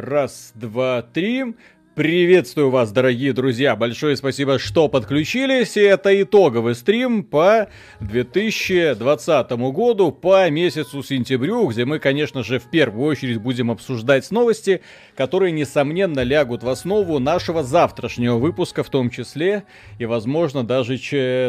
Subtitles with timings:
[0.00, 1.54] Раз, два, три.
[1.94, 3.76] Приветствую вас, дорогие друзья.
[3.76, 5.76] Большое спасибо, что подключились.
[5.76, 7.68] И это итоговый стрим по
[8.00, 14.80] 2020 году, по месяцу сентябрю, где мы, конечно же, в первую очередь будем обсуждать новости,
[15.14, 19.62] которые, несомненно, лягут в основу нашего завтрашнего выпуска, в том числе,
[20.00, 20.98] и, возможно, даже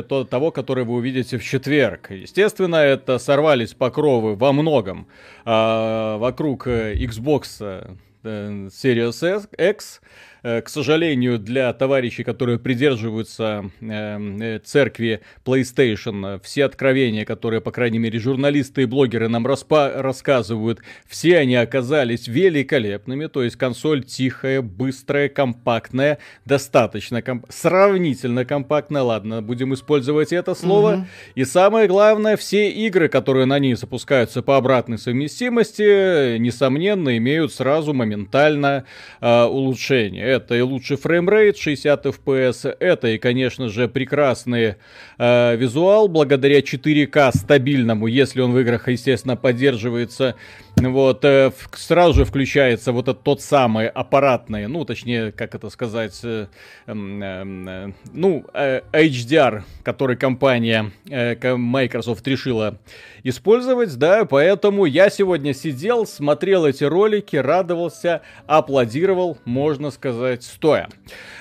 [0.08, 2.12] того, который вы увидите в четверг.
[2.12, 5.08] Естественно, это сорвались покровы во многом
[5.46, 14.40] а, вокруг э, Xbox э, Series X, Э, к сожалению, для товарищей, которые придерживаются эм,
[14.40, 20.82] э, церкви PlayStation, все откровения, которые, по крайней мере, журналисты и блогеры нам распа- рассказывают,
[21.08, 23.26] все они оказались великолепными.
[23.26, 29.02] То есть консоль тихая, быстрая, компактная, достаточно комп- сравнительно компактная.
[29.02, 30.94] Ладно, будем использовать это слово.
[30.94, 31.06] Угу.
[31.34, 37.96] И самое главное, все игры, которые на ней запускаются по обратной совместимости, несомненно, имеют сразу
[37.96, 38.86] моментально
[39.22, 44.76] э, улучшение это и лучший фреймрейт 60 FPS, это и, конечно же, прекрасный
[45.18, 50.36] э, визуал благодаря 4К стабильному, если он в играх, естественно, поддерживается
[50.78, 56.20] вот, э, сразу же включается вот этот тот самый аппаратный, ну, точнее, как это сказать,
[56.24, 56.48] э,
[56.88, 62.78] э, э, ну, э, HDR, который компания э, Microsoft решила
[63.24, 70.90] использовать, да, поэтому я сегодня сидел, смотрел эти ролики, радовался, аплодировал, можно сказать, стоя.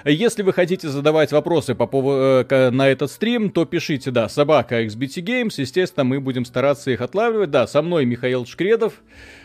[0.04, 4.82] Если вы хотите задавать вопросы по поводу, э, на этот стрим, то пишите, да, собака
[4.82, 8.94] XBT Games, естественно, мы будем стараться их отлавливать, да, со мной Михаил Шкредов,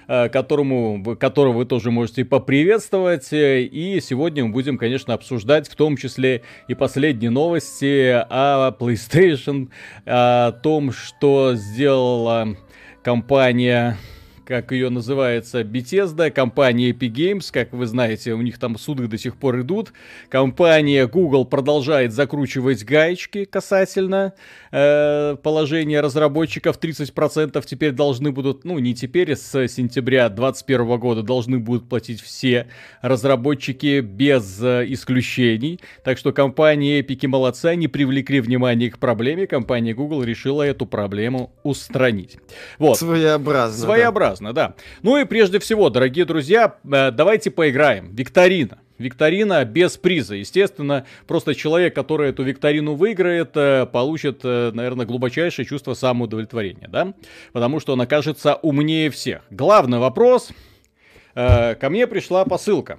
[0.08, 3.30] которому, которого вы тоже можете поприветствовать.
[3.32, 9.70] И сегодня мы будем, конечно, обсуждать в том числе и последние новости о PlayStation,
[10.06, 12.56] о том, что сделала
[13.04, 13.98] компания
[14.50, 19.16] как ее называется, Bethesda, компания Epic Games, как вы знаете, у них там суды до
[19.16, 19.94] сих пор идут.
[20.28, 24.34] Компания Google продолжает закручивать гаечки касательно
[24.72, 26.80] э, положения разработчиков.
[26.80, 32.66] 30% теперь должны будут, ну не теперь, с сентября 2021 года должны будут платить все
[33.04, 35.80] разработчики без э, исключений.
[36.04, 39.46] Так что компания Epic молодцы, они привлекли внимание к проблеме.
[39.46, 42.40] Компания Google решила эту проблему устранить.
[42.80, 42.98] Вот.
[42.98, 43.86] Своеобразно.
[43.86, 44.74] Своеобразно прекрасно, да.
[45.02, 48.16] Ну и прежде всего, дорогие друзья, э, давайте поиграем.
[48.16, 48.80] Викторина.
[48.98, 50.36] Викторина без приза.
[50.36, 57.14] Естественно, просто человек, который эту викторину выиграет, э, получит, э, наверное, глубочайшее чувство самоудовлетворения, да?
[57.54, 59.42] Потому что он окажется умнее всех.
[59.50, 60.50] Главный вопрос.
[61.36, 62.98] Ко мне пришла посылка.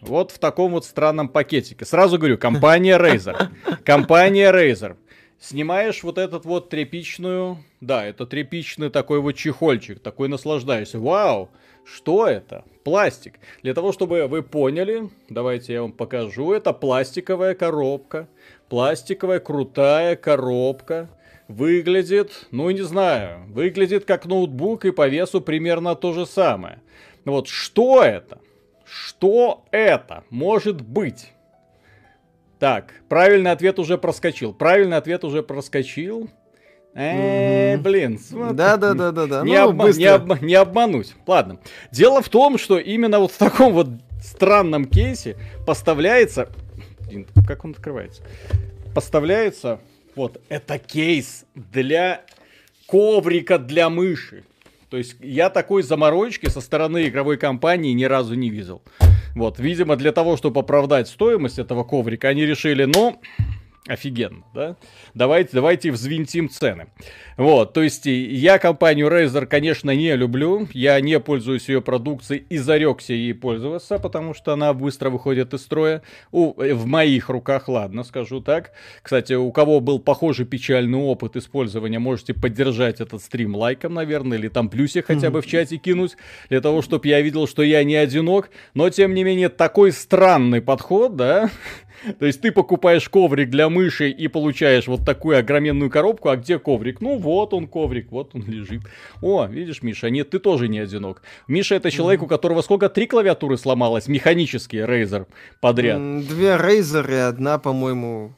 [0.00, 1.84] Вот в таком вот странном пакетике.
[1.84, 3.36] Сразу говорю, компания Razer.
[3.84, 4.96] Компания Razer
[5.40, 10.98] снимаешь вот этот вот тряпичную, да, это тряпичный такой вот чехольчик, такой наслаждаешься.
[10.98, 11.50] Вау,
[11.84, 12.64] что это?
[12.84, 13.38] Пластик.
[13.62, 18.28] Для того, чтобы вы поняли, давайте я вам покажу, это пластиковая коробка.
[18.68, 21.08] Пластиковая крутая коробка.
[21.48, 26.82] Выглядит, ну не знаю, выглядит как ноутбук и по весу примерно то же самое.
[27.24, 28.38] Вот что это?
[28.84, 31.32] Что это может быть?
[32.58, 34.52] Так, правильный ответ уже проскочил.
[34.52, 36.28] Правильный ответ уже проскочил.
[36.94, 38.18] Э, блин,
[38.52, 39.42] Да, да, да, да, да.
[39.42, 41.14] Не, ну, обма- не, обма- не обмануть.
[41.26, 41.60] Ладно.
[41.92, 43.88] Дело в том, что именно вот в таком вот
[44.22, 45.36] странном кейсе
[45.66, 46.48] поставляется.
[47.06, 48.22] Блин, как он открывается?
[48.94, 49.78] Поставляется.
[50.16, 52.22] Вот, это кейс для
[52.88, 54.42] коврика для мыши.
[54.90, 58.82] То есть я такой заморочки со стороны игровой компании ни разу не видел.
[59.34, 63.20] Вот, видимо, для того, чтобы оправдать стоимость этого коврика, они решили, ну,
[63.86, 64.76] офигенно, да?
[65.14, 66.88] Давайте, давайте взвинтим цены.
[67.36, 72.58] Вот, то есть я компанию Razer, конечно, не люблю, я не пользуюсь ее продукцией и
[72.58, 76.02] зарекся ей пользоваться, потому что она быстро выходит из строя.
[76.32, 78.72] У, в моих руках, ладно, скажу так.
[79.02, 84.48] Кстати, у кого был похожий печальный опыт использования, можете поддержать этот стрим лайком, наверное, или
[84.48, 86.16] там плюсик хотя бы в чате кинуть,
[86.48, 88.50] для того, чтобы я видел, что я не одинок.
[88.74, 91.50] Но, тем не менее, такой странный подход, да,
[92.18, 96.58] то есть ты покупаешь коврик для мыши и получаешь вот такую огроменную коробку, а где
[96.58, 97.00] коврик?
[97.00, 98.82] Ну вот он коврик, вот он лежит.
[99.22, 101.22] О, видишь, Миша, нет, ты тоже не одинок.
[101.46, 102.88] Миша это человек, у которого сколько?
[102.88, 105.26] Три клавиатуры сломалось, механические, Razer
[105.60, 105.98] подряд.
[106.26, 108.34] Две Razer и одна, по-моему,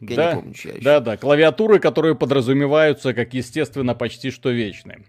[0.00, 0.82] я да, не помню, чья еще.
[0.82, 5.04] Да, да, клавиатуры, которые подразумеваются, как естественно, почти что вечные.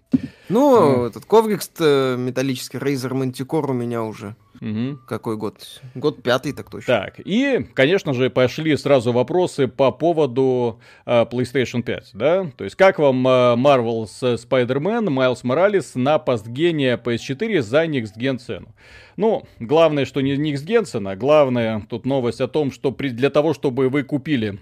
[0.49, 1.07] Ну, mm.
[1.07, 4.99] этот коврик металлический Razer Manticore у меня уже Угу.
[5.05, 5.81] Какой год?
[5.93, 7.01] Год пятый, так точно.
[7.01, 12.49] Так, и, конечно же, пошли сразу вопросы по поводу э, PlayStation 5, да?
[12.55, 18.13] То есть, как вам э, Marvel с Spider-Man, Miles Morales на постгене PS4 за Next
[18.17, 18.73] Gen цену?
[19.17, 23.29] Ну, главное, что не Next Gen цена, главное тут новость о том, что при, для
[23.29, 24.59] того, чтобы вы купили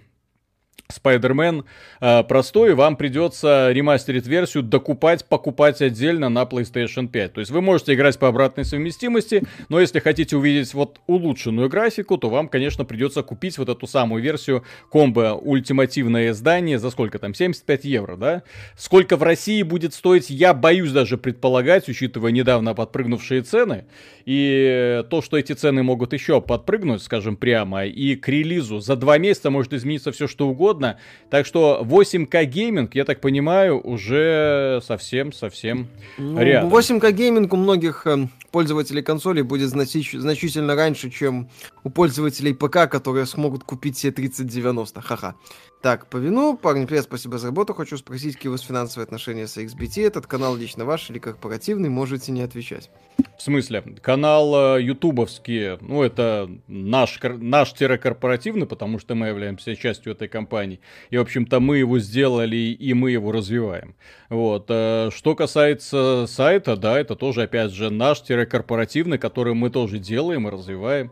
[0.92, 1.64] Spider-Man
[2.00, 7.34] э, простой, вам придется ремастерить версию, докупать, покупать отдельно на PlayStation 5.
[7.34, 12.18] То есть вы можете играть по обратной совместимости, но если хотите увидеть вот улучшенную графику,
[12.18, 17.34] то вам, конечно, придется купить вот эту самую версию комбо ультимативное издание за сколько там,
[17.34, 18.44] 75 евро, да?
[18.78, 23.86] Сколько в России будет стоить, я боюсь даже предполагать, учитывая недавно подпрыгнувшие цены.
[24.26, 29.18] И то, что эти цены могут еще подпрыгнуть, скажем прямо, и к релизу за два
[29.18, 30.81] месяца может измениться все что угодно.
[31.30, 35.88] Так что 8К gaming, я так понимаю, уже совсем-совсем
[36.18, 36.69] ну, рядом.
[36.69, 41.50] 8К gaming у многих э, пользователей консолей будет значи- значительно раньше, чем
[41.83, 45.01] у пользователей ПК, которые смогут купить себе 3090.
[45.01, 45.36] Ха-ха.
[45.81, 47.74] Так, по вину, парни, привет, спасибо за работу.
[47.74, 50.06] Хочу спросить, какие у вас финансовые отношения с XBT.
[50.06, 52.92] Этот канал лично ваш или корпоративный, можете не отвечать.
[53.36, 53.81] В смысле?
[54.01, 60.80] Канал э, ютубовский, ну, это наш, наш-корпоративный, потому что мы являемся частью этой компании.
[61.10, 63.95] И, в общем-то, мы его сделали, и мы его развиваем.
[64.30, 64.68] Вот.
[64.69, 70.51] Э, что касается сайта, да, это тоже, опять же, наш-корпоративный, который мы тоже делаем и
[70.51, 71.12] развиваем.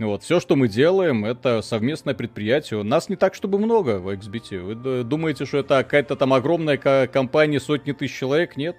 [0.00, 2.82] Вот, все, что мы делаем, это совместное предприятие.
[2.82, 4.60] Нас не так, чтобы много в XBT.
[4.60, 8.56] Вы думаете, что это какая-то там огромная компания, сотни тысяч человек?
[8.56, 8.76] Нет.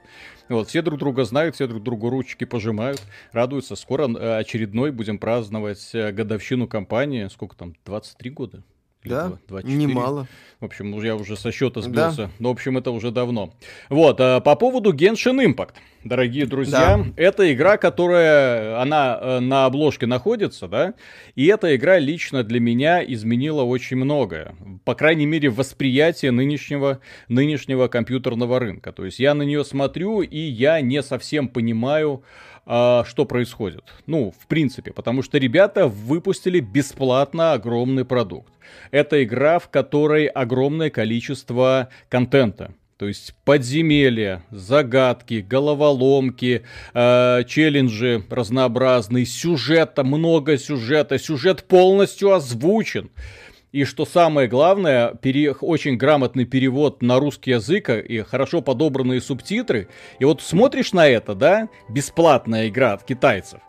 [0.50, 3.00] Вот, все друг друга знают, все друг другу ручки пожимают,
[3.34, 3.76] радуются.
[3.76, 7.28] Скоро э, очередной будем праздновать э, годовщину компании.
[7.28, 8.64] Сколько там, 23 года?
[9.04, 9.76] Да, 24.
[9.76, 10.28] немало.
[10.60, 12.26] В общем, я уже со счета сбился.
[12.26, 12.32] Да.
[12.38, 13.52] Но, в общем, это уже давно.
[13.90, 16.98] Вот, а по поводу Genshin Impact, дорогие друзья.
[16.98, 17.06] Да.
[17.16, 20.94] Это игра, которая, она э, на обложке находится, да?
[21.34, 24.56] И эта игра лично для меня изменила очень многое.
[24.86, 28.92] По крайней мере, восприятие нынешнего, нынешнего компьютерного рынка.
[28.92, 32.24] То есть я на нее смотрю, и я не совсем понимаю,
[32.66, 33.84] а, что происходит.
[34.06, 38.54] Ну, в принципе, потому что ребята выпустили бесплатно огромный продукт.
[38.92, 42.74] Это игра, в которой огромное количество контента.
[43.02, 46.62] То есть подземелья, загадки, головоломки,
[46.94, 53.10] э, челленджи разнообразные, сюжета, много сюжета, сюжет полностью озвучен.
[53.72, 55.54] И что самое главное, пере...
[55.54, 59.88] очень грамотный перевод на русский язык и хорошо подобранные субтитры.
[60.20, 63.62] И вот смотришь на это, да, бесплатная игра от китайцев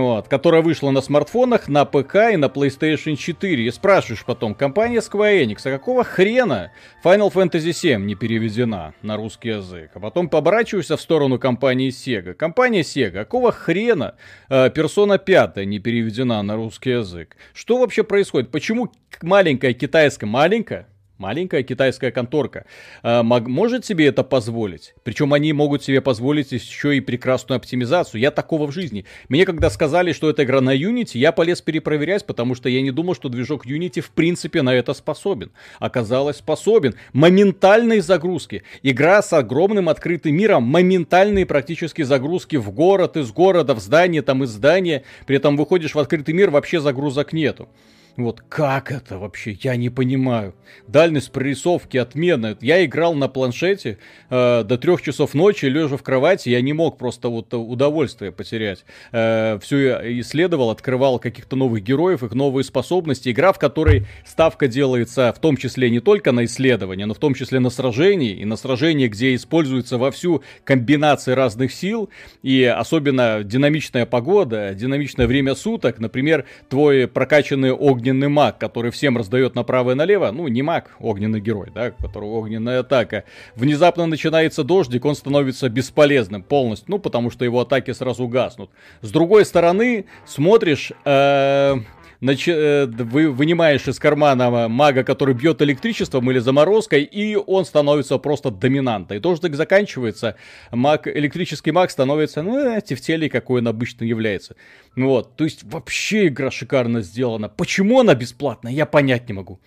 [0.00, 3.66] вот, которая вышла на смартфонах, на ПК и на PlayStation 4.
[3.66, 6.72] И спрашиваешь потом, компания Square Enix, а какого хрена
[7.04, 9.90] Final Fantasy VII не переведена на русский язык?
[9.94, 12.34] А потом поворачиваешься в сторону компании Sega.
[12.34, 14.14] Компания Sega, какого хрена
[14.48, 17.36] э, Persona 5 не переведена на русский язык?
[17.52, 18.50] Что вообще происходит?
[18.50, 18.90] Почему
[19.22, 22.64] маленькая китайская, маленькая, Маленькая китайская конторка
[23.04, 24.94] э, может себе это позволить.
[25.04, 28.20] Причем они могут себе позволить еще и прекрасную оптимизацию.
[28.20, 29.04] Я такого в жизни.
[29.28, 32.90] Мне когда сказали, что это игра на Unity, я полез перепроверять, потому что я не
[32.90, 35.52] думал, что движок Unity в принципе на это способен.
[35.78, 36.96] Оказалось способен.
[37.12, 38.64] Моментальные загрузки.
[38.82, 40.64] Игра с огромным открытым миром.
[40.64, 45.04] Моментальные практически загрузки в город, из города, в здание, там из здания.
[45.26, 47.68] При этом выходишь в открытый мир, вообще загрузок нету.
[48.16, 49.58] Вот как это вообще?
[49.60, 50.54] Я не понимаю.
[50.86, 52.56] Дальность прорисовки отмена.
[52.60, 53.98] Я играл на планшете
[54.30, 58.84] э, до трех часов ночи, лежа в кровати, я не мог просто вот удовольствие потерять.
[59.10, 63.30] Э, все исследовал, открывал каких-то новых героев, их новые способности.
[63.30, 67.34] Игра, в которой ставка делается в том числе не только на исследование, но в том
[67.34, 68.36] числе на сражении.
[68.36, 72.10] И на сражении, где используется вовсю комбинации разных сил.
[72.44, 75.98] И особенно динамичная погода, динамичное время суток.
[75.98, 80.90] Например, твой прокачанный огненный огненный маг, который всем раздает направо и налево, ну, не маг,
[81.00, 83.24] огненный герой, да, у которого огненная атака.
[83.56, 88.68] Внезапно начинается дождик, он становится бесполезным полностью, ну, потому что его атаки сразу гаснут.
[89.00, 91.76] С другой стороны, смотришь, э,
[92.24, 92.48] нач...
[92.48, 98.50] Э, вы вынимаешь из кармана мага, который бьет электричеством или заморозкой, и он становится просто
[98.50, 99.16] доминантом.
[99.16, 100.36] И дождик заканчивается,
[100.72, 104.56] маг, электрический маг становится, ну, в теле, какой он обычно является.
[104.96, 107.48] Ну вот, то есть вообще игра шикарно сделана.
[107.48, 109.60] Почему она бесплатная, я понять не могу.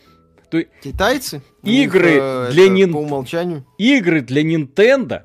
[0.50, 0.64] То...
[0.84, 1.42] Китайцы?
[1.64, 2.94] Игры них, э, для нин...
[2.94, 3.66] по умолчанию.
[3.78, 5.24] Игры для Nintendo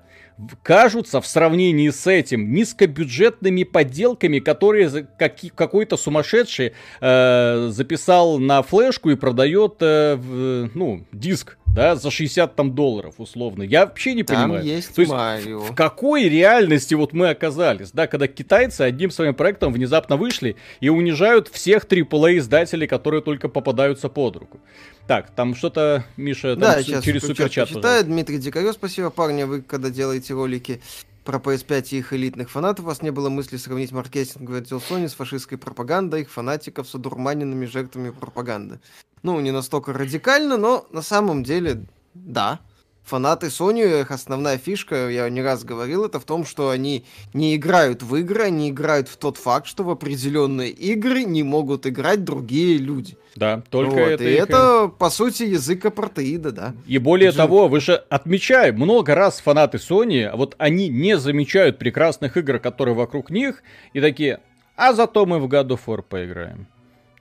[0.62, 9.10] кажутся в сравнении с этим низкобюджетными подделками, которые как, какой-то сумасшедший э, записал на флешку
[9.10, 13.62] и продает, э, в, ну, диск да, за 60 там долларов условно.
[13.62, 14.64] Я вообще не Там понимаю.
[14.64, 15.60] есть То есть Марио.
[15.60, 20.88] в какой реальности вот мы оказались, да, когда китайцы одним своим проектом внезапно вышли и
[20.88, 24.60] унижают всех AAA издателей, которые только попадаются под руку.
[25.06, 28.04] Так, там что-то, Миша, там Да, с- сейчас через суперчат пожалуйста.
[28.04, 30.80] Дмитрий Дикарев, спасибо, парни, вы когда делаете ролики
[31.24, 35.08] про PS5 и их элитных фанатов, у вас не было мысли сравнить маркетинговый отдел Sony
[35.08, 38.80] с фашистской пропагандой, их фанатиков с одурманенными жертвами пропаганды.
[39.22, 42.60] Ну, не настолько радикально, но на самом деле, да.
[43.04, 47.04] Фанаты Sony, их основная фишка, я не раз говорил, это в том, что они
[47.34, 51.86] не играют в игры, они играют в тот факт, что в определенные игры не могут
[51.86, 53.16] играть другие люди.
[53.34, 56.74] Да, только Вот, это и их- это, по сути, язык апартеида, да.
[56.86, 61.18] И более Джим- того, вы же отмечаем много раз фанаты Sony, а вот они не
[61.18, 63.62] замечают прекрасных игр, которые вокруг них,
[63.94, 64.40] и такие,
[64.76, 66.66] а зато мы в God of War поиграем.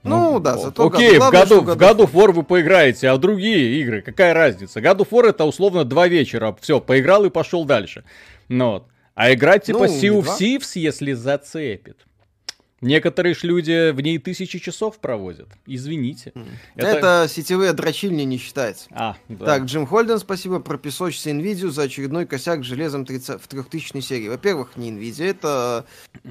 [0.04, 3.80] Ну, да, о- зато Окей, в году, в of War вы поиграете, а в другие
[3.80, 4.80] игры, какая разница?
[4.98, 8.04] Of War это условно два вечера, все, поиграл и пошел дальше.
[8.48, 8.86] Ну, вот.
[9.14, 10.26] А играть типа Ну, Sea of.
[10.38, 11.98] Thieves, если зацепит.
[12.82, 15.48] Некоторые ж люди в ней тысячи часов проводят.
[15.66, 16.32] Извините.
[16.74, 17.26] Это...
[17.28, 18.88] сетевые дрочильни не считается.
[18.90, 19.46] А, да.
[19.46, 24.28] Так, Джим Холден, спасибо про песочься Nvidia за очередной косяк железом 30 в 3000 серии.
[24.28, 25.86] Во-первых, не Nvidia, это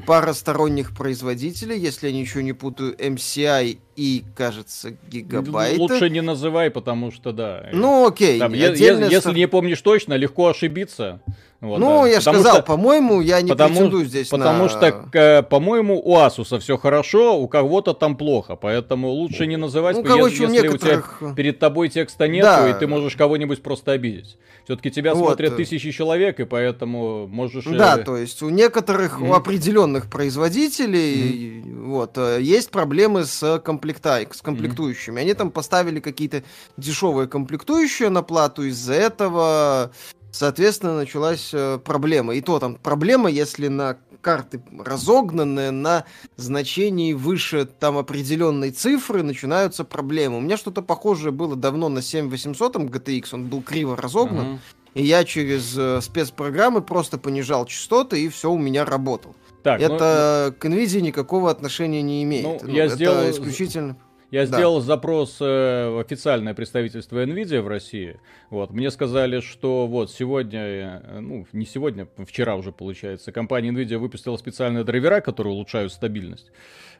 [0.05, 5.77] пара сторонних производителей, если я ничего не путаю, MCI и, кажется, Gigabyte.
[5.77, 7.69] Лучше не называй, потому что да.
[7.71, 8.39] Ну, окей.
[8.39, 11.21] Там, е- если не помнишь точно, легко ошибиться.
[11.61, 12.07] Вот, Ну, да.
[12.07, 14.69] я же сказал, что- по-моему, я не потому, претендую здесь потому на...
[14.69, 19.95] что, э, по-моему, у Асуса все хорошо, у кого-то там плохо, поэтому лучше не называть,
[19.95, 22.69] Ну, короче, если, у если некоторых- у тебя перед тобой текста нету, Да.
[22.69, 24.37] и ты можешь кого-нибудь просто обидеть.
[24.65, 25.55] Все-таки тебя Вот, смотрят э.
[25.57, 27.67] тысячи человек, и поэтому можешь...
[27.67, 29.33] э, Да, то есть у некоторых, у Мгм.
[29.33, 35.21] определенных производителей вот, э, есть проблемы с, комплектай, с комплектующими.
[35.21, 36.41] Они там поставили какие-то
[36.77, 39.91] дешевые комплектующие на плату, из-за этого,
[40.31, 42.35] соответственно, началась э, проблема.
[42.35, 49.83] И то там проблема, если на карты разогнанные на значении выше там определенной цифры начинаются
[49.83, 50.37] проблемы.
[50.37, 54.47] У меня что-то похожее было давно на 7800 GTX, он был криво разогнан.
[54.47, 54.59] Мгм.
[54.93, 59.33] И я через э, спецпрограммы просто понижал частоты, и все у меня работало.
[59.63, 62.45] Так, ну, это к NVIDIA никакого отношения не имеет.
[62.45, 63.95] Ну, Ну, я это сделал- исключительно...
[64.31, 64.57] Я Да.
[64.57, 68.17] сделал запрос э, в официальное представительство Nvidia в России.
[68.49, 73.97] Вот, мне сказали, что вот сегодня, э, ну, не сегодня, вчера уже получается, компания Nvidia
[73.97, 76.49] выпустила специальные драйвера, которые улучшают стабильность.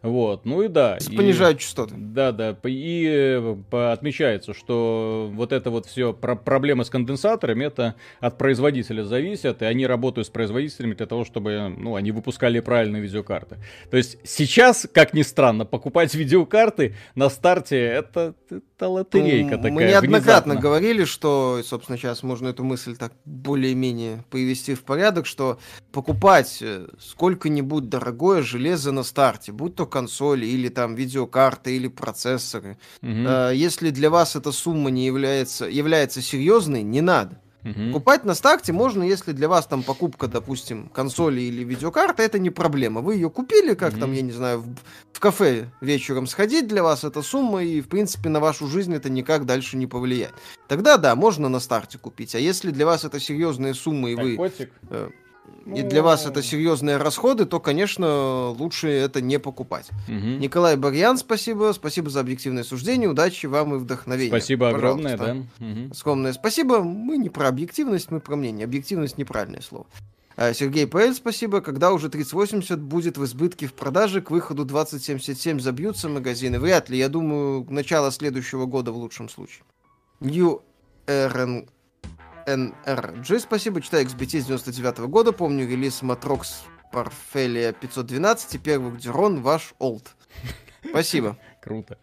[0.01, 0.97] Вот, ну и да.
[0.97, 1.93] и- Понижают частоты.
[1.95, 3.05] Да, да, и
[3.71, 9.65] э, отмечается, что вот это вот все проблемы с конденсаторами, это от производителя зависит, и
[9.65, 13.57] они работают с производителями для того, чтобы, ну, они выпускали правильные видеокарты.
[13.91, 19.71] То есть сейчас, как ни странно, покупать видеокарты на старте, это, это лотерейка Ну, такая.
[19.71, 20.55] Мы неоднократно внезапно.
[20.55, 25.59] говорили, что, собственно, сейчас можно эту мысль так более-менее привести в порядок, что
[25.91, 32.77] покупать э, сколько-нибудь дорогое железо на старте, будь то консоли или там видеокарты или процессоры,
[33.03, 37.37] э, если для вас эта сумма не является, является серьезной, не надо.
[37.63, 37.91] мгм.
[37.91, 42.49] Покупать на старте можно, если для вас там покупка, допустим, консоли или видеокарты, это не
[42.49, 43.01] проблема.
[43.01, 44.13] Вы ее купили, как там, Мгм.
[44.17, 44.75] я не знаю, в,
[45.13, 49.09] в кафе вечером сходить, для вас эта сумма, и, в принципе, на вашу жизнь это
[49.11, 50.33] никак дальше не повлияет.
[50.67, 52.33] Тогда, да, можно на старте купить.
[52.33, 54.71] А если для вас это серьезные суммы, и Так, вы котик.
[54.89, 55.09] э,
[55.65, 59.89] и для вас это серьезные расходы, то, конечно, лучше это не покупать.
[60.07, 60.39] Мгм.
[60.39, 61.71] Николай Барьян, спасибо.
[61.73, 63.09] Спасибо за объективное суждение.
[63.09, 64.29] Удачи вам и вдохновения.
[64.29, 65.47] Спасибо огромное, Пожалуйста.
[65.59, 65.65] да.
[65.65, 65.93] Мгм.
[65.93, 66.81] Скромное спасибо.
[66.81, 68.65] Мы не про объективность, мы про мнение.
[68.65, 69.85] Объективность неправильное слово.
[70.35, 71.13] А, Сергей П.Л.
[71.13, 71.61] спасибо.
[71.61, 76.59] Когда уже 3080 будет в избытке в продаже, к выходу 2077 забьются магазины?
[76.59, 76.97] Вряд ли.
[76.97, 79.63] Я думаю, начало следующего года в лучшем случае.
[80.19, 80.61] New
[81.05, 81.67] RN...
[82.47, 83.81] NRG, спасибо.
[83.81, 85.31] Читаю XBT с 99 года.
[85.31, 86.47] Помню релиз Matrox
[86.93, 90.15] Parhelia 512 и первый Duron ваш old.
[90.89, 91.37] Спасибо.
[91.61, 91.97] Круто.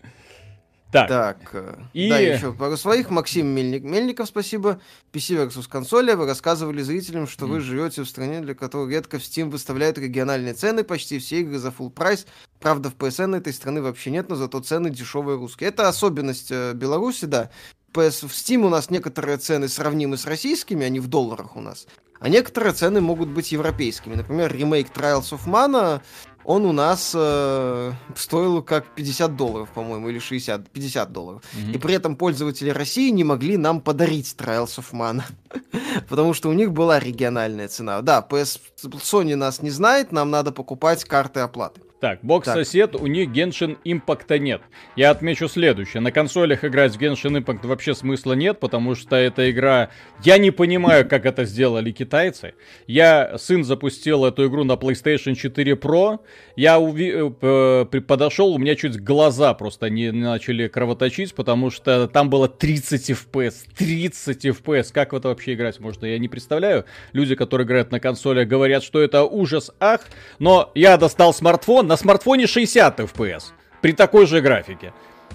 [0.91, 3.11] Так, Так, э, И- да, еще пару своих.
[3.11, 4.81] Максим Мельник, Мельников, спасибо.
[5.13, 6.15] PC versus консоли.
[6.15, 7.65] Вы рассказывали зрителям, что вы Мгм.
[7.65, 11.69] живете в стране, для которой редко в Steam выставляют региональные цены, почти все игры за
[11.69, 12.27] full прайс.
[12.59, 15.69] Правда, в PSN этой страны вообще нет, но зато цены дешевые русские.
[15.69, 17.51] Это особенность э, Беларуси, да.
[17.93, 21.87] PS в Steam у нас некоторые цены сравнимы с российскими, они в долларах у нас.
[22.21, 24.15] А некоторые цены могут быть европейскими.
[24.15, 26.01] Например, ремейк Trials of Mana,
[26.45, 31.43] он у нас э, стоил как 50 долларов, по-моему, или 60, 50 долларов.
[31.53, 31.73] мгм.
[31.73, 35.23] И при этом пользователи России не могли нам подарить Trials of Mana.
[36.09, 38.01] Потому что у них была региональная цена.
[38.03, 41.83] Да, PS Sony нас не знает, нам надо покупать карты оплаты.
[42.01, 44.63] Так, бокс-сосед, у них Genshin Impact нет.
[44.95, 46.01] Я отмечу следующее.
[46.01, 49.91] На консолях играть в Genshin Impact вообще смысла нет, потому что эта игра...
[50.23, 52.55] Я не понимаю, как это сделали китайцы.
[52.87, 56.21] Я, сын запустил эту игру на PlayStation 4 Pro.
[56.55, 57.13] Я уви...
[57.41, 63.11] э, подошел, у меня чуть глаза просто не начали кровоточить, потому что там было 30
[63.11, 63.55] FPS.
[63.77, 64.93] 30 FPS.
[64.93, 66.07] Как в это вообще играть можно?
[66.07, 66.85] Я не представляю.
[67.13, 70.03] Люди, которые играют на консолях, говорят, что это ужас, ах.
[70.39, 73.45] Но я достал смартфон, на смартфоне 60 FPS
[73.81, 74.93] при такой же графике.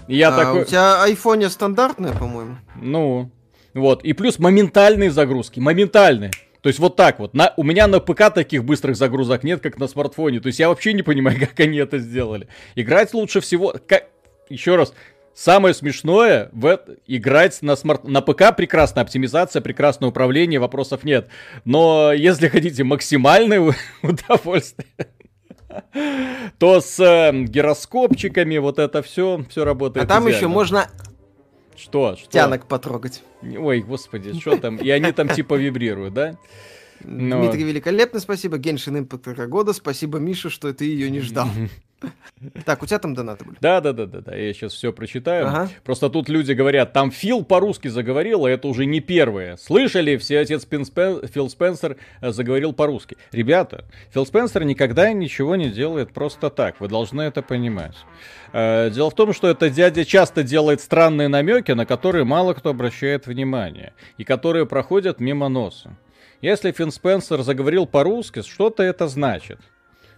[0.07, 0.61] Я а такой...
[0.61, 2.57] у тебя айфоне стандартная, по-моему?
[2.75, 3.31] Ну,
[3.73, 4.03] вот.
[4.03, 6.31] И плюс моментальные загрузки, моментальные.
[6.61, 7.33] То есть вот так вот.
[7.33, 10.39] На, у меня на ПК таких быстрых загрузок нет, как на смартфоне.
[10.39, 12.47] То есть я вообще не понимаю, как они это сделали.
[12.75, 13.73] Играть лучше всего...
[13.87, 14.05] Как...
[14.49, 14.93] Еще раз,
[15.33, 21.27] Самое смешное в играть на смарт на ПК прекрасная оптимизация, прекрасное управление, вопросов нет.
[21.65, 23.59] Но если хотите максимальное
[24.03, 24.85] удовольствие,
[26.59, 30.05] то с э, гироскопчиками вот это все, все работает.
[30.05, 30.37] А там идеально.
[30.37, 30.87] еще можно
[31.75, 32.29] что, что?
[32.29, 33.23] Тянок потрогать.
[33.41, 34.77] Ой, господи, что там?
[34.77, 36.37] И они там типа вибрируют, да?
[37.03, 37.39] Но...
[37.39, 38.57] Дмитрий великолепно, спасибо.
[38.57, 41.47] Геншин Импакт года, спасибо, Миша, что ты ее не ждал.
[42.65, 43.57] Так, у тебя там донаты были?
[43.61, 44.35] Да, да, да, да, да.
[44.35, 45.47] Я сейчас все прочитаю.
[45.47, 45.69] Ага.
[45.83, 49.55] Просто тут люди говорят, там Фил по-русски заговорил, а это уже не первое.
[49.57, 50.85] Слышали, все отец Спен...
[51.27, 53.17] Фил Спенсер э, заговорил по-русски.
[53.31, 56.79] Ребята, Фил Спенсер никогда ничего не делает просто так.
[56.79, 57.95] Вы должны это понимать.
[58.51, 62.71] Э, дело в том, что этот дядя часто делает странные намеки, на которые мало кто
[62.71, 65.97] обращает внимание, и которые проходят мимо носа.
[66.43, 69.59] Если Финн Спенсер заговорил по-русски, что-то это значит.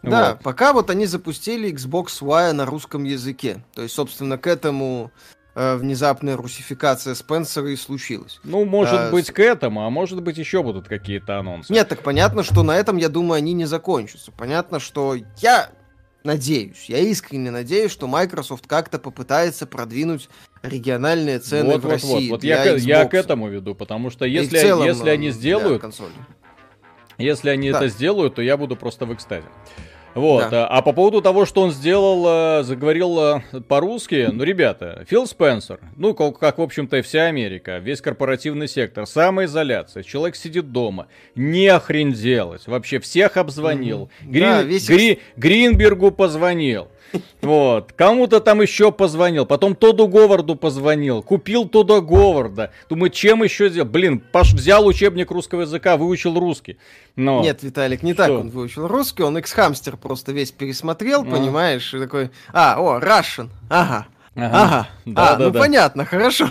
[0.02, 0.42] Да, вот.
[0.42, 3.64] пока вот они запустили Xbox Y на русском языке.
[3.76, 5.12] То есть, собственно, к этому
[5.54, 8.40] э, внезапная русификация Спенсера и случилась.
[8.44, 11.72] Ну, может а, быть, к этому, а может быть, еще будут какие-то анонсы.
[11.72, 14.32] Нет, так понятно, что на этом, я думаю, они не закончатся.
[14.32, 15.70] Понятно, что я
[16.24, 20.28] надеюсь, я искренне надеюсь, что Microsoft как-то попытается продвинуть
[20.70, 22.30] региональные цены вот, в вот, России.
[22.30, 22.44] Вот, вот.
[22.44, 25.84] Я, я к этому веду, потому что если, целом, если они сделают,
[27.18, 27.78] если они да.
[27.78, 29.48] это сделают, то я буду просто в экстазе.
[30.16, 30.50] Вот.
[30.50, 30.66] Да.
[30.66, 35.82] А по поводу того, что он сделал, э, заговорил э, по-русски, ну, ребята, Фил Спенсер,
[35.98, 41.08] ну, как, как, в общем-то, и вся Америка, весь корпоративный сектор, самоизоляция, человек сидит дома,
[41.36, 44.32] не хрен делать, вообще всех обзвонил, mm-hmm.
[44.32, 44.88] Грин, да, весь...
[44.88, 46.88] Гри, Гринбергу позвонил,
[47.42, 47.94] вот.
[47.94, 49.46] Кому-то там еще позвонил.
[49.46, 51.22] Потом Тоду Говарду позвонил.
[51.22, 52.72] Купил Тода Говарда.
[52.90, 53.92] Думаю, чем еще сделать?
[53.92, 56.78] Блин, Паш взял учебник русского языка, выучил русский.
[57.16, 57.42] Но...
[57.42, 59.24] Нет, Виталик, не так он выучил русский.
[59.24, 61.26] Он X-Hamster просто весь пересмотрел, а.
[61.26, 61.94] понимаешь?
[61.94, 63.50] И такой, а, о, Russian.
[63.70, 64.08] Ага.
[64.36, 64.64] Ага.
[64.64, 64.88] ага.
[65.06, 65.60] Да, а, да, ну да.
[65.60, 66.50] понятно, хорошо.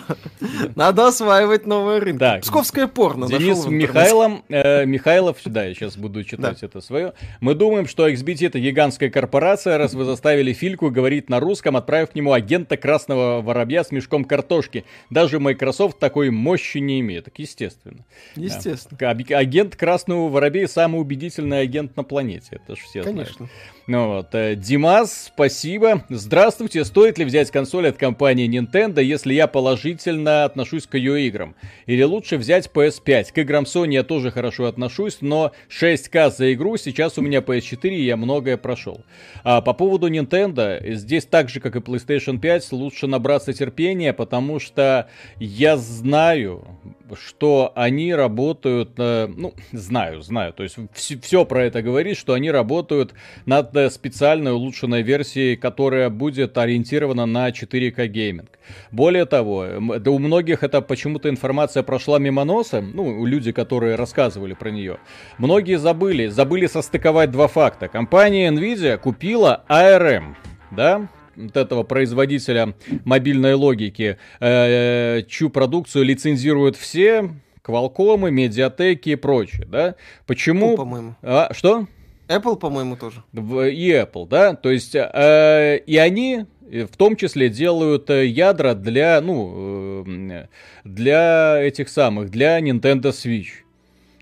[0.75, 2.21] Надо осваивать новые рынки.
[2.21, 2.41] Так.
[2.41, 3.27] Псковское порно.
[3.27, 6.67] Денис Михайлом, э, Михайлов, да, я сейчас буду читать да.
[6.67, 7.13] это свое.
[7.41, 12.11] Мы думаем, что XBT это гигантская корпорация, раз вы заставили Фильку говорить на русском, отправив
[12.11, 14.85] к нему агента красного воробья с мешком картошки.
[15.11, 17.27] Даже Microsoft такой мощи не имеет.
[17.27, 18.05] Так естественно.
[18.35, 18.97] Естественно.
[18.99, 19.11] Да.
[19.11, 22.61] Агент красного воробья самый убедительный агент на планете.
[22.65, 23.37] Это же все Конечно.
[23.37, 23.53] знают.
[23.87, 26.05] Ну вот, э, Димас, спасибо.
[26.09, 31.55] Здравствуйте, стоит ли взять консоль от компании Nintendo, если я положительно отношусь к ее играм?
[31.85, 33.33] Или лучше взять PS5?
[33.35, 37.91] К играм Sony я тоже хорошо отношусь, но 6К за игру, сейчас у меня PS4,
[37.91, 39.05] и я многое прошел.
[39.43, 44.61] А по поводу Nintendo, здесь так же, как и PlayStation 5, лучше набраться терпения, потому
[44.61, 46.67] что я знаю,
[47.13, 52.51] что они работают, э, ну, знаю, знаю, то есть все, про это говорит, что они
[52.51, 53.13] работают
[53.45, 58.59] над э, специальной улучшенной версией, которая будет ориентирована на 4К гейминг.
[58.91, 59.67] Более того,
[59.99, 64.99] да у многих это почему-то информация прошла мимо носа, ну, люди, которые рассказывали про нее.
[65.39, 67.89] Многие забыли, забыли состыковать два факта.
[67.89, 70.35] Компания Nvidia купила ARM,
[70.71, 77.31] да, вот этого производителя мобильной логики, э, чью продукцию лицензируют все,
[77.65, 79.95] Квалкомы, медиатеки и прочее, да?
[80.27, 80.75] Почему?
[80.75, 81.15] Apple, по-моему.
[81.23, 81.87] А, что?
[82.35, 83.23] Apple, по-моему, тоже.
[83.33, 84.55] И Apple, да?
[84.55, 86.47] То есть, э, и они
[86.83, 90.47] в том числе делают э, ядра для, ну, э,
[90.85, 93.64] для этих самых, для Nintendo Switch.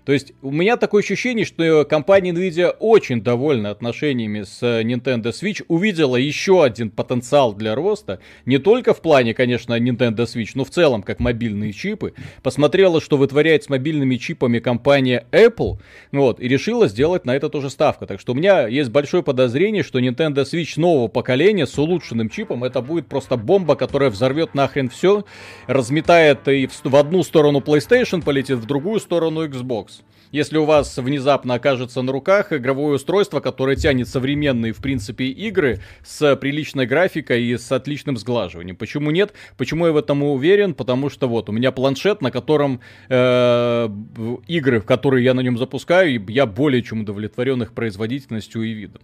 [0.05, 5.63] То есть у меня такое ощущение, что компания Nvidia очень довольна отношениями с Nintendo Switch,
[5.67, 10.69] увидела еще один потенциал для роста, не только в плане, конечно, Nintendo Switch, но в
[10.69, 15.79] целом как мобильные чипы, посмотрела, что вытворяет с мобильными чипами компания Apple,
[16.11, 18.05] вот, и решила сделать на это тоже ставку.
[18.05, 22.63] Так что у меня есть большое подозрение, что Nintendo Switch нового поколения с улучшенным чипом,
[22.63, 25.23] это будет просто бомба, которая взорвет нахрен все,
[25.67, 29.92] разметает и в одну сторону PlayStation полетит, в другую сторону Xbox.
[30.33, 35.79] Если у вас внезапно окажется на руках игровое устройство, которое тянет современные, в принципе, игры
[36.03, 38.75] с приличной графикой и с отличным сглаживанием.
[38.75, 39.31] Почему нет?
[39.57, 40.73] Почему я в этом уверен?
[40.73, 43.89] Потому что вот у меня планшет, на котором э,
[44.47, 49.03] игры, которые я на нем запускаю, я более чем удовлетворен их производительностью и видом.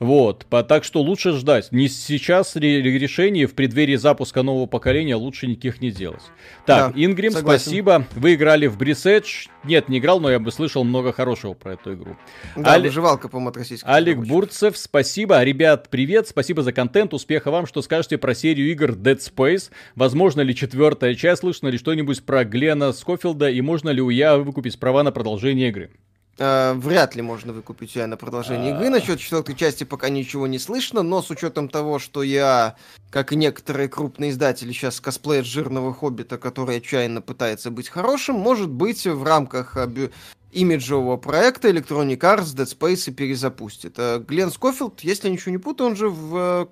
[0.00, 1.70] Вот, так что лучше ждать.
[1.70, 6.22] Не сейчас решение в преддверии запуска нового поколения лучше никаких не делать.
[6.66, 7.62] Так, да, Ингрим, согласен.
[7.62, 8.06] спасибо.
[8.14, 9.46] Вы играли в Брисэдж.
[9.62, 12.16] Нет, не играл, но я бы слышал много хорошего про эту игру.
[12.56, 12.88] Да, Али...
[12.88, 13.54] выживалка, по-моему,
[13.84, 15.42] Алик Бурцев, спасибо.
[15.42, 17.14] Ребят, привет, спасибо за контент.
[17.14, 17.66] Успеха вам.
[17.66, 19.70] Что скажете про серию игр Dead Space?
[19.94, 21.40] Возможно ли четвертая часть?
[21.40, 23.50] Слышно ли что-нибудь про Глена Скофилда?
[23.50, 25.90] И можно ли у я выкупить права на продолжение игры?
[26.36, 28.90] Э, вряд ли можно выкупить я на продолжение игры.
[28.90, 32.76] Насчет четвертой части пока ничего не слышно, но с учетом того, что я,
[33.10, 38.68] как и некоторые крупные издатели, сейчас косплеят жирного хоббита, который отчаянно пытается быть хорошим, может
[38.68, 40.10] быть, в рамках э,
[40.50, 43.94] имиджевого проекта Electronic Arts Dead Space и перезапустит.
[43.98, 46.68] Э, Глен Скофилд, если я ничего не путаю, он же в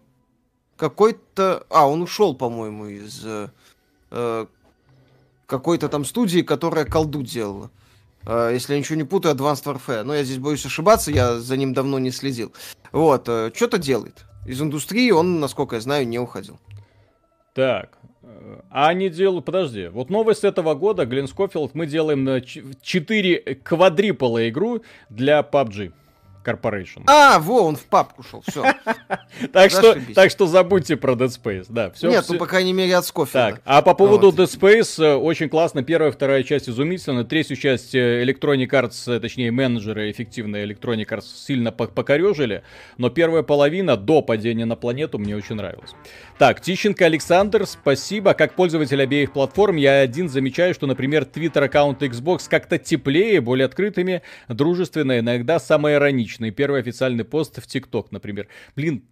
[0.76, 1.64] какой-то...
[1.70, 3.24] А, он ушел, по-моему, из
[5.46, 7.70] какой-то там студии, которая колду делала.
[8.26, 10.02] Э, если я ничего не путаю, Advanced Warfare.
[10.02, 12.52] Но я здесь боюсь ошибаться, я за ним давно не следил.
[12.92, 14.24] Вот, э, что-то делает.
[14.46, 16.58] Из индустрии он, насколько я знаю, не уходил.
[17.54, 22.40] Так, э, а они делают, подожди, вот новость этого года, Глен Скофилд, мы делаем на
[22.40, 25.92] 4 квадрипола игру для PUBG.
[26.44, 27.02] Corporation.
[27.06, 28.64] А, во, он в папку шел, все.
[29.52, 31.90] так, что, так что забудьте про Dead Space, да.
[31.90, 33.52] Все, Нет, ну, по крайней мере, от Скофилда.
[33.52, 34.30] Так, а по поводу.
[34.30, 39.20] Dead Space, э, очень классно, первая, вторая часть изумительно, третью часть э, Electronic Arts, э,
[39.20, 42.62] точнее, менеджеры эффективные Electronic Arts сильно покорежили,
[42.98, 45.90] но первая половина до падения на планету мне очень нравилась.
[46.38, 48.34] Так, Тищенко Александр, спасибо.
[48.34, 54.22] Как пользователь обеих платформ, я один замечаю, что, например, твиттер-аккаунты Xbox как-то теплее, более открытыми,
[54.48, 56.50] дружественные, иногда самые ироничные личный.
[56.50, 58.48] Первый официальный пост в ТикТок, например.
[58.76, 59.04] Блин,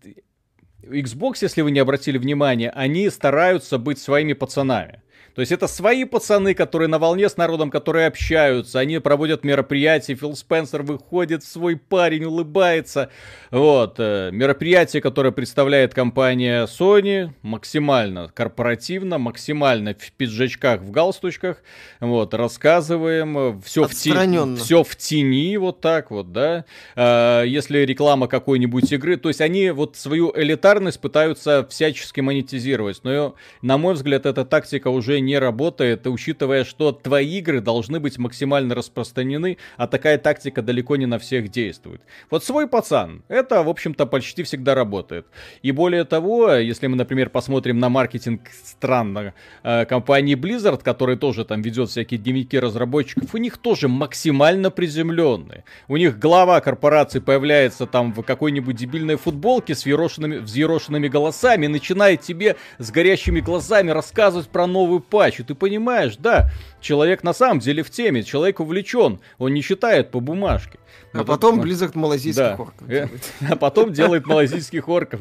[0.83, 5.02] Xbox, если вы не обратили внимания, они стараются быть своими пацанами.
[5.34, 10.14] То есть это свои пацаны, которые на волне с народом, которые общаются, они проводят мероприятия,
[10.14, 13.10] Фил Спенсер выходит, свой парень улыбается.
[13.50, 21.58] Вот, э, мероприятие, которое представляет компания Sony, максимально корпоративно, максимально в пиджачках, в галстучках,
[22.00, 26.64] вот, рассказываем, все в, тени, все в тени, вот так вот, да.
[26.96, 33.34] Э, если реклама какой-нибудь игры, то есть они вот свою элитарность пытаются всячески монетизировать, но,
[33.62, 38.74] на мой взгляд, эта тактика уже не работает, учитывая, что твои игры должны быть максимально
[38.74, 42.00] распространены, а такая тактика далеко не на всех действует.
[42.30, 45.26] Вот свой пацан, это, в общем-то, почти всегда работает.
[45.62, 51.44] И более того, если мы, например, посмотрим на маркетинг странно э, компании Blizzard, которая тоже
[51.44, 55.64] там ведет всякие дневники разработчиков, у них тоже максимально приземленные.
[55.88, 62.20] У них глава корпорации появляется там в какой-нибудь дебильной футболке с взъерошенными, взъерошенными голосами, начинает
[62.20, 65.44] тебе с горящими глазами рассказывать про новую патчу.
[65.44, 70.20] Ты понимаешь, да, человек на самом деле в теме, человек увлечен, он не считает по
[70.20, 70.78] бумажке.
[71.12, 72.54] А потом Blizzard малазийских да.
[72.56, 73.08] орков э,
[73.50, 75.20] А потом делает малазийских орков.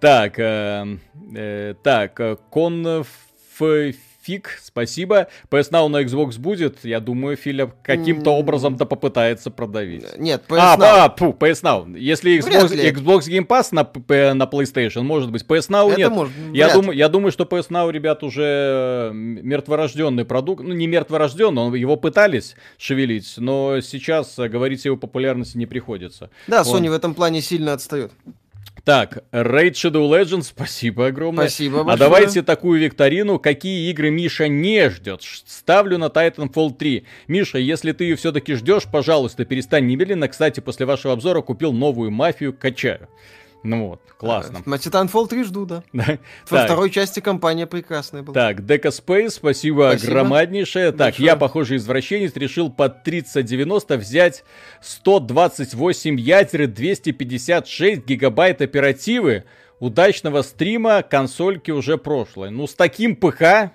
[0.00, 0.98] Так, э,
[1.34, 3.06] э, так, Конф
[4.26, 5.28] фиг, спасибо.
[5.50, 10.18] PS Now на Xbox будет, я думаю, Филя каким-то образом-то попытается продавить.
[10.18, 10.84] Нет, PS а, Now.
[10.84, 11.96] А, фу, PS Now.
[11.96, 13.84] Если Xbox, Xbox Game Pass на,
[14.34, 16.10] на PlayStation, может быть, PS Now Это нет.
[16.10, 20.62] Может, я, думаю, я думаю, что PS Now, ребят, уже мертворожденный продукт.
[20.64, 26.30] Ну, не мертворожденный, его пытались шевелить, но сейчас говорить о его популярности не приходится.
[26.48, 26.82] Да, Он...
[26.82, 28.12] Sony в этом плане сильно отстает.
[28.86, 31.48] Так, Raid Shadow Legends, спасибо огромное.
[31.48, 31.94] Спасибо большое.
[31.94, 33.40] А давайте такую викторину.
[33.40, 35.22] Какие игры Миша не ждет?
[35.24, 37.04] Ставлю на Titanfall 3.
[37.26, 40.28] Миша, если ты ее все-таки ждешь, пожалуйста, перестань немедленно.
[40.28, 43.08] Кстати, после вашего обзора купил новую мафию, качаю.
[43.66, 44.62] Ну вот, классно.
[44.64, 45.82] На Titanfall 3 жду, да.
[46.48, 48.34] Во второй части компания прекрасная была.
[48.34, 50.12] Так, Дека Space, спасибо, спасибо.
[50.12, 50.92] громаднейшее.
[50.92, 51.26] Так, Большое.
[51.26, 54.44] я, похоже, извращенец, решил под 3090 взять
[54.80, 59.44] 128 ядер и 256 гигабайт оперативы.
[59.80, 62.50] Удачного стрима, консольки уже прошлой.
[62.50, 63.72] Ну, с таким ПХ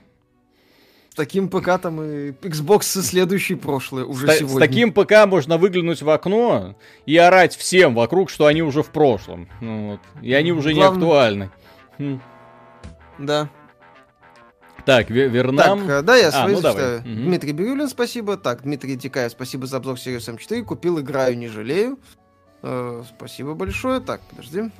[1.11, 4.55] с таким ПК там и Xbox следующий прошлый уже с, сегодня.
[4.55, 8.91] С таким ПК можно выглянуть в окно и орать всем вокруг, что они уже в
[8.91, 9.49] прошлом.
[9.59, 9.99] Ну, вот.
[10.21, 10.89] И они уже Главное...
[10.89, 11.51] не актуальны.
[11.97, 12.21] Хм.
[13.19, 13.49] Да.
[14.85, 15.81] Так, Вернам.
[15.81, 16.97] Так, э, да, я свои а, ну давай.
[16.99, 17.03] Угу.
[17.03, 18.37] Дмитрий Бирюлин, спасибо.
[18.37, 20.63] Так, Дмитрий Дикаев, спасибо за обзор Series M4.
[20.63, 21.99] Купил, играю, не жалею.
[22.63, 23.99] Э, спасибо большое.
[23.99, 24.71] Так, подожди.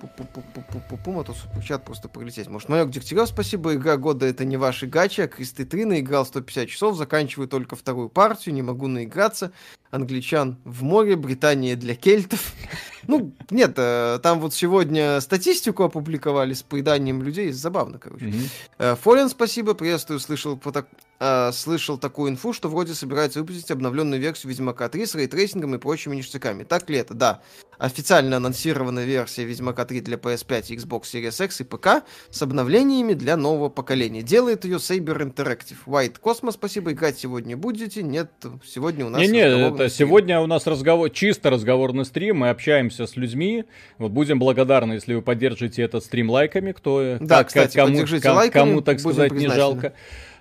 [0.00, 2.68] Пу-пу-пу-пу-пу-пу, а то чат просто пролететь может.
[2.68, 3.74] Майор Дегтярев, спасибо.
[3.74, 8.10] Игра года это не ваши гачи, а Кристы 3 наиграл 150 часов, заканчиваю только вторую
[8.10, 9.52] партию, не могу наиграться.
[9.90, 12.52] Англичан в море, Британия для кельтов.
[13.08, 18.32] Ну, нет, э, там вот сегодня статистику опубликовали с поеданием людей, забавно, короче.
[18.78, 18.96] Mm-hmm.
[18.96, 24.50] Фолен, спасибо, приветствую, слышал, так, э, слышал такую инфу, что вроде собирается выпустить обновленную версию
[24.50, 26.64] Ведьмака 3 с ray tracing ом и прочими ништяками.
[26.64, 27.14] Так ли это?
[27.14, 27.42] Да.
[27.78, 33.36] Официально анонсирована версия Ведьмака 3 для PS5, Xbox Series X и ПК с обновлениями для
[33.36, 34.22] нового поколения.
[34.22, 35.76] Делает ее Saber Interactive.
[35.86, 38.02] White Cosmos, спасибо, играть сегодня будете?
[38.02, 38.30] Нет,
[38.66, 39.20] сегодня у нас...
[39.20, 40.08] Не-не, это стрим.
[40.08, 43.64] сегодня у нас разговор, чисто разговорный стрим, мы общаемся с людьми.
[43.98, 47.18] Вот будем благодарны, если вы поддержите этот стрим лайками, кто...
[47.20, 49.92] Да, как, кстати, кому, кому, лайками, кому, так сказать, не жалко.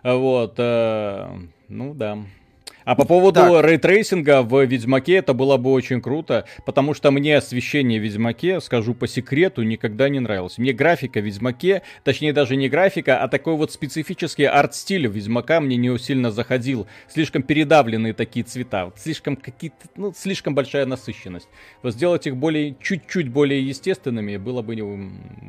[0.06, 1.28] Вот, э,
[1.68, 2.20] ну да.
[2.84, 3.66] А по поводу так.
[3.66, 8.04] ray tracing а в Ведьмаке это было бы очень круто, потому что мне освещение в
[8.04, 10.60] Ведьмаке, скажу по секрету, никогда не нравилось.
[10.60, 15.78] Мне графика в Ведьмаке, точнее даже не графика, а такой вот специфический арт-стиль Ведьмака мне
[15.78, 16.86] не сильно заходил.
[17.12, 21.50] Слишком передавленные такие цвета, слишком какие-то, ну, слишком большая насыщенность.
[21.82, 24.76] Вот сделать их более, чуть-чуть более естественными было бы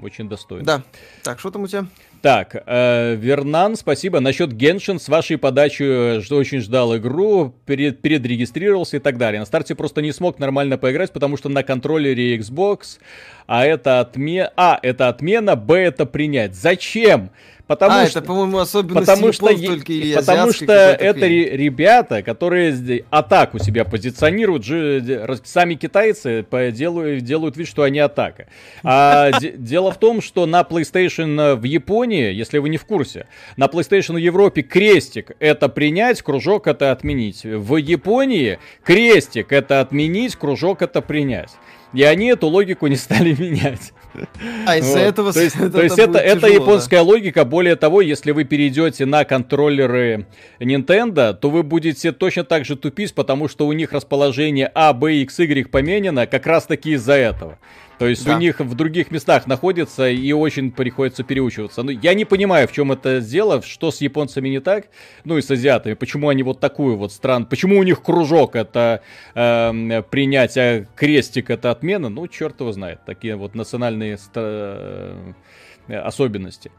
[0.03, 0.65] очень достойно.
[0.65, 0.83] Да.
[1.23, 1.87] Так, что там у тебя?
[2.27, 4.19] Так, э, Вернан, спасибо.
[4.19, 9.39] Насчет Геншин с вашей подачи э, что очень ждал игру, перед, передрегистрировался и так далее.
[9.39, 12.99] На старте просто не смог нормально поиграть, потому что на контроллере Xbox,
[13.47, 16.57] а это отмена, а, это отмена, б, это принять.
[16.57, 17.31] Зачем?
[17.67, 23.05] Потому а, что, это, по-моему, особенность потому что, только или Потому что это ребята, которые
[23.11, 28.47] атаку себя позиционируют, же, сами китайцы делают, делают вид, что они атака.
[28.85, 33.27] А дело в том, что на PlayStation в Японии, если вы не в курсе,
[33.57, 37.43] на PlayStation в Европе крестик это принять, кружок это отменить.
[37.45, 41.51] В Японии крестик это отменить, кружок это принять.
[41.97, 43.93] И они эту логику не стали менять.
[44.67, 45.05] А из-за вот.
[45.05, 45.33] этого...
[45.33, 47.05] То есть, это, то есть это, это японская да?
[47.07, 47.45] логика.
[47.47, 50.27] Более того, если вы перейдете на контроллеры
[50.61, 55.15] Nintendo, то вы будете точно так же тупить, потому что у них расположение А, Б,
[55.23, 57.59] X, Y поменено как раз таки из-за этого.
[57.99, 58.37] То есть да.
[58.37, 61.83] у них в других местах находится и очень приходится переучиваться.
[61.83, 64.89] Ну, я не понимаю, в чем это дело, что с японцами не так,
[65.25, 69.03] ну и с азиатами, почему они вот такую вот стран, почему у них кружок это
[69.35, 75.33] э, принятие, крестик это отмена, ну черт его знает, такие вот национальные э,
[75.89, 76.71] особенности.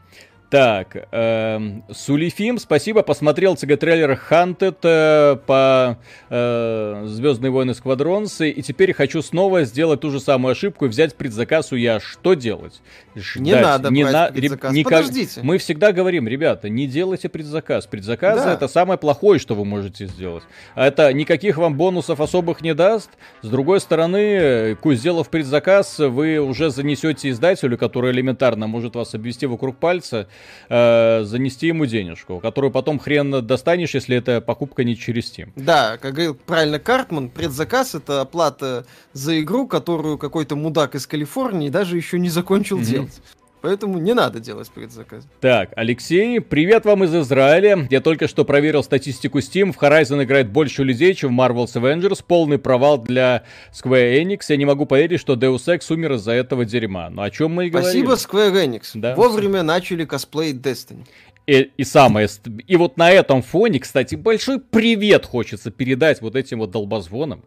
[0.50, 1.60] Так, э,
[1.92, 5.98] Сулифим, спасибо, посмотрел ЦГ-трейлер Hunted э, по
[6.30, 11.14] э, Звездные войны Сквадронсы, и теперь хочу снова сделать ту же самую ошибку и взять
[11.16, 12.00] предзаказ у я.
[12.00, 12.80] Что делать?
[13.14, 13.42] Ждать.
[13.42, 14.32] Не надо не брать на...
[14.32, 14.92] предзаказ, никак...
[15.00, 15.40] подождите.
[15.42, 17.86] Мы всегда говорим, ребята, не делайте предзаказ.
[17.86, 18.54] Предзаказ да.
[18.54, 20.44] это самое плохое, что вы можете сделать.
[20.74, 23.10] А это никаких вам бонусов особых не даст.
[23.42, 29.76] С другой стороны, сделав предзаказ, вы уже занесете издателю, который элементарно может вас обвести вокруг
[29.76, 30.26] пальца,
[30.68, 35.50] э, занести ему денежку, которую потом хрен достанешь, если это покупка не через Steam.
[35.56, 41.68] Да, как говорил правильно Картман, предзаказ это оплата за игру, которую какой-то мудак из Калифорнии
[41.68, 42.84] даже еще не закончил mm-hmm.
[42.84, 43.20] делать.
[43.60, 45.26] Поэтому не надо делать предзаказ.
[45.40, 47.88] Так, Алексей, привет вам из Израиля.
[47.90, 49.72] Я только что проверил статистику Steam.
[49.72, 52.24] В Horizon играет больше людей, чем в Marvel's Avengers.
[52.26, 53.42] Полный провал для
[53.72, 54.42] Square Enix.
[54.48, 57.10] Я не могу поверить, что Deus Ex умер из-за этого дерьма.
[57.10, 58.06] Ну о чем мы и говорим?
[58.06, 58.82] Спасибо, Square Enix.
[58.94, 59.16] Да.
[59.16, 61.04] Вовремя начали косплеить Destiny.
[61.48, 62.28] И, и самое...
[62.66, 67.42] И вот на этом фоне, кстати, большой привет хочется передать вот этим вот долбозвонам,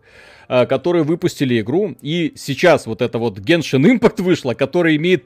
[0.47, 1.95] а, которые выпустили игру.
[2.02, 5.26] И сейчас вот это вот Genshin Impact вышло, который имеет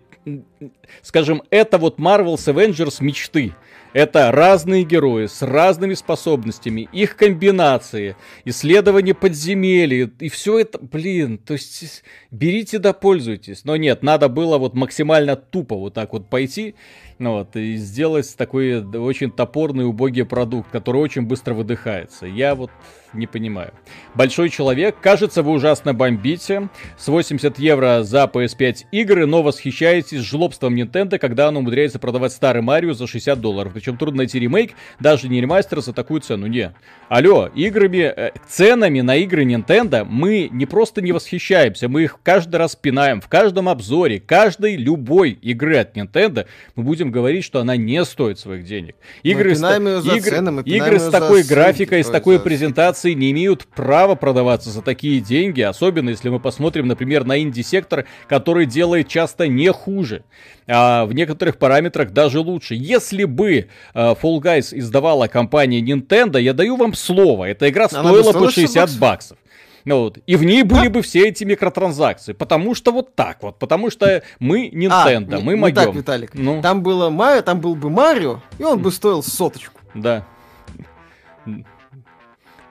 [1.02, 3.54] скажем, это вот Marvel's Avengers мечты.
[3.94, 11.54] Это разные герои с разными способностями, их комбинации, исследование подземелий, и все это, блин, то
[11.54, 13.64] есть берите да пользуйтесь.
[13.64, 16.76] Но нет, надо было вот максимально тупо вот так вот пойти
[17.18, 22.26] ну, вот, и сделать такой очень топорный, убогий продукт, который очень быстро выдыхается.
[22.26, 22.72] Я вот
[23.16, 23.74] не понимаю.
[24.14, 26.70] Большой человек, кажется, вы ужасно бомбите.
[26.98, 32.62] С 80 евро за PS5 игры, но восхищаетесь жлобством Nintendo, когда оно умудряется продавать старый
[32.62, 33.74] Марио за 60 долларов.
[33.74, 36.48] Причем трудно найти ремейк, даже не ремастер за такую цену.
[36.48, 36.74] Не.
[37.10, 42.58] Алло, играми, э, ценами на игры Nintendo мы не просто не восхищаемся, мы их каждый
[42.58, 43.22] раз пинаем.
[43.22, 48.40] В каждом обзоре, каждой любой игры от Nintendo мы будем говорить, что она не стоит
[48.40, 48.96] своих денег.
[49.24, 54.70] Игры, с, игры, цены, игры с такой графикой, с такой презентацией не имеют права продаваться
[54.70, 60.24] за такие деньги, особенно если мы посмотрим, например, на инди-сектор, который делает часто не хуже
[60.68, 62.76] а в некоторых параметрах даже лучше.
[62.76, 68.32] Если бы а, Fall Guys издавала компания Nintendo, я даю вам слово, эта игра стоила
[68.32, 69.38] бы 60 баксов.
[69.86, 70.18] Ну, вот.
[70.26, 72.34] И в ней были бы все эти микротранзакции.
[72.34, 73.60] Потому что вот так вот.
[73.60, 75.76] Потому что мы Nintendo, А, мы не- не могем.
[75.76, 76.32] так, Виталик.
[76.34, 79.80] Ну, Там было Марио, там был бы Марио, и он бы стоил соточку.
[79.94, 80.26] да.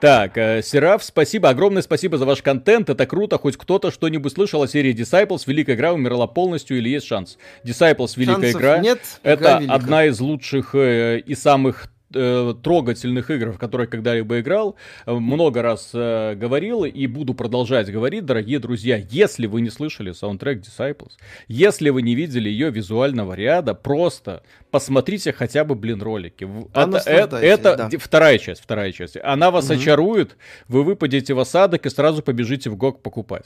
[0.01, 4.61] Так, э, Сераф, спасибо, огромное спасибо за ваш контент, это круто, хоть кто-то что-нибудь слышал
[4.61, 7.37] о серии Disciples, великая игра умерла полностью или есть шанс?
[7.63, 9.73] Disciples, великая Шансов игра, нет, это игра велика.
[9.73, 14.75] одна из лучших э, и самых э, трогательных игр, в которые когда-либо играл.
[15.05, 18.97] Э, Много раз э, говорил и буду продолжать говорить, дорогие друзья.
[19.11, 21.11] Если вы не слышали саундтрек Disciples,
[21.47, 26.47] если вы не видели ее визуального ряда, просто посмотрите хотя бы, блин, ролики.
[26.73, 27.89] А Это, это, это да.
[27.99, 29.17] вторая часть, вторая часть.
[29.23, 29.77] Она вас Мгм.
[29.79, 33.45] очарует, вы выпадете в осадок и сразу побежите в ГОК покупать.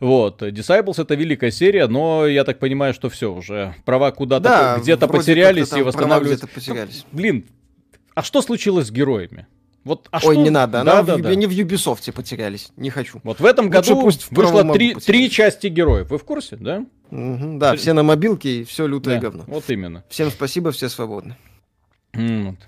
[0.00, 4.78] Вот, Disciples это великая серия, но я так понимаю, что все уже права куда-то Да,
[4.78, 6.46] где-то потерялись и права восстанавливаются.
[6.46, 7.06] где-то потерялись.
[7.12, 7.46] Блин,
[8.14, 9.46] а что случилось с героями?
[9.84, 11.28] Вот, а Ой, что- не надо, Да, она да, в, да.
[11.28, 13.20] Они в Юбисофте потерялись, не хочу.
[13.22, 16.08] Вот в этом Лучше году пусть вышло три, три части героев.
[16.10, 16.86] Вы в курсе, да?
[17.10, 19.44] Мгм, да, все на мобилке и все лютое Да, говно.
[19.46, 20.02] Вот именно.
[20.08, 21.36] Всем спасибо, все свободны.
[22.14, 22.58] М, вот.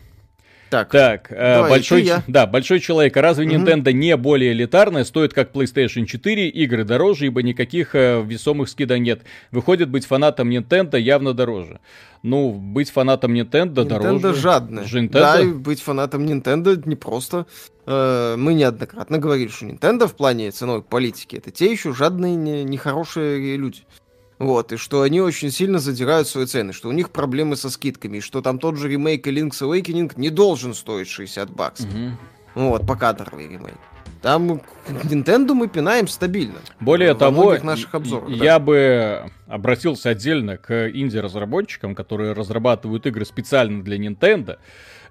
[0.68, 2.22] Так, Так, э, Давай, большой, я.
[2.26, 3.16] да, большой человек.
[3.16, 3.46] А разве.
[3.46, 5.04] Nintendo не более элитарная?
[5.04, 9.22] Стоит как PlayStation 4, игры дороже, ибо никаких э, весомых скидок нет.
[9.52, 11.78] Выходит, быть фанатом Nintendo явно дороже.
[12.22, 14.34] Ну, быть фанатом Nintendo, Nintendo дороже.
[14.34, 14.84] жадная.
[14.84, 15.10] Nintendo.
[15.12, 17.46] Да, и быть фанатом Nintendo непросто.
[17.86, 22.64] Э, Мы неоднократно говорили, что Nintendo в плане ценовой политики это те еще жадные, не-
[22.64, 23.82] нехорошие люди.
[24.38, 28.18] Вот, и что они очень сильно задирают свои цены, что у них проблемы со скидками,
[28.18, 31.92] и что там тот же ремейк Link's Awakening не должен стоить 60 баксов.
[31.92, 32.18] Мгм.
[32.54, 33.76] Вот, покадровый ремейк.
[34.22, 36.56] Там Nintendo мы пинаем стабильно.
[36.80, 38.44] Более Во того, наших и- обзорах, и- да.
[38.44, 44.58] я бы обратился отдельно к инди-разработчикам, которые разрабатывают игры специально для Nintendo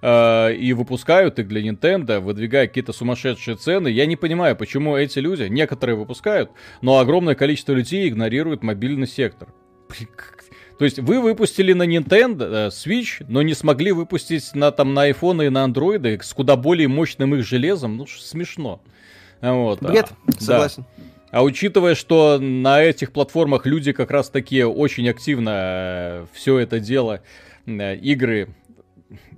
[0.05, 3.87] э, и выпускают их для Nintendo, выдвигая какие-то сумасшедшие цены.
[3.87, 9.49] Я не понимаю, почему эти люди, некоторые выпускают, но огромное количество людей игнорирует мобильный сектор.
[10.77, 15.09] То есть вы выпустили на Nintendo э, Switch, но не смогли выпустить на, там, на
[15.09, 17.97] iPhone и на Android с куда более мощным их железом.
[17.97, 18.81] Ну, смешно.
[19.41, 19.81] Вот.
[19.81, 20.39] Бред, А, да.
[20.39, 20.85] согласен.
[21.31, 27.21] А учитывая, что на этих платформах люди как раз таки очень активно все это дело,
[27.65, 28.49] э, игры,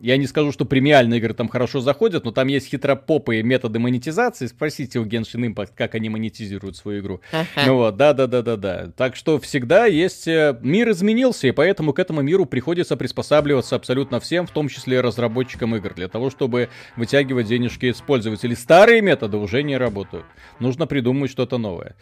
[0.01, 4.45] я не скажу, что премиальные игры там хорошо заходят, но там есть хитропопые методы монетизации.
[4.45, 7.21] Спросите у Genshin Impact, как они монетизируют свою игру.
[7.65, 8.91] Ну вот, да-да-да-да-да.
[8.95, 10.27] Так что всегда есть...
[10.27, 15.01] э, Мир изменился, и поэтому к этому миру приходится приспосабливаться абсолютно всем, в том числе
[15.01, 18.55] разработчикам игр, для того, чтобы вытягивать денежки из пользователей.
[18.55, 20.25] Старые методы уже не работают.
[20.59, 21.95] Нужно придумать что-то новое.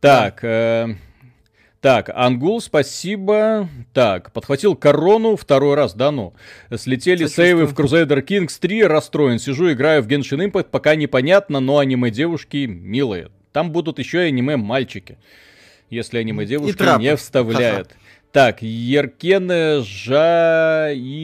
[0.00, 0.94] Так, э,
[1.80, 3.68] так, Ангул, спасибо.
[3.94, 6.34] Так, подхватил корону второй раз, да ну.
[6.76, 7.46] Слетели Сочувствую.
[7.46, 9.38] сейвы в Crusader Kings 3, расстроен.
[9.38, 13.30] Сижу, играю в Genshin Impact, пока непонятно, но аниме-девушки милые.
[13.52, 15.16] Там будут еще и аниме-мальчики,
[15.88, 17.96] если аниме-девушки не вставляют.
[18.32, 21.16] Так, Еркен Жаилянов,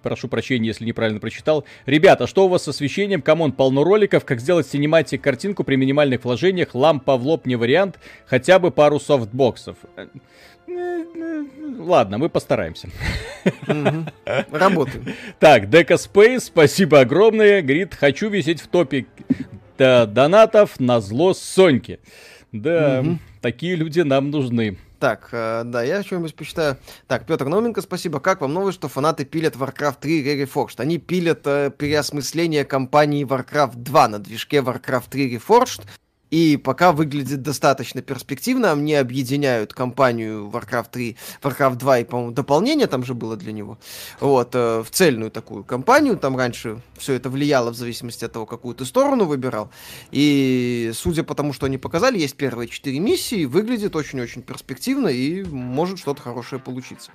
[0.00, 1.64] прошу прощения, если неправильно прочитал.
[1.86, 3.20] Ребята, что у вас с освещением?
[3.20, 7.56] Come on, полно роликов, как сделать cinematic картинку при минимальных вложениях, лампа в лоб не
[7.56, 9.76] вариант, хотя бы пару софтбоксов.
[11.78, 12.88] Ладно, мы постараемся.
[13.66, 14.06] Мгм.
[14.52, 15.04] Работаем.
[15.40, 17.60] Так, Дека Спейс, спасибо огромное.
[17.60, 19.06] Говорит, хочу висеть в топе
[19.76, 21.98] донатов на зло Соньки.
[22.52, 23.18] Да, Мгм.
[23.40, 24.76] такие люди нам нужны.
[25.02, 26.76] Так, э, да, я что-нибудь почитаю.
[27.08, 28.20] Так, Петр Науменко, спасибо.
[28.20, 30.74] Как вам новость, что фанаты пилят Warcraft 3 Reforged?
[30.76, 35.82] Они пилят э, переосмысление кампании Warcraft 2 на движке Warcraft 3 Reforged.
[36.32, 42.86] И пока выглядит достаточно перспективно, они объединяют кампанию Warcraft 3, Warcraft 2 и, по-моему, дополнение
[42.86, 43.78] там же было для него,
[44.18, 46.16] вот, э, в цельную такую кампанию.
[46.16, 49.70] Там раньше все это влияло в зависимости от того, какую ты сторону выбирал.
[50.10, 55.44] И судя по тому, что они показали, есть первые четыре миссии, выглядит очень-очень перспективно и
[55.44, 57.10] может что-то хорошее получиться.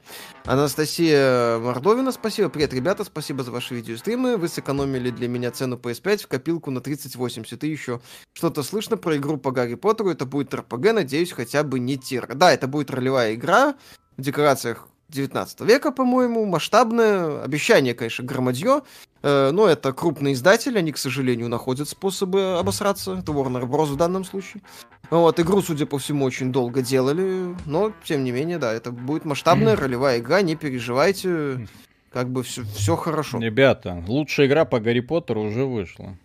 [0.46, 2.50] Анастасия Мордовина, спасибо.
[2.50, 4.38] Привет, ребята, спасибо за ваши видеостримы.
[4.38, 7.64] Вы сэкономили для меня цену PS5 в копилку на 3080.
[7.64, 8.00] И еще
[8.34, 10.10] что-то слышно про игру по Гарри Поттеру.
[10.10, 12.28] Это будет РПГ, надеюсь, хотя бы не тир.
[12.36, 13.76] Да, это будет ролевая игра
[14.18, 17.42] в декорациях 19 века, по-моему, масштабное.
[17.42, 18.82] Обещание, конечно, громадье.
[19.24, 23.14] Э, но это крупный издатель, они, к сожалению, находят способы обосраться.
[23.14, 23.86] Это Warner Bros.
[23.86, 24.62] в данном случае.
[25.10, 29.24] Вот, игру, судя по всему, очень долго делали, но, тем не менее, да, это будет
[29.24, 31.66] масштабная ролевая игра, не переживайте,
[32.12, 33.40] как бы все, все хорошо.
[33.40, 36.18] Ребята, лучшая игра по Гарри Поттеру уже вышла.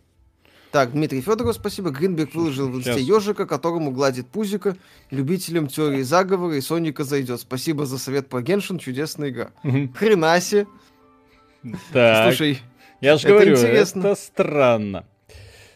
[0.72, 1.90] Так, Дмитрий Федоров, спасибо.
[1.90, 4.74] Гринберг выложил в инсте ежика, которому гладит пузика.
[5.11, 7.40] Любителям теории заговора и Соника зайдет.
[7.42, 9.50] Спасибо за совет по Геншин, чудесная игра.
[9.62, 10.66] Хренаси.
[11.92, 12.59] Так, Слушай,
[13.03, 14.01] я же говорю, интересно.
[14.09, 15.07] это странно.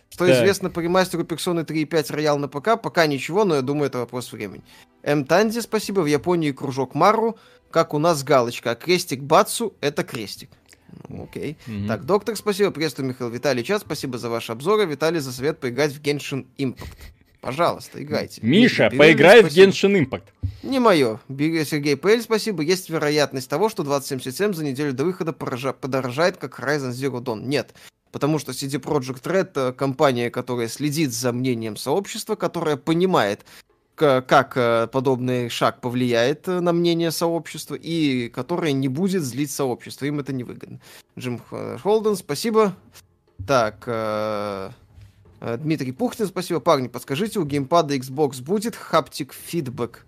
[0.08, 0.36] Что Так.
[0.36, 2.80] известно по ремастеру Persona 3 и 5 Роял на ПК?
[2.82, 4.62] Пока ничего, но я думаю, это вопрос времени.
[5.02, 5.26] М.
[5.26, 6.00] Танди, спасибо.
[6.00, 7.36] В Японии кружок Мару.
[7.70, 8.70] Как у нас галочка.
[8.70, 10.48] А крестик Бацу— это крестик.
[11.08, 11.56] Ну, окей.
[11.66, 11.88] Мгм.
[11.88, 12.70] Так, доктор, спасибо.
[12.70, 13.82] Приветствую, Михаил Виталий Час.
[13.82, 14.86] Спасибо за ваши обзоры.
[14.86, 16.96] Виталий, за совет поиграть в Genshin Impact.
[17.40, 18.40] Пожалуйста, играйте.
[18.42, 19.70] Миша, Дмитрий поиграй в спасибо.
[19.70, 20.24] Genshin Impact.
[20.64, 21.20] Не мое.
[21.28, 22.62] Сергей Пэль, спасибо.
[22.62, 27.44] Есть вероятность того, что 2077 за неделю до выхода подорожает, как Horizon Zero Dawn.
[27.44, 27.74] Нет.
[28.10, 33.44] Потому что CD Projekt Red э, компания, которая следит за мнением сообщества, которая понимает,
[33.96, 40.04] как э, подобный шаг повлияет э, на мнение сообщества, и которая не будет злить сообщество.
[40.04, 40.80] Им это невыгодно.
[41.18, 42.74] Джим Х- Холден, спасибо.
[43.46, 44.70] Так, э,
[45.40, 46.60] э, Дмитрий Пухтин, спасибо.
[46.60, 50.04] Парни, подскажите, у геймпада Xbox будет хаптик фидбэк?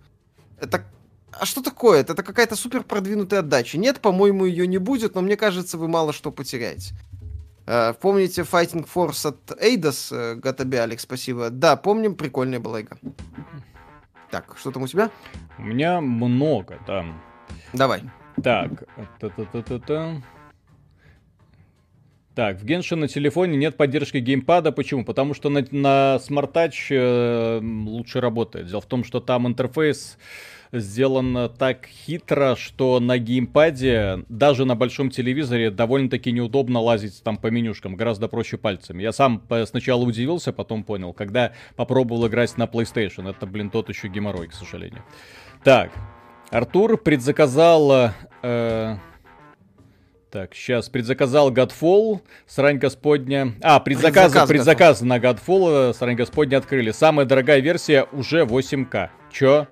[0.61, 0.85] Это...
[1.33, 2.01] А что такое?
[2.01, 3.79] Это какая-то супер продвинутая отдача.
[3.79, 6.95] Нет, по-моему, ее не будет, но мне кажется, вы мало что потеряете.
[7.67, 11.51] Э, помните Fighting Force от Eidos, э, Гатаби Алекс, спасибо.
[11.51, 12.97] Да, помним, прикольная была игра.
[14.31, 15.11] Так, что там у тебя?
[15.59, 17.21] У меня много там.
[17.73, 18.03] Давай.
[18.43, 18.85] Так,
[19.19, 20.23] та-та-та-та-та.
[22.35, 24.71] Так, в Genshin на телефоне нет поддержки геймпада.
[24.71, 25.05] Почему?
[25.05, 28.69] Потому что на, на Smart Touch э, лучше работает.
[28.69, 30.19] Дело в том, что там интерфейс
[30.73, 37.49] сделан так хитро, что на геймпаде, даже на большом телевизоре, довольно-таки неудобно лазить там по
[37.49, 37.97] менюшкам.
[37.97, 39.03] Гораздо проще пальцами.
[39.03, 41.13] Я сам э, сначала удивился, потом понял.
[41.13, 43.29] Когда попробовал играть на PlayStation.
[43.29, 45.03] Это, блин, тот еще геморрой, к сожалению.
[45.65, 45.91] Так,
[46.51, 48.13] Артур предзаказал...
[48.43, 48.97] э,
[50.31, 53.55] так, сейчас предзаказал Godfall, срань господня.
[53.63, 56.91] А, предзаказ, Предзаказ предзаказ на Godfall, э, срань господня открыли.
[56.91, 59.09] Самая дорогая версия уже 8К.
[59.33, 59.69] Чё?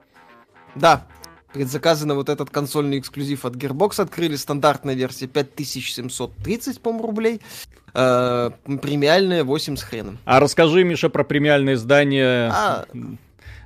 [0.77, 1.07] Да,
[1.53, 4.37] предзаказы на вот этот консольный эксклюзив от Gearbox открыли.
[4.37, 7.41] Стандартная версия 5730, по-моему, рублей.
[7.95, 8.51] Э,
[8.83, 10.19] премиальная 8 с хреном.
[10.27, 12.51] А расскажи, Миша, про премиальное издание.
[12.53, 12.85] А,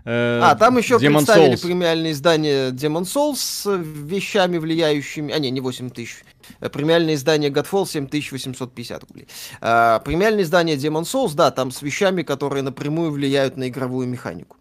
[0.04, 1.62] э, А, там еще Demon's представили Souls.
[1.66, 5.34] премиальное издание Demon Souls с э, вещами, влияющими...
[5.34, 6.22] А, не, не 8 тысяч.
[6.60, 9.26] Э, Премиальное издание Godfall 7850 рублей.
[9.60, 14.56] А, премиальное издание Demon Souls, да, там с вещами, которые напрямую влияют на игровую механику.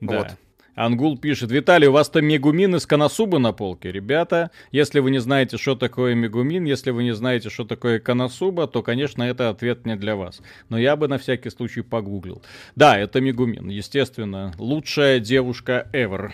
[0.00, 0.18] Да.
[0.18, 0.28] Вот.
[0.74, 3.92] Ангул пишет, Виталий, у вас там Мегумин из Коносубы на полке.
[3.92, 8.66] Ребята, если вы не знаете, что такое Мегумин, если вы не знаете, что такое Коносуба,
[8.66, 10.40] то, конечно, это ответ не для вас.
[10.68, 12.42] Но я бы на всякий случай погуглил.
[12.74, 14.52] Да, это Мегумин, естественно.
[14.58, 16.32] Лучшая девушка ever.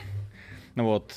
[0.75, 1.13] Вот.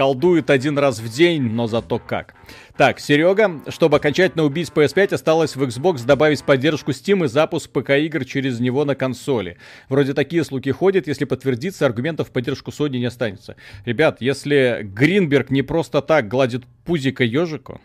[0.00, 2.34] Колдует один раз в день, но зато как.
[2.78, 8.24] Так, Серега, чтобы окончательно убить PS5, осталось в Xbox добавить поддержку Steam и запуск ПК-игр
[8.24, 9.58] через него на консоли.
[9.90, 13.56] Вроде такие слухи ходят, если подтвердится, аргументов в поддержку Sony не останется.
[13.84, 17.78] Ребят, если Гринберг не просто так гладит пузико ежику,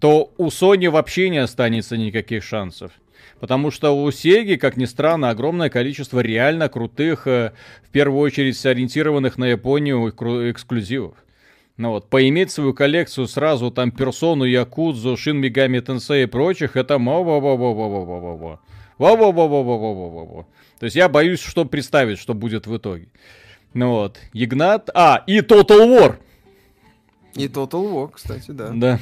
[0.00, 2.92] то у Sony вообще не останется никаких шансов.
[3.40, 8.56] Потому что у Сеги, как ни странно, огромное количество реально крутых, э, в первую очередь
[8.58, 11.14] сориентированных на Японию эксклюзивов.
[11.78, 16.98] Ну вот, поиметь свою коллекцию сразу там Персону, Якудзу, Шин Мегами Тенсей и прочих, это
[16.98, 18.60] во-во-во-во-во-во-во-во.
[18.98, 20.46] Во-во-во-во-во-во-во-во.
[20.78, 23.08] То есть я боюсь, что представить, что будет в итоге.
[23.72, 24.90] Ну вот, Игнат...
[24.92, 26.16] А, и Total War!
[27.34, 28.70] И Total War, кстати, да.
[28.74, 28.98] Да.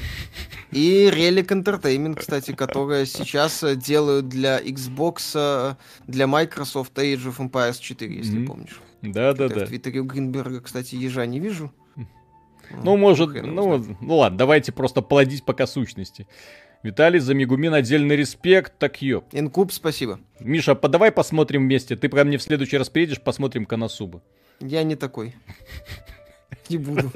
[0.71, 5.75] И Relic Entertainment, кстати, которая сейчас э, делают для Xbox, э,
[6.07, 8.47] для Microsoft Age of Empires 4, если Мгм.
[8.47, 8.81] помнишь.
[9.01, 9.65] Да, да, да.
[9.65, 11.71] В Твиттере у Гринберга, кстати, ежа не вижу.
[12.83, 16.27] Ну, может, ну, ну ладно, давайте просто плодить пока сущности.
[16.83, 19.25] Виталий, за Мегумин отдельный респект, так ёп.
[19.33, 20.19] Инкуб, спасибо.
[20.39, 21.95] Миша, подавай посмотрим вместе.
[21.95, 24.21] Ты ко мне в следующий раз приедешь, посмотрим Коносубу.
[24.61, 25.35] Я не такой.
[26.69, 27.11] Не буду.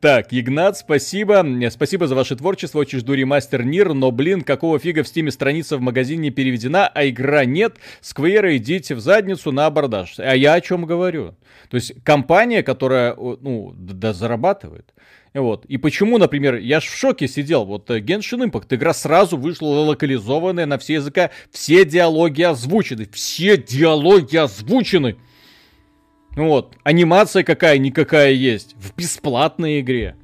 [0.00, 1.44] Так, Игнат, спасибо.
[1.70, 2.78] Спасибо за ваше творчество.
[2.78, 6.30] Очень жду ремастер Nier, но, блин, какого фига в Steam е страница в магазине не
[6.30, 7.76] переведена, а игра нет.
[8.00, 10.14] Square, идите в задницу на абордаж.
[10.18, 11.34] А я о чем говорю?
[11.68, 14.92] То есть компания, которая, ну, да, зарабатывает.
[15.34, 15.64] Вот.
[15.66, 19.66] И почему, например, я ж в шоке сидел, вот э, Genshin Impact, игра сразу вышла
[19.66, 25.16] локализованная на все языка, все диалоги озвучены, все диалоги озвучены.
[26.36, 30.16] Ну Вот, анимация какая-никакая есть в бесплатной игре.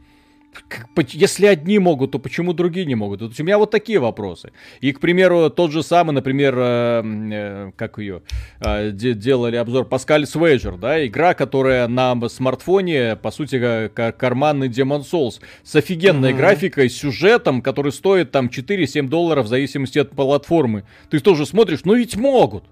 [0.68, 3.22] Как- Если одни могут, то почему другие не могут?
[3.22, 4.50] Вот у меня вот такие вопросы.
[4.80, 7.02] И, к примеру, тот же самый, например, э,
[7.32, 8.22] э, как ее,
[8.60, 14.10] э, де- делали обзор Паскаль Свейджер, да, игра, которая на смартфоне, по сути, ка- ка-
[14.12, 16.38] карманный Demon Souls, с офигенной Мгм.
[16.38, 20.84] графикой, сюжетом, который стоит там 4-7 долларов в зависимости от платформы.
[21.10, 22.64] Ты тоже смотришь, ну ведь могут,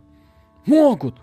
[0.66, 1.14] могут.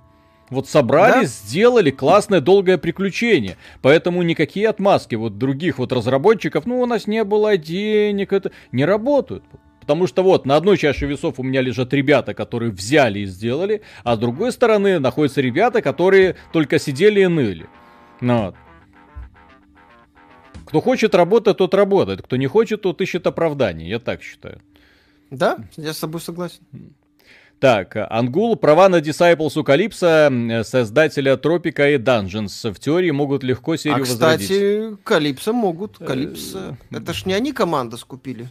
[0.50, 1.26] Вот собрали, Да.
[1.26, 3.58] сделали классное долгое приключение.
[3.82, 8.86] Поэтому никакие отмазки вот других вот разработчиков, ну у нас не было денег, это не
[8.86, 9.44] работают.
[9.82, 13.82] Потому что вот на одной чаше весов у меня лежат ребята, которые взяли и сделали,
[14.04, 17.68] а с другой стороны находятся ребята, которые только сидели и ныли.
[18.22, 18.56] Ну, вот.
[20.66, 22.22] Кто хочет работать, тот работает.
[22.24, 23.88] Кто не хочет, тот ищет оправдание.
[23.90, 24.60] Я так считаю.
[25.30, 26.62] Да, я с тобой согласен.
[27.60, 33.76] Так, Ангул, права на Disciples у Калипса, создателя Тропика и Dungeons, в теории могут легко
[33.78, 35.04] серию а, кстати, возродить.
[35.04, 35.98] Калипсо могут.
[35.98, 36.78] Калипсо.
[36.92, 38.50] Это ж не они команда скупили.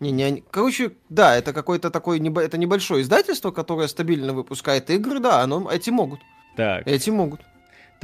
[0.00, 0.44] Не, не они.
[0.50, 2.42] Короче, да, это какое-то такое небо...
[2.42, 6.20] это небольшое издательство, которое стабильно выпускает игры, да, оно эти могут.
[6.56, 6.86] Так.
[6.86, 7.40] Эти могут.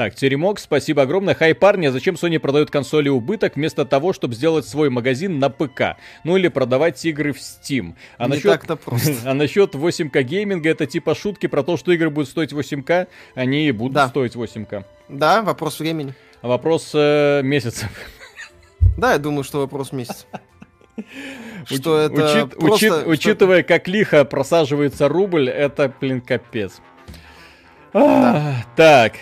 [0.01, 1.35] Так, Теремок, спасибо огромное.
[1.35, 5.51] Хай, парни, а зачем Sony продает консоли убыток вместо того, чтобы сделать свой магазин на
[5.51, 5.99] ПК?
[6.25, 7.93] Ну или продавать игры в Steam.
[8.17, 9.13] А Не насчет, так-то просто.
[9.31, 13.69] а насчет 8К гейминга, это типа шутки про то, что игры будут стоить 8К, они
[13.69, 14.09] и будут Да.
[14.09, 14.87] стоить 8К.
[15.11, 16.15] Да, вопрос времени.
[16.41, 17.91] Вопрос э, месяцев.
[18.97, 20.25] Да, я думаю, что вопрос месяца.
[21.67, 22.49] Что это
[23.05, 26.81] Учитывая, как лихо просаживается рубль, это, блин, капец.
[27.93, 29.13] Так.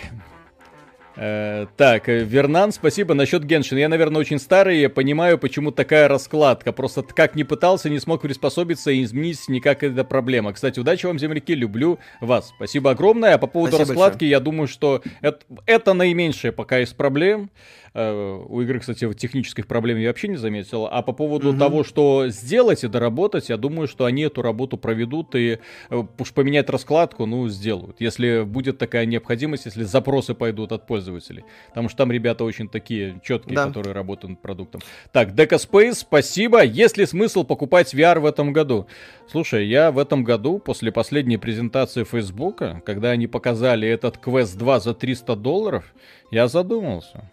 [1.21, 3.13] Э, так, э, Вернан, спасибо.
[3.13, 3.77] Насчет Геншин.
[3.77, 6.71] Я, наверное, очень старый, я понимаю, почему такая раскладка.
[6.71, 10.53] Просто как не пытался, не смог приспособиться и изменить никак эта проблема.
[10.53, 12.53] Кстати, удачи вам, земляки, люблю вас.
[12.55, 13.33] Спасибо огромное.
[13.33, 17.49] А по поводу Спасибо раскладки, я думаю, что это, это наименьшая пока из проблем.
[17.93, 20.87] Э, У игры, кстати, вот технических проблем я вообще не заметил.
[20.89, 21.59] А по поводу Мгм.
[21.59, 25.59] того, что сделать и доработать, я думаю, что они эту работу проведут и
[25.89, 27.97] э, уж поменять раскладку, ну, сделают.
[27.99, 31.43] Если будет такая необходимость, если запросы пойдут от пользователей.
[31.69, 33.67] Потому что там ребята очень такие четкие, Да.
[33.67, 34.81] которые работают над продуктом.
[35.11, 36.63] Так, Deca Space, спасибо.
[36.63, 38.87] Есть ли смысл покупать VR в этом году?
[39.31, 44.79] Слушай, я в этом году, после последней презентации Фейсбука, когда они показали этот Quest 2
[44.79, 45.93] за 300 долларов,
[46.31, 47.29] я задумался.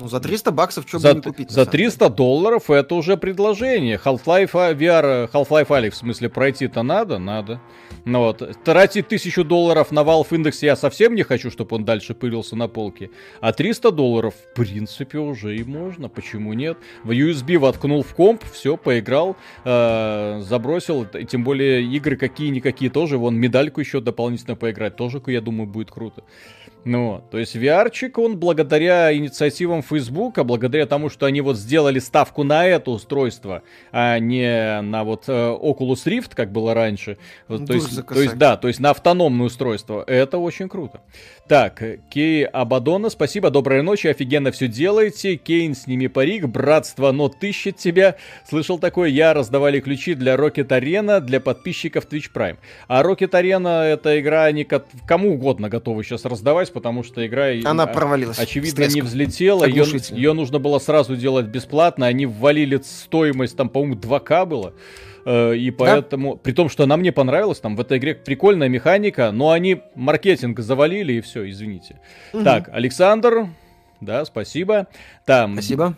[0.00, 1.50] Ну, за 300 баксов что За, бы не купить?
[1.50, 4.00] за самом 300 долларов это уже предложение.
[4.02, 7.18] Half-Life а, VR, Half-Life Alyx, в смысле, пройти-то надо?
[7.18, 7.60] Надо.
[8.04, 12.14] Ну вот, тратить тысячу долларов на Valve Index я совсем не хочу, чтобы он дальше
[12.14, 13.10] пылился на полке.
[13.40, 16.08] А 300 долларов, в принципе, уже и можно.
[16.08, 16.78] Почему нет?
[17.02, 21.04] В USB воткнул в комп, все, поиграл, э, забросил.
[21.12, 23.18] И Тем более игры какие-никакие тоже.
[23.18, 24.94] Вон медальку еще дополнительно поиграть.
[24.96, 26.22] Тоже, я думаю, будет круто.
[26.84, 32.44] Ну, то есть VR-чик, он благодаря инициативам Фейсбука, благодаря тому, что они вот сделали ставку
[32.44, 33.62] на это устройство,
[33.92, 37.18] а не на вот э, Oculus Rift, как было раньше.
[37.46, 40.04] Вот, то, есть, то есть, да, то есть на автономное устройство.
[40.06, 41.00] Это очень круто.
[41.48, 45.36] Так, Кей Абадона, спасибо, доброй ночи, офигенно все делаете.
[45.36, 48.16] Кейн, сними парик, братство, но тыщет тебя.
[48.46, 52.58] Слышал такое, я раздавали ключи для Rocket Arena для подписчиков Twitch Prime.
[52.86, 57.48] А Rocket Arena это игра, они ко- кому угодно готовы сейчас раздавать, потому что игра...
[57.64, 58.38] Она а- провалилась.
[58.38, 63.96] Очевидно, не взлетела, ее, ее нужно было сразу делать бесплатно, они ввалили стоимость, там, по-моему,
[63.96, 64.74] 2К было.
[65.24, 69.30] Э, И поэтому, при том, что она мне понравилась, там в этой игре прикольная механика,
[69.30, 72.00] но они маркетинг завалили и все, извините.
[72.32, 72.44] Мгм.
[72.44, 73.48] Так, Александр,
[74.00, 74.86] да, спасибо.
[75.26, 75.96] Там, Спасибо.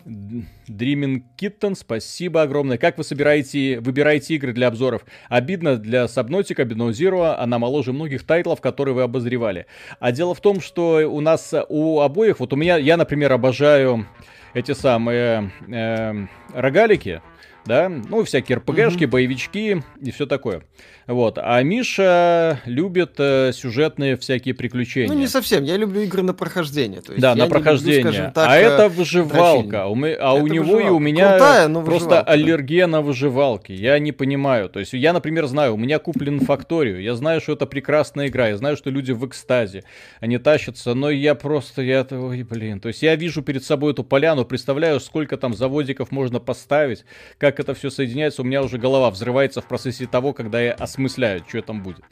[0.67, 2.77] Dreaming Kitten, спасибо огромное.
[2.77, 5.05] Как вы собираете, выбираете игры для обзоров?
[5.29, 9.67] Обидно для Subnautica, Below Zero, она моложе многих тайтлов, которые вы обозревали.
[9.99, 14.07] А дело в том, что у нас у обоих, вот у меня, я, например, обожаю
[14.53, 17.21] эти самые э, рогалики,
[17.65, 20.63] да, ну, всякие РПГшки, боевички и все такое.
[21.11, 25.09] Вот, а Миша любит э, сюжетные всякие приключения.
[25.11, 25.63] Ну, не совсем.
[25.63, 27.01] Я люблю игры на прохождение.
[27.01, 28.01] То есть Да, на люблю, прохождение.
[28.01, 29.87] скажем так, а э, это выживалка.
[29.87, 31.03] У ме- а у Это него и у выживалка.
[31.03, 32.31] меня Крутая, но просто выживалка.
[32.31, 33.71] аллергия на выживалки.
[33.73, 34.69] Я не понимаю.
[34.69, 37.01] То есть я, например, знаю, у меня куплен Факторию.
[37.01, 38.47] Я знаю, что это прекрасная игра.
[38.47, 39.83] Я знаю, что люди в экстазе.
[40.21, 42.79] Они тащатся, но я просто, я, ой, блин.
[42.79, 47.03] То есть я вижу перед собой эту поляну, представляю, сколько там заводиков можно поставить,
[47.37, 48.41] как это все соединяется.
[48.41, 50.71] У меня уже голова взрывается в процессе того, когда я
[51.01, 52.03] осмысляю, что там будет.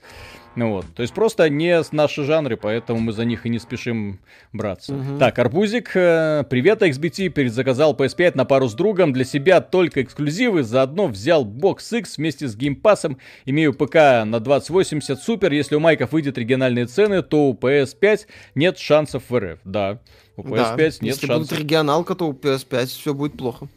[0.56, 4.20] Ну вот, то есть просто не наши жанры, поэтому мы за них и не спешим
[4.52, 4.94] браться.
[4.94, 5.20] Мгм.
[5.20, 10.64] Так, Арбузик, э, привет, XBT, перезаказал PS5 на пару с другом, для себя только эксклюзивы,
[10.64, 16.12] заодно взял Box X вместе с геймпасом, имею ПК на 2080, супер, если у майков
[16.12, 18.22] выйдет региональные цены, то у PS5
[18.56, 20.00] нет шансов в РФ, да.
[20.36, 21.50] У PS5 Да, нет Если шансов.
[21.50, 23.68] будет регионалка, то у PS5 все будет плохо.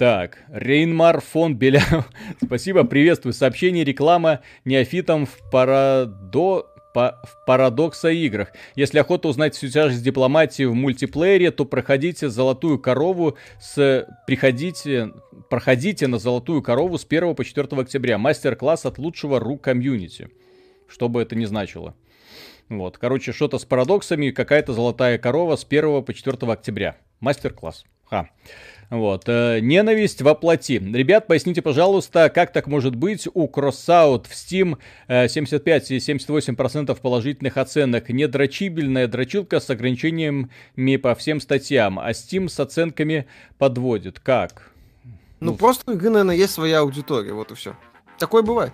[0.00, 2.08] Так, Рейнмар фон Беляев.
[2.42, 3.34] Спасибо, приветствую.
[3.34, 6.64] Сообщение, реклама неофитам в парадо...
[6.94, 8.50] по- в парадокса играх.
[8.76, 14.08] Если охота узнать всю тяжесть дипломатии в мультиплеере, то проходите золотую корову с...
[14.26, 15.12] Приходите...
[15.50, 18.16] Проходите на золотую корову с 1 по 4 октября.
[18.16, 20.30] Мастер-класс от лучшего ру комьюнити.
[20.88, 21.94] Что бы это ни значило.
[22.70, 26.96] Вот, короче, что-то с парадоксами, какая-то золотая корова с 1 по 4 октября.
[27.20, 27.84] Мастер-класс.
[28.08, 28.30] Ха.
[28.90, 29.28] Вот.
[29.28, 30.72] Э, ненависть во плоти.
[30.72, 37.00] Ребят, поясните, пожалуйста, как так может быть у Crossout в Steam э, 75 и 78%
[37.00, 38.08] положительных оценок?
[38.08, 43.26] Недрочибельная дрочилка с ограничениями по всем статьям, а Steam с оценками
[43.58, 44.18] подводит.
[44.18, 44.72] Как?
[45.38, 47.76] Ну, ну просто у игры, наверное, есть своя аудитория, вот и все.
[48.18, 48.72] Такое бывает.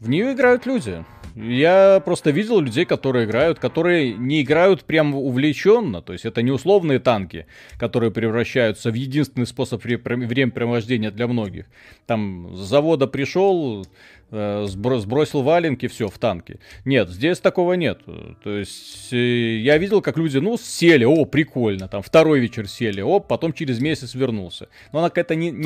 [0.00, 1.04] В нее играют люди.
[1.34, 6.02] Я просто видел людей, которые играют, которые не играют прям увлеченно.
[6.02, 7.46] То есть это не условные танки,
[7.78, 11.66] которые превращаются в единственный способ времяпровождения для многих.
[12.06, 13.86] Там с завода пришел,
[14.32, 16.58] сбросил валенки, все, в танке.
[16.86, 18.00] Нет, здесь такого нет.
[18.42, 23.02] То есть э, я видел, как люди, ну, сели, о, прикольно, там, второй вечер сели,
[23.02, 24.68] о, потом через месяц вернулся.
[24.92, 25.64] Но она какая-то не, не,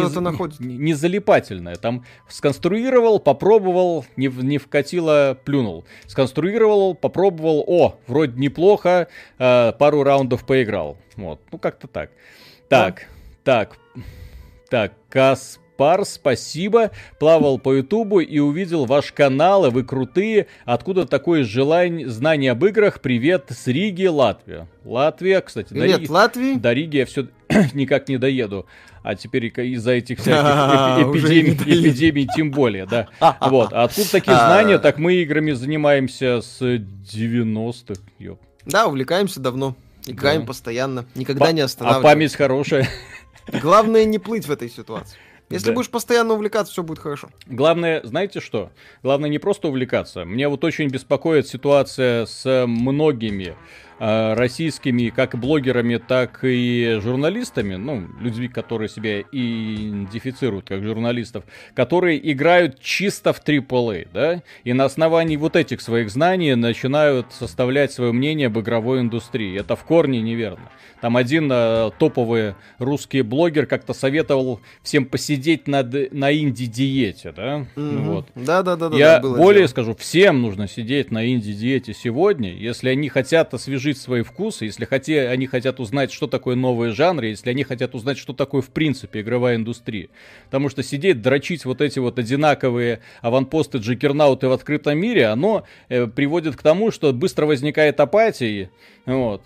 [0.58, 1.76] не, не залипательная.
[1.76, 5.84] Там сконструировал, попробовал, не, не вкатило, плюнул.
[6.06, 9.06] Сконструировал, попробовал, о, вроде неплохо,
[9.38, 10.96] э, пару раундов поиграл.
[11.14, 12.10] Вот, ну, как-то так.
[12.68, 13.06] Так,
[13.44, 13.66] да.
[13.66, 13.78] так,
[14.68, 16.90] так, Кас Пар, спасибо.
[17.18, 20.46] Плавал по Ютубу и увидел ваш канал, и вы крутые.
[20.64, 23.00] Откуда такое желание, знание об играх?
[23.00, 24.68] Привет с Риги, Латвия.
[24.84, 25.68] Латвия, кстати.
[25.68, 26.54] Привет, до Риги, Латвии.
[26.54, 27.26] До Риги я все
[27.74, 28.66] никак не доеду.
[29.02, 33.08] А теперь из-за этих всяких эпидемий, эпидемий тем более, да.
[33.40, 33.72] Вот.
[33.72, 34.78] А откуда такие знания?
[34.78, 38.00] Так мы играми занимаемся с 90-х.
[38.64, 39.76] Да, увлекаемся давно.
[40.06, 41.04] Играем постоянно.
[41.14, 42.08] Никогда не а останавливаемся.
[42.08, 42.88] А память хорошая.
[43.60, 45.18] Главное не плыть в этой ситуации.
[45.48, 45.74] Если да.
[45.74, 47.28] будешь постоянно увлекаться, все будет хорошо.
[47.46, 48.70] Главное, знаете что?
[49.02, 50.24] Главное не просто увлекаться.
[50.24, 53.54] Мне вот очень беспокоит ситуация с многими
[53.98, 61.44] российскими как блогерами, так и журналистами, ну, людьми, которые себя идентифицируют как журналистов,
[61.74, 67.92] которые играют чисто в AAA, да, и на основании вот этих своих знаний начинают составлять
[67.92, 69.58] свое мнение об игровой индустрии.
[69.58, 70.70] Это в корне неверно.
[71.00, 77.66] Там один э, топовый русский блогер как-то советовал всем посидеть над, на инди-диете, да?
[77.76, 78.02] Mm-hmm.
[78.04, 78.26] Вот.
[78.34, 79.68] Да, да, да, Я да, более дело.
[79.68, 85.28] скажу, всем нужно сидеть на инди-диете сегодня, если они хотят освежить свои вкусы, если хоте,
[85.28, 89.20] они хотят узнать, что такое новые жанры, если они хотят узнать, что такое в принципе
[89.20, 90.08] игровая индустрия.
[90.46, 96.06] Потому что сидеть, дрочить вот эти вот одинаковые аванпосты джекернауты в открытом мире, оно э,
[96.06, 98.70] приводит к тому, что быстро возникает апатия,
[99.06, 99.42] вот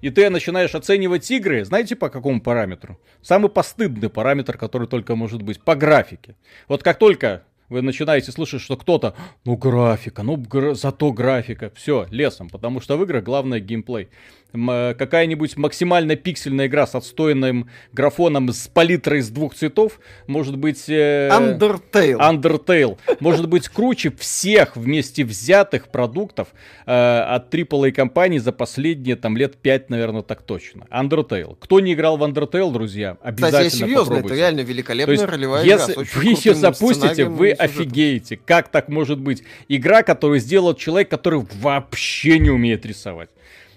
[0.00, 2.98] и ты начинаешь оценивать игры, знаете по какому параметру?
[3.20, 6.36] Самый постыдный параметр, который только может быть, по графике.
[6.68, 9.14] Вот как только вы начинаете слышать, что кто-то,
[9.44, 10.74] ну графика, ну гра...
[10.74, 14.08] зато графика, все, лесом, потому что в играх главное геймплей.
[14.52, 20.88] Э, какая-нибудь максимально пиксельная игра с отстойным графоном с палитрой из двух цветов может быть...
[20.88, 22.16] Э, Undertale.
[22.18, 22.98] Undertale.
[23.20, 26.48] Может быть круче всех вместе взятых продуктов
[26.86, 30.86] э, от AAA компаний за последние там лет 5, наверное, так точно.
[30.90, 31.56] Undertale.
[31.60, 34.26] Кто не играл в Undertale, друзья, обязательно Кстати, серьезно, попробуйте.
[34.26, 36.04] это реально великолепная есть, ролевая если игра.
[36.14, 38.36] вы ее запустите, вы офигеете.
[38.36, 39.44] Как так может быть?
[39.68, 43.30] Игра, которую сделал человек, который вообще не умеет рисовать.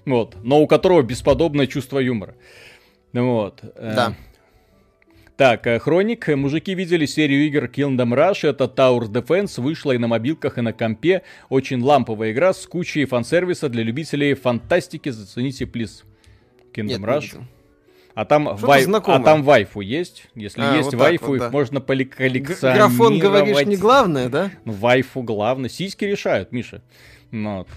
[0.05, 0.37] Вот.
[0.43, 2.35] Но у которого бесподобное чувство юмора.
[3.13, 3.61] Вот.
[3.75, 4.15] Э, да.
[5.37, 6.27] Так, э, Хроник.
[6.27, 8.47] Мужики видели серию игр Kingdom Rush.
[8.47, 9.61] Это Tower Defense.
[9.61, 11.23] Вышла и на мобилках, и на компе.
[11.49, 15.09] Очень ламповая игра с кучей фан-сервиса для любителей фантастики.
[15.09, 16.03] Зацените, плиз.
[16.73, 17.41] Kingdom Нет, Rush.
[18.15, 18.85] А там, вай...
[18.85, 20.27] а там вайфу есть?
[20.35, 21.49] Если а, есть вот вайфу, вот, их да.
[21.49, 22.61] можно коллекционировать.
[22.61, 24.51] Графон, говоришь, не главное, да?
[24.65, 25.67] Вайфу главное.
[25.67, 26.83] Сиськи решают, Миша.
[27.31, 27.67] Вот.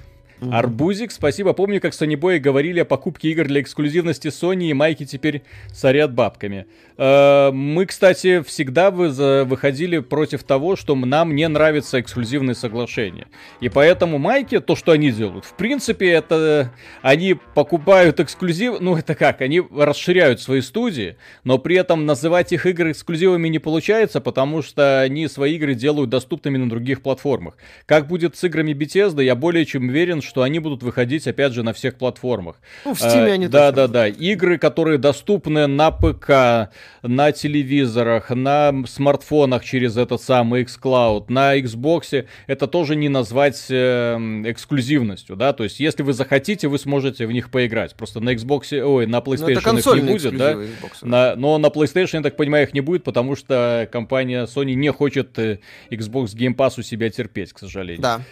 [0.40, 0.54] Mm-hmm.
[0.54, 1.52] Арбузик, спасибо.
[1.52, 6.66] Помню, как Boy говорили о покупке игр для эксклюзивности Sony, и майки теперь сорят бабками.
[6.98, 13.28] Э, мы, кстати, всегда выходили против того, что нам не нравятся эксклюзивные соглашения.
[13.60, 16.72] И поэтому майки, то, что они делают, в принципе, это
[17.02, 22.66] они покупают эксклюзив, ну это как, они расширяют свои студии, но при этом называть их
[22.66, 27.56] игры эксклюзивами не получается, потому что они свои игры делают доступными на других платформах.
[27.86, 31.62] Как будет с играми Bethesda, я более чем уверен, что они будут выходить, опять же,
[31.62, 32.56] на всех платформах.
[32.84, 34.08] Ну, в Steam они Да, да, да.
[34.08, 36.70] Игры, которые доступны на ПК,
[37.02, 44.16] на телевизорах, на смартфонах через этот самый xCloud, на Xbox, это тоже не назвать э,
[44.46, 47.94] эксклюзивностью, да, то есть если вы захотите, вы сможете в них поиграть.
[47.94, 50.52] Просто на Xbox, ой, на PlayStation их не будет, да?
[50.52, 54.74] Xbox, на, но на PlayStation, я так понимаю, их не будет, потому что компания Sony
[54.74, 55.58] не хочет э,
[55.90, 58.02] Xbox Game Pass у себя терпеть, к сожалению.
[58.02, 58.22] Да.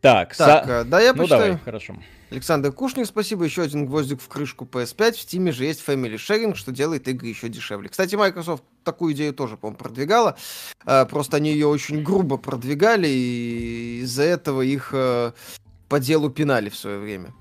[0.00, 0.70] Так, так со...
[0.70, 1.42] Э, да, я ну, почитаю.
[1.42, 1.96] давай, хорошо.
[2.30, 3.44] Александр Кушник, спасибо.
[3.44, 5.12] Еще один гвоздик в крышку PS5.
[5.12, 7.88] В Steam же есть Family Sharing, что делает игры еще дешевле.
[7.88, 10.36] Кстати, Microsoft такую идею тоже, по-моему, продвигала.
[10.84, 15.32] Э, просто они ее очень грубо продвигали, и из-за этого их э,
[15.88, 17.32] по делу пинали в свое время.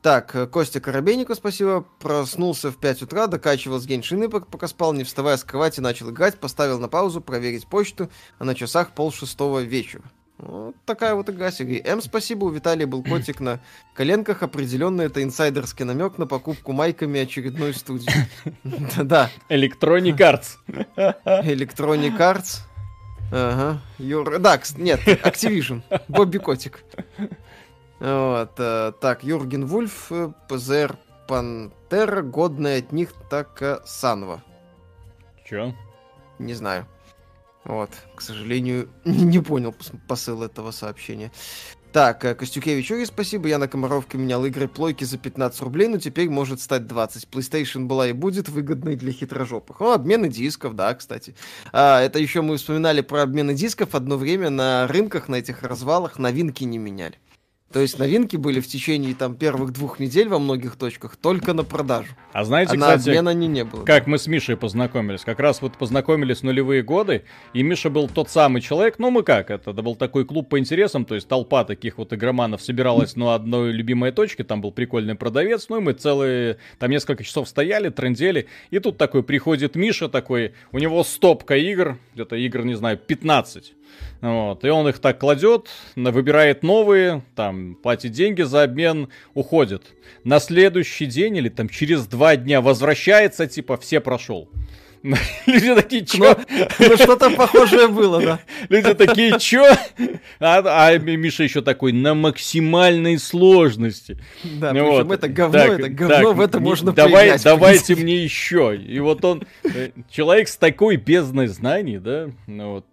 [0.00, 1.84] Так, Костя Коробейнику спасибо.
[1.98, 6.40] Проснулся в 5 утра, докачивал с Геншины, пока спал, не вставая с кровати, начал играть,
[6.40, 10.04] поставил на паузу, проверить почту, а на часах пол шестого вечера.
[10.42, 11.82] Вот такая вот игра Сергей.
[11.84, 13.60] М, спасибо, у Виталия был котик на
[13.94, 14.42] коленках.
[14.42, 18.10] Определенно это инсайдерский намек на покупку майками очередной студии.
[19.02, 19.30] Да.
[19.48, 20.56] Electronic Arts.
[20.96, 22.60] Electronic Arts.
[23.32, 23.80] Ага.
[23.98, 24.38] Юр...
[24.38, 25.82] Да, нет, Activision.
[26.08, 26.82] Бобби Котик.
[28.00, 30.96] Вот, э, так, Юрген Вульф, э, ПЗР
[31.28, 34.42] Пантера, годная от них так Санва.
[35.44, 35.74] Чё?
[36.38, 36.86] Не знаю.
[37.64, 39.74] Вот, к сожалению, не понял
[40.08, 41.30] посыл этого сообщения.
[41.92, 43.48] Так, э, Костюкевич Юрий, спасибо.
[43.48, 47.24] Я на Комаровке менял игры плойки за 15 рублей, но теперь может стать 20.
[47.24, 49.80] PlayStation была и будет выгодной для хитрожопых.
[49.80, 51.34] О, обмены дисков, да, кстати.
[51.72, 53.96] А, это еще мы вспоминали про обмены дисков.
[53.96, 57.18] Одно время на рынках, на этих развалах новинки не меняли.
[57.72, 61.62] То есть новинки были в течение там первых двух недель во многих точках только на
[61.62, 62.08] продажу.
[62.32, 63.84] А знаете, а кстати, на обмен они не было.
[63.84, 65.20] Как мы с Мишей познакомились?
[65.20, 67.22] Как раз вот познакомились в нулевые годы,
[67.54, 70.58] и Миша был тот самый человек, ну мы как, это, это был такой клуб по
[70.58, 75.14] интересам, то есть толпа таких вот игроманов собиралась на одной любимой точке, там был прикольный
[75.14, 80.08] продавец, ну и мы целые, там несколько часов стояли, трендели, и тут такой приходит Миша
[80.08, 83.74] такой, у него стопка игр, где-то игр, не знаю, 15.
[84.20, 84.64] Вот.
[84.64, 89.82] И он их так кладет, выбирает новые, там, платит деньги за обмен, уходит.
[90.24, 94.48] На следующий день или там через два дня возвращается, типа, все прошел.
[95.46, 96.36] Люди такие, чё?
[96.78, 98.40] Ну, что-то похожее было, да.
[98.68, 99.64] Люди такие, чё?
[100.38, 104.18] А, а Миша еще такой, на максимальной сложности.
[104.44, 105.10] Да, ну, вот.
[105.10, 108.76] это говно, так, это говно, так, в это можно давай, принять, Давайте мне еще.
[108.76, 112.86] И вот он, э, человек с такой бездной знаний, да, ну вот,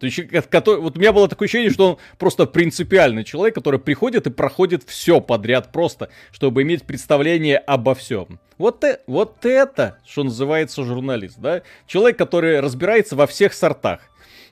[0.49, 4.30] который, вот у меня было такое ощущение, что он просто принципиальный человек, который приходит и
[4.30, 8.39] проходит все подряд просто, чтобы иметь представление обо всем.
[8.58, 11.62] Вот, э, вот это, что называется журналист, да?
[11.86, 14.01] Человек, который разбирается во всех сортах,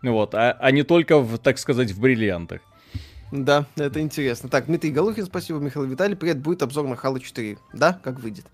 [0.01, 2.61] вот, а, а не только, в, так сказать, в бриллиантах.
[3.31, 4.49] Да, это интересно.
[4.49, 6.15] Так, Дмитрий Галухин, спасибо, Михаил Виталий.
[6.15, 7.57] Привет, будет обзор на Хало 4.
[7.73, 8.45] Да, как выйдет.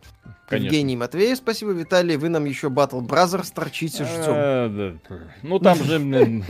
[0.48, 0.66] Конечно.
[0.66, 2.16] Евгений Матвеев, спасибо, Виталий.
[2.16, 5.00] Вы нам еще Battle Brothers торчите, ждем.
[5.44, 6.00] Ну, там же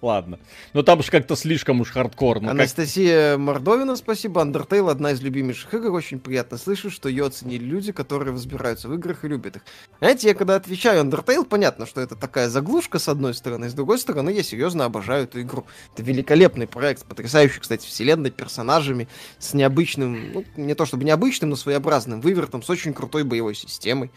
[0.00, 0.38] Ладно.
[0.74, 2.52] Но там же как-то слишком уж хардкорно.
[2.52, 3.40] Анастасия как...
[3.40, 4.42] Мордовина, спасибо.
[4.42, 5.92] Undertale одна из любимейших игр.
[5.92, 9.62] Очень приятно слышать, что ее оценили люди, которые разбираются в играх и любят их.
[9.98, 13.68] Знаете, я когда отвечаю Undertale, понятно, что это такая заглушка с одной стороны.
[13.68, 15.66] С другой стороны, я серьезно обожаю эту игру.
[15.94, 19.08] Это великолепный проект, потрясающий, кстати, вселенной, персонажами,
[19.40, 24.12] с необычным, ну, не то чтобы необычным, но своеобразным вывертом, с очень крутой боевой системой.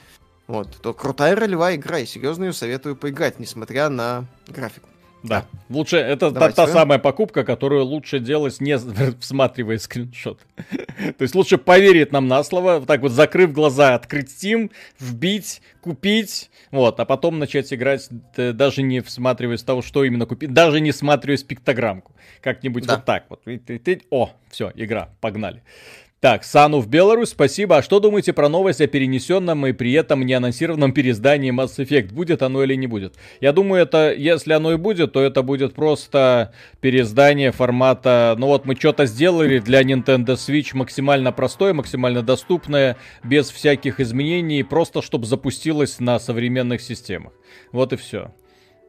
[0.48, 4.88] Вот, то крутая ролевая игра, и серьезно ее советую поиграть, несмотря на графику.
[5.24, 5.46] Да.
[5.70, 8.78] Лучше, это та, та самая покупка, которую лучше делать, не
[9.20, 10.40] всматривая скриншот.
[11.18, 16.50] То есть лучше поверить нам на слово, так вот закрыв глаза, открыть Steam, вбить, купить,
[16.72, 21.44] вот, а потом начать играть, даже не всматриваясь того, что именно купить, даже не всматриваясь
[21.44, 22.14] пиктограммку.
[22.42, 22.96] Как-нибудь да.
[22.96, 23.42] вот так вот.
[24.10, 25.62] О, все, игра, погнали.
[26.22, 27.78] Так, Сану в Беларусь, спасибо.
[27.78, 32.14] А что думаете про новость о перенесенном и при этом не анонсированном переиздании Mass Effect?
[32.14, 33.16] Будет оно или не будет?
[33.40, 38.66] Я думаю, это, если оно и будет, то это будет просто переиздание формата, ну вот
[38.66, 45.26] мы что-то сделали для Nintendo Switch максимально простое, максимально доступное, без всяких изменений, просто чтобы
[45.26, 47.34] запустилось на современных системах.
[47.72, 48.32] Вот и все.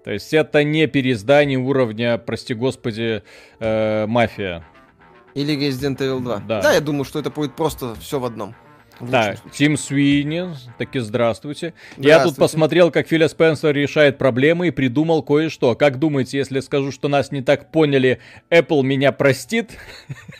[0.05, 3.22] То есть это не переиздание уровня, прости господи,
[3.59, 4.66] э, мафия.
[5.35, 6.39] Или Resident Evil 2.
[6.47, 6.62] Да.
[6.62, 8.55] да, я думаю, что это будет просто все в одном.
[9.03, 11.42] Да, Тим Суини, таки здравствуйте.
[11.42, 11.74] здравствуйте.
[11.96, 15.74] Я тут посмотрел, как Филя Спенсер решает проблемы и придумал кое-что.
[15.74, 19.70] Как думаете, если скажу, что нас не так поняли, Apple меня простит?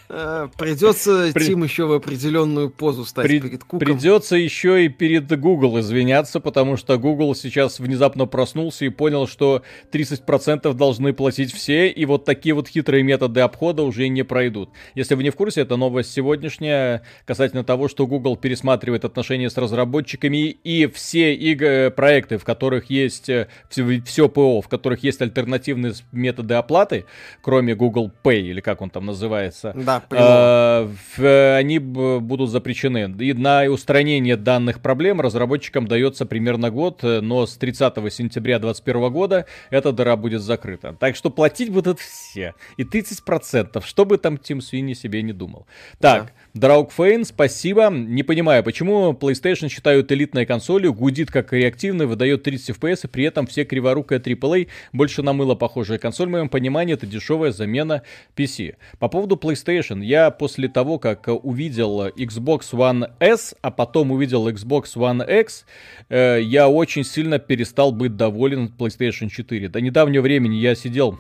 [0.09, 1.47] Э, придется При...
[1.47, 3.41] Тим еще в определенную позу стать При...
[3.41, 3.79] перед Куком.
[3.81, 9.63] Придется еще и перед Google извиняться, потому что Google сейчас внезапно проснулся и понял, что
[9.93, 14.71] 30% должны платить все, и вот такие вот хитрые методы обхода уже не пройдут.
[14.95, 19.57] Если вы не в курсе, это новость сегодняшняя касательно того, что Google пересматривает отношения с
[19.57, 25.23] разработчиками и все игры, проекты, в которых есть э, все, все ПО, в которых есть
[25.23, 27.07] альтернативные методы оплаты,
[27.41, 29.73] кроме Google Pay или как он там называется.
[29.75, 33.15] Да, э, они будут запрещены.
[33.21, 39.11] И на устранение данных проблем разработчикам дается примерно год, э, но с 30 сентября 2021
[39.11, 40.95] года эта дыра будет закрыта.
[41.01, 42.55] Так что платить будут все.
[42.77, 45.67] И 30%, что бы там Тим Свини себе не думал.
[46.01, 46.33] Так, да.
[46.55, 47.89] Драукфейн, спасибо.
[47.89, 53.25] Не понимаю, почему PlayStation считают элитной консолью, гудит как реактивно, выдает 30 FPS, и при
[53.25, 58.03] этом все криворукая AAA, больше на мыло похожая консоль, в моем понимании, это дешевая замена
[58.37, 58.75] PC.
[58.99, 64.95] По поводу PlayStation, я после того, как увидел Xbox One S, а потом увидел Xbox
[64.95, 65.65] One X,
[66.11, 69.71] э, я очень сильно перестал быть доволен PlayStation 4.
[69.71, 71.19] До недавнего времени я сидел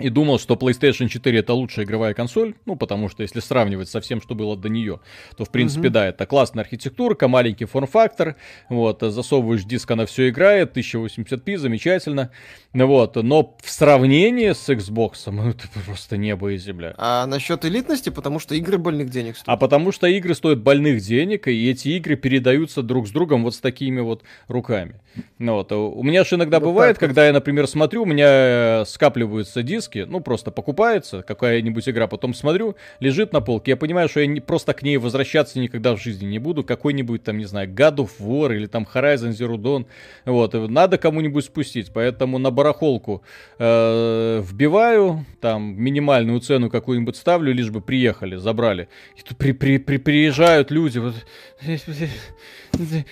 [0.00, 4.00] и думал, что PlayStation 4 это лучшая игровая консоль, ну, потому что если сравнивать со
[4.00, 5.00] всем, что было до нее,
[5.36, 5.92] то, в принципе, mm-hmm.
[5.92, 8.36] да, это классная архитектурка, маленький форм-фактор,
[8.68, 12.30] вот, засовываешь диск, она все играет, 1080p, замечательно,
[12.72, 16.94] вот, но в сравнении с Xbox, ну, это просто небо и земля.
[16.96, 19.48] А насчет элитности, потому что игры больных денег стоят.
[19.48, 23.54] А потому что игры стоят больных денег, и эти игры передаются друг с другом вот
[23.54, 24.94] с такими вот руками.
[25.38, 29.62] Ну, вот, у меня же иногда вот бывает, когда я, например, смотрю, у меня скапливаются
[29.62, 34.20] диски, диски, ну, просто покупается какая-нибудь игра, потом смотрю, лежит на полке, я понимаю, что
[34.20, 37.68] я не, просто к ней возвращаться никогда в жизни не буду, какой-нибудь там, не знаю,
[37.68, 39.86] God of War или там Horizon Zero Dawn,
[40.24, 43.22] вот, надо кому-нибудь спустить, поэтому на барахолку
[43.58, 49.78] э, вбиваю, там, минимальную цену какую-нибудь ставлю, лишь бы приехали, забрали, и тут при, при,
[49.78, 51.14] при, приезжают люди, вот,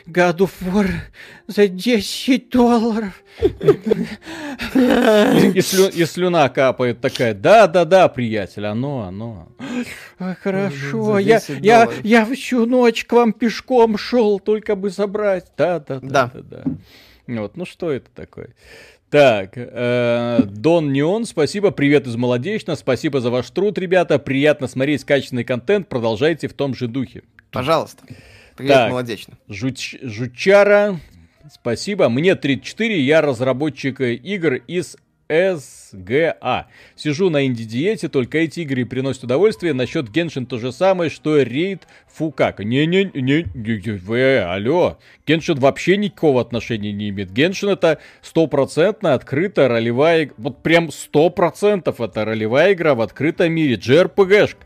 [0.07, 0.89] God of War
[1.47, 3.23] за 10 долларов.
[4.75, 9.49] И, слю, и слюна капает такая, да-да-да, приятель, оно, оно.
[10.43, 15.47] Хорошо, я, я, я всю ночь к вам пешком шел, только бы забрать.
[15.57, 16.31] Да-да-да.
[16.35, 16.65] Да.
[17.27, 18.51] Вот, ну что это такое?
[19.11, 25.05] Так, э, Дон Неон, спасибо, привет из Молодечно, спасибо за ваш труд, ребята, приятно смотреть
[25.05, 27.23] качественный контент, продолжайте в том же духе.
[27.51, 28.05] Пожалуйста.
[28.59, 29.39] Привет, так, молодечно.
[29.49, 30.99] Жуч, Жучара,
[31.49, 32.09] спасибо.
[32.09, 34.97] Мне 34, я разработчик игр из
[35.29, 36.67] СГА.
[36.97, 39.75] Сижу на инди-диете, только эти игры приносят удовольствие.
[39.75, 42.59] Насчет Геншин то же самое, что Рейд Фукак.
[42.59, 44.99] Не-не-не, вы, алло.
[45.25, 47.33] Геншин вообще никакого отношения не имеет.
[47.33, 50.33] Геншин это стопроцентно открытая ролевая...
[50.37, 53.77] Вот прям сто процентов это ролевая игра в открытом мире.
[53.77, 54.65] JRPG-шка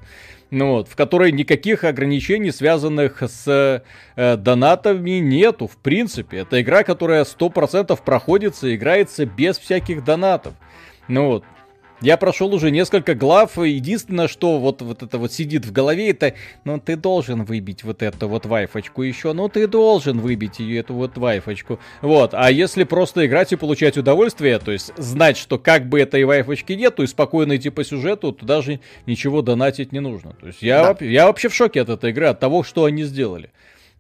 [0.53, 3.83] ну вот, в которой никаких ограничений, связанных с
[4.17, 6.41] э, донатами, нету, в принципе.
[6.41, 10.53] Это игра, которая 100% проходится, играется без всяких донатов.
[11.09, 11.45] Ну вот,
[12.03, 16.11] я прошел уже несколько глав, и единственное, что вот, вот это вот сидит в голове,
[16.11, 16.35] это,
[16.65, 20.95] ну, ты должен выбить вот эту вот вайфочку еще, ну, ты должен выбить ее, эту
[20.95, 21.79] вот вайфочку.
[22.01, 26.25] Вот, а если просто играть и получать удовольствие, то есть знать, что как бы этой
[26.25, 30.35] вайфочки нету, и спокойно идти по сюжету, то даже ничего донатить не нужно.
[30.41, 31.05] То есть я, да.
[31.05, 33.51] я вообще в шоке от этой игры, от того, что они сделали.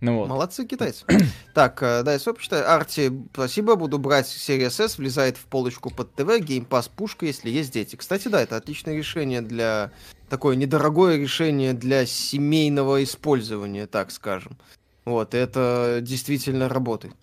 [0.03, 0.29] Ну, вот.
[0.29, 1.05] Молодцы китайцы.
[1.55, 2.69] так, э, да, я почитаю.
[2.69, 7.73] Арти, спасибо, буду брать Series S, влезает в полочку под ТВ, Pass пушка, если есть
[7.73, 7.95] дети.
[7.95, 9.93] Кстати, да, это отличное решение для...
[10.29, 14.59] Такое недорогое решение для семейного использования, так скажем.
[15.05, 17.15] Вот, это действительно работает.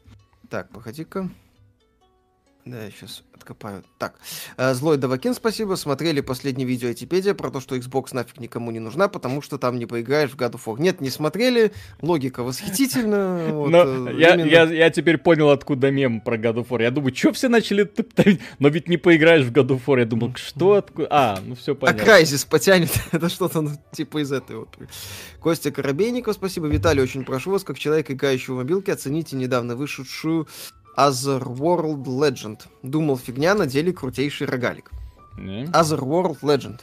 [0.50, 1.30] Так, погоди-ка.
[2.70, 3.84] Да, я сейчас откопаю.
[3.98, 4.14] Так,
[4.58, 5.74] э, Злой Давакин, спасибо.
[5.74, 9.80] Смотрели последнее видео Этипедия про то, что Xbox нафиг никому не нужна, потому что там
[9.80, 10.80] не поиграешь в God of War.
[10.80, 11.72] Нет, не смотрели.
[12.02, 13.40] Логика восхитительна.
[13.60, 16.82] Вот, Но э, я, я, я теперь понял, откуда мем про God of War.
[16.84, 18.40] Я думаю, что все начали топтать?
[18.60, 20.00] Но ведь не поиграешь в God of War.
[20.00, 20.74] Я думал, что?
[20.76, 21.08] Откуда?
[21.10, 22.02] А, ну все понятно.
[22.02, 22.92] А Крайзис потянет.
[23.12, 24.78] Это что-то ну, типа из этой вот.
[25.40, 26.68] Костя Коробейников, спасибо.
[26.68, 30.48] Виталий, очень прошу вас, как человек, играющий в мобилке, оцените недавно вышедшую
[31.00, 32.60] Otherworld Legend.
[32.84, 34.92] Думал, фигня, на деле крутейший рогалик.
[35.38, 35.64] Не?
[35.68, 36.82] Otherworld Legend.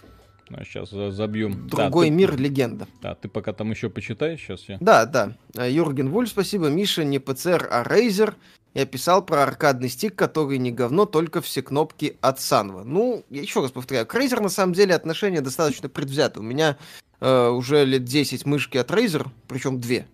[0.50, 1.68] А, сейчас забьем.
[1.68, 2.42] Другой да, мир, ты...
[2.42, 2.86] легенда.
[3.02, 4.78] Да, ты пока там еще почитаешь, сейчас я.
[4.80, 5.36] Да, да.
[5.56, 6.68] А, Юрген Вуль, спасибо.
[6.68, 8.34] Миша, не ПЦР, а Razer.
[8.72, 12.84] Я писал про аркадный стик, который не говно, только все кнопки от Санва.
[12.84, 16.40] Ну, я еще раз повторяю, к Razer на самом деле отношение достаточно предвзято.
[16.40, 16.76] У меня
[17.20, 20.06] э, уже лет 10 мышки от Razer, причем две.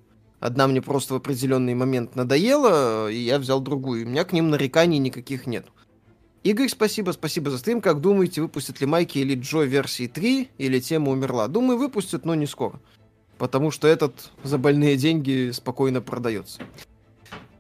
[0.43, 4.05] Одна мне просто в определенный момент надоела, и я взял другую.
[4.05, 5.67] У меня к ним нареканий никаких нет.
[6.43, 7.81] Игорь, спасибо, спасибо за стрим.
[7.81, 11.47] Как думаете, выпустят ли Майки или Джо версии 3, или тема умерла?
[11.47, 12.81] Думаю, выпустят, но не скоро.
[13.39, 16.61] Потому что этот за больные деньги спокойно продается.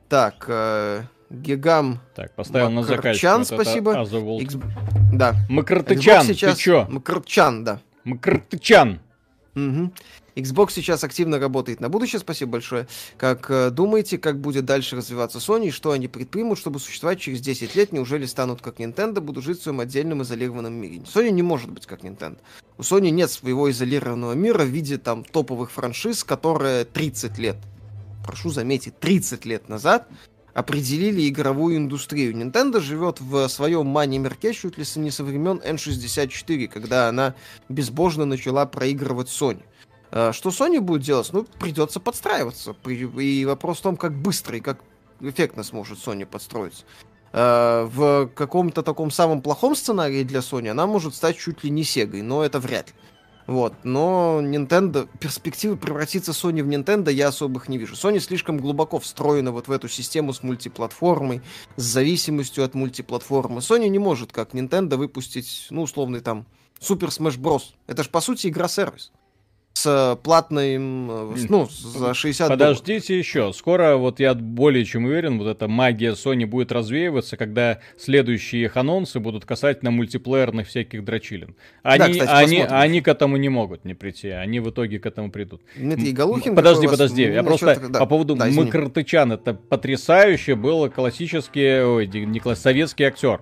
[0.08, 3.22] Так, э, Гигам Так, поставил на заказ.
[3.22, 3.92] Вот спасибо.
[4.40, 4.56] X...
[5.12, 5.36] Да.
[5.48, 6.56] Макартычан, сейчас...
[6.56, 6.86] ты чё?
[6.90, 7.80] Макартычан, да.
[8.02, 8.98] Макартычан.
[9.54, 9.92] Угу.
[10.34, 12.86] Xbox сейчас активно работает на будущее, спасибо большое.
[13.18, 17.74] Как э, думаете, как будет дальше развиваться Sony что они предпримут, чтобы существовать через 10
[17.74, 17.92] лет?
[17.92, 20.98] Неужели станут как Nintendo, будут жить в своем отдельном изолированном мире?
[20.98, 22.38] Sony не может быть как Nintendo.
[22.78, 27.56] У Sony нет своего изолированного мира в виде там топовых франшиз, которые 30 лет,
[28.24, 30.08] прошу заметить, 30 лет назад
[30.54, 32.34] определили игровую индустрию.
[32.34, 37.34] Nintendo живет в своем мане-мерке чуть ли не со времен N64, когда она
[37.68, 39.62] безбожно начала проигрывать Sony.
[40.12, 41.30] Э, что Sony будет делать?
[41.32, 42.76] Ну, придется подстраиваться.
[42.86, 44.78] И вопрос в том, как быстро и как
[45.20, 46.84] эффектно сможет Sony подстроиться.
[47.32, 51.82] Э, в каком-то таком самом плохом сценарии для Sony она может стать чуть ли не
[51.82, 52.94] Сегой, но это вряд ли.
[53.48, 57.94] Вот, но Nintendo, перспективы превратиться Sony в Nintendo я особых не вижу.
[57.94, 61.42] Sony слишком глубоко встроена вот в эту систему с мультиплатформой,
[61.74, 63.58] с зависимостью от мультиплатформы.
[63.58, 66.46] Sony не может, как Nintendo, выпустить, ну, условный там,
[66.80, 67.62] Super Smash Bros.
[67.88, 69.10] Это же, по сути, игра-сервис
[69.74, 73.26] с платным, э, ну, за 60 Подождите долларов.
[73.26, 73.52] еще.
[73.52, 78.76] Скоро, вот я более чем уверен, вот эта магия Sony будет развеиваться, когда следующие их
[78.76, 81.56] анонсы будут касательно мультиплеерных всяких дрочилин.
[81.82, 85.06] Они, да, кстати, они, они к этому не могут не прийти, они в итоге к
[85.06, 85.62] этому придут.
[85.76, 88.00] Дмитрий Голухин, подожди, подожди, я просто да.
[88.00, 93.40] по поводу да, Макротычан, это потрясающе было классический, ой, не класс, советский актер.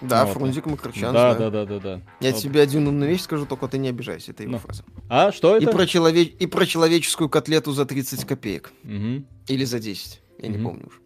[0.00, 0.34] Да, вот.
[0.34, 1.12] Фрунзик Макарчан.
[1.12, 2.00] Да, да, да, да, да.
[2.20, 2.42] Я вот.
[2.42, 4.58] тебе один умную вещь скажу, только ты не обижайся, это его ну.
[4.58, 4.84] фраза.
[5.08, 5.68] А, что это?
[5.68, 6.22] И про, челове...
[6.24, 8.72] и про человеческую котлету за 30 копеек.
[8.84, 9.24] Угу.
[9.48, 10.56] Или за 10, я угу.
[10.56, 10.98] не помню уже.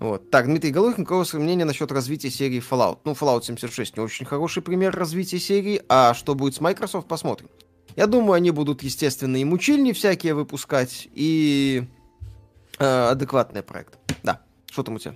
[0.00, 0.30] Вот.
[0.30, 3.00] Так, Дмитрий Головкин, какое ваше мнение насчет развития серии Fallout?
[3.04, 7.48] Ну, Fallout 76 не очень хороший пример развития серии, а что будет с Microsoft, посмотрим.
[7.96, 11.84] Я думаю, они будут, естественно, и мучильни всякие выпускать, и
[12.78, 13.98] э, адекватный проект.
[14.22, 14.40] Да,
[14.70, 15.14] что там у тебя?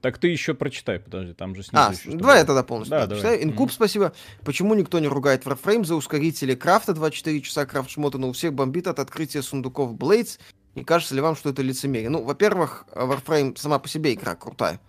[0.00, 1.84] Так ты еще прочитай, подожди, там же снизу.
[1.84, 3.42] А, еще давай я тогда полностью да, прочитаю.
[3.42, 3.74] Инкуб, mm-hmm.
[3.74, 4.12] спасибо.
[4.44, 8.54] Почему никто не ругает Warframe за ускорители крафта 24 часа крафт шмота, но у всех
[8.54, 10.38] бомбит от открытия сундуков Blades?
[10.74, 12.08] Не кажется ли вам, что это лицемерие?
[12.08, 14.80] Ну, во-первых, Warframe сама по себе игра крутая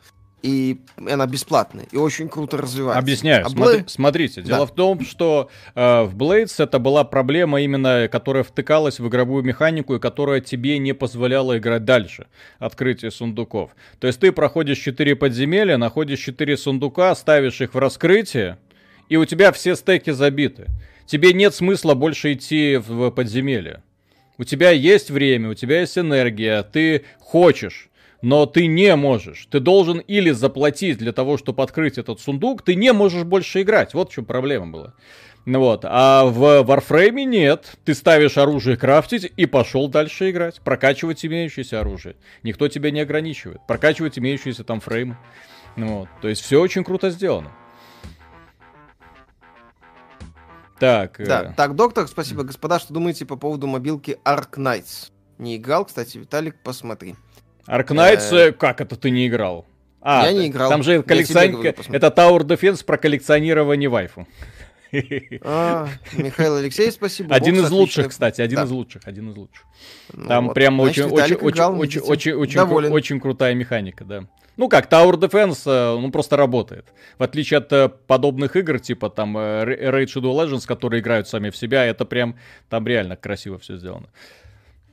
[0.41, 2.99] и она бесплатная, и очень круто развивается.
[2.99, 3.45] Объясняю.
[3.45, 3.83] А Смотри, Blade...
[3.87, 4.65] Смотрите, дело да.
[4.65, 9.95] в том, что э, в Blades это была проблема именно, которая втыкалась в игровую механику
[9.95, 12.27] и которая тебе не позволяла играть дальше.
[12.59, 13.75] Открытие сундуков.
[13.99, 18.57] То есть ты проходишь 4 подземелья, находишь 4 сундука, ставишь их в раскрытие,
[19.09, 20.67] и у тебя все стеки забиты.
[21.05, 23.83] Тебе нет смысла больше идти в подземелье.
[24.37, 27.90] У тебя есть время, у тебя есть энергия, ты хочешь
[28.21, 29.47] но ты не можешь.
[29.49, 33.93] Ты должен или заплатить для того, чтобы открыть этот сундук, ты не можешь больше играть.
[33.93, 34.93] Вот в чем проблема была.
[35.45, 35.85] Вот.
[35.85, 37.77] А в Warframe нет.
[37.83, 40.61] Ты ставишь оружие крафтить и пошел дальше играть.
[40.61, 42.15] Прокачивать имеющееся оружие.
[42.43, 43.59] Никто тебя не ограничивает.
[43.67, 45.17] Прокачивать имеющиеся там фреймы.
[45.75, 46.09] Вот.
[46.21, 47.51] То есть все очень круто сделано.
[50.79, 51.23] Так.
[51.23, 51.53] Да, э...
[51.55, 55.11] так, доктор, спасибо, господа, что думаете по поводу мобилки Ark Knights?
[55.37, 57.15] Не играл, кстати, Виталик, посмотри.
[57.65, 59.65] Аркнайтс, э, как это ты не играл?
[60.01, 60.69] А, я не играл.
[60.69, 61.63] Там же коллекцион...
[61.63, 64.27] это Tower Defense про коллекционирование вайфу.
[65.41, 67.33] А, Михаил Алексей, спасибо.
[67.33, 69.65] Один из лучших, кстати, один из лучших, один из лучших.
[70.11, 74.25] Ну Там прям очень, очень, очень, очень, очень, очень, очень крутая механика, да.
[74.57, 76.85] Ну как, Tower Defense, э, ну просто работает.
[77.17, 81.55] В отличие от э, подобных игр, типа там Raid Shadow Legends, которые играют сами в
[81.55, 82.35] себя, это прям,
[82.69, 84.09] там реально красиво все сделано.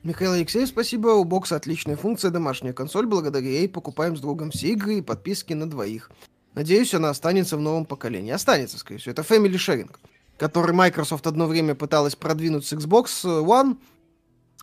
[0.01, 1.09] Михаил Алексеев, спасибо.
[1.09, 3.05] У бокса отличная функция, домашняя консоль.
[3.05, 6.09] Благодаря ей покупаем с другом все игры и подписки на двоих.
[6.55, 8.31] Надеюсь, она останется в новом поколении.
[8.31, 9.11] Останется, скорее всего.
[9.11, 9.91] Это Family Sharing,
[10.37, 13.77] который Microsoft одно время пыталась продвинуть с Xbox One,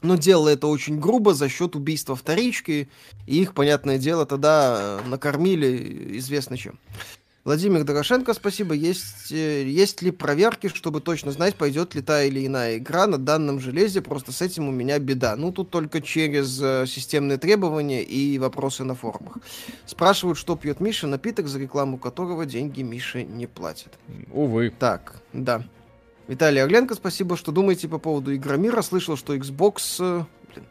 [0.03, 2.89] но делала это очень грубо за счет убийства вторички,
[3.27, 6.79] и их, понятное дело, тогда накормили известно чем.
[7.47, 8.75] Владимир Дорошенко, спасибо.
[8.75, 13.19] Есть, э, есть ли проверки, чтобы точно знать, пойдет ли та или иная игра на
[13.19, 14.03] данном железе?
[14.03, 15.37] Просто с этим у меня беда.
[15.37, 19.39] Ну, тут только через э, системные требования и вопросы на форумах.
[19.85, 23.93] Спрашивают, что пьет Миша, напиток, за рекламу которого деньги Миша не платит.
[24.33, 24.73] Увы.
[24.77, 25.63] Так, да.
[26.27, 28.83] Виталий Орленко, спасибо, что думаете по поводу Игромира.
[28.83, 29.99] Слышал, что Xbox...
[30.01, 30.67] Э, блин,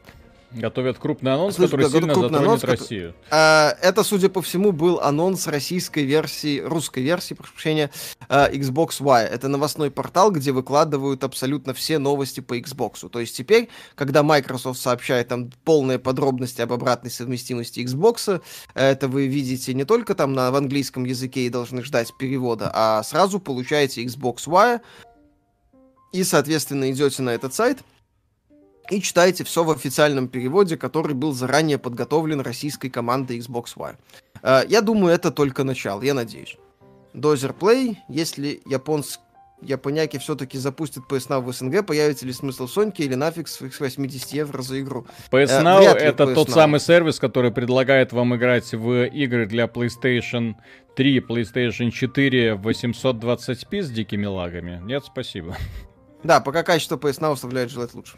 [0.55, 3.13] Готовят крупный анонс, Слушай, который сильно затронет анонс, Россию.
[3.29, 7.91] А, это, судя по всему, был анонс российской версии, русской версии, прошу прощения,
[8.29, 9.25] а, Xbox Y.
[9.25, 13.09] Это новостной портал, где выкладывают абсолютно все новости по Xbox.
[13.09, 18.41] То есть теперь, когда Microsoft сообщает там полные подробности об обратной совместимости Xbox,
[18.73, 23.03] это вы видите не только там на, в английском языке и должны ждать перевода, а
[23.03, 24.79] сразу получаете Xbox Y
[26.13, 27.79] и, соответственно, идете на этот сайт—
[28.89, 33.95] и читаете все в официальном переводе, который был заранее подготовлен российской командой Xbox One.
[34.41, 36.57] Э, я думаю, это только начало, я надеюсь.
[37.13, 39.19] Dozer Play, если японс...
[39.61, 44.33] японяки все-таки запустят PS Now в СНГ, появится ли смысл Соньки или нафиг с 80
[44.33, 45.07] евро за игру?
[45.31, 46.53] PS Now э, это PS тот Now.
[46.53, 50.55] самый сервис, который предлагает вам играть в игры для PlayStation
[50.95, 54.81] 3, PlayStation 4 в 820p с дикими лагами.
[54.83, 55.55] Нет, спасибо.
[56.23, 58.17] Да, пока качество PS Now оставляет желать лучше.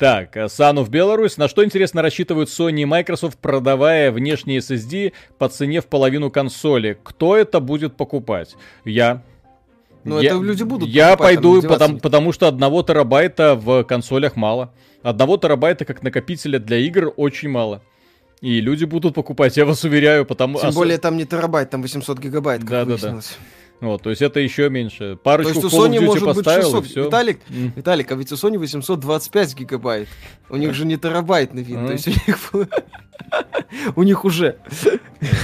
[0.00, 1.36] Так, Сану в Беларусь.
[1.36, 6.98] На что, интересно, рассчитывают Sony и Microsoft, продавая внешние SSD по цене в половину консоли?
[7.04, 8.56] Кто это будет покупать?
[8.86, 9.22] Я.
[10.04, 14.36] Но я, это люди будут Я покупать, пойду, потому, потому что одного терабайта в консолях
[14.36, 14.72] мало.
[15.02, 17.82] Одного терабайта как накопителя для игр очень мало.
[18.40, 22.18] И люди будут покупать, я вас уверяю, потому Тем более там не терабайт, там 800
[22.18, 22.92] гигабайт, как Да-да-да.
[22.92, 23.36] выяснилось.
[23.80, 25.14] Вот, то есть это еще меньше.
[25.14, 26.84] То Парочку есть у Sony Duty может быть поставил, 600.
[26.84, 27.04] и все.
[27.06, 30.08] Виталик, Виталик, а ведь у Sony 825 гигабайт.
[30.50, 31.78] У них же не терабайтный вид.
[31.78, 31.86] Ага.
[31.86, 32.68] То есть у них...
[33.96, 34.56] У них уже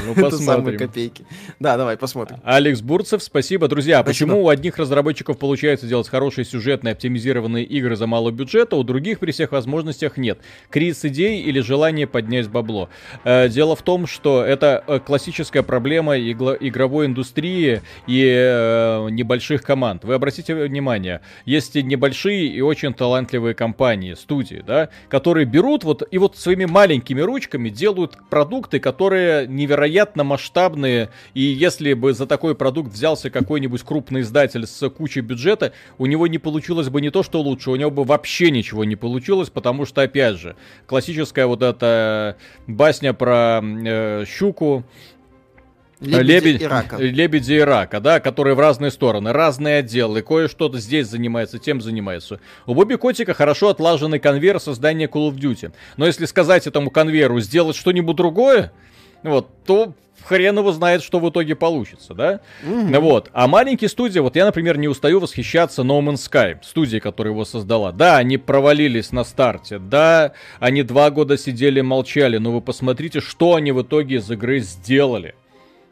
[0.07, 1.24] Ну, это самые копейки.
[1.61, 2.39] Да, давай, посмотрим.
[2.45, 3.68] Алекс Бурцев, спасибо.
[3.68, 4.31] Друзья, Спасибо.
[4.33, 9.18] почему у одних разработчиков получается делать хорошие сюжетные оптимизированные игры за мало бюджета, у других
[9.18, 10.39] при всех возможностях нет?
[10.70, 12.89] Кризис идей или желание поднять бабло?
[13.24, 20.05] Э, дело в том, что это э, классическая проблема игровой индустрии и э, небольших команд.
[20.05, 26.18] Вы обратите внимание, есть небольшие и очень талантливые компании, студии, да, которые берут вот и
[26.18, 32.93] вот своими маленькими ручками делают продукты, которые невероятно масштабные, и если бы за такой продукт
[32.93, 37.41] взялся какой-нибудь крупный издатель с кучей бюджета, у него не получилось бы не то, что
[37.41, 40.57] лучше, у него бы вообще ничего не получилось, потому что, опять же,
[40.87, 42.37] классическая вот эта
[42.67, 44.85] басня про э, щуку,
[46.01, 46.97] Лебедь- и рака.
[46.97, 50.23] Лебеди и рака, да, которые в разные стороны, разные отделы.
[50.23, 52.41] Кое-что здесь занимается, тем занимается.
[52.67, 55.73] У Бобби Котика хорошо отлаженный конвейер создания Call of Duty.
[55.97, 58.73] Но если сказать этому конвейеру сделать что-нибудь другое,
[59.23, 59.95] вот, то
[60.25, 62.41] хрен его знает, что в итоге получится, да?
[62.63, 63.01] Мгм.
[63.01, 63.31] Вот.
[63.33, 67.45] А маленькие студии, вот я, например, не устаю восхищаться No Man's Sky, студией, которая его
[67.45, 67.93] создала.
[67.93, 73.55] Да, они провалились на старте, да, они два года сидели молчали, но вы посмотрите, что
[73.55, 75.35] они в итоге из игры сделали.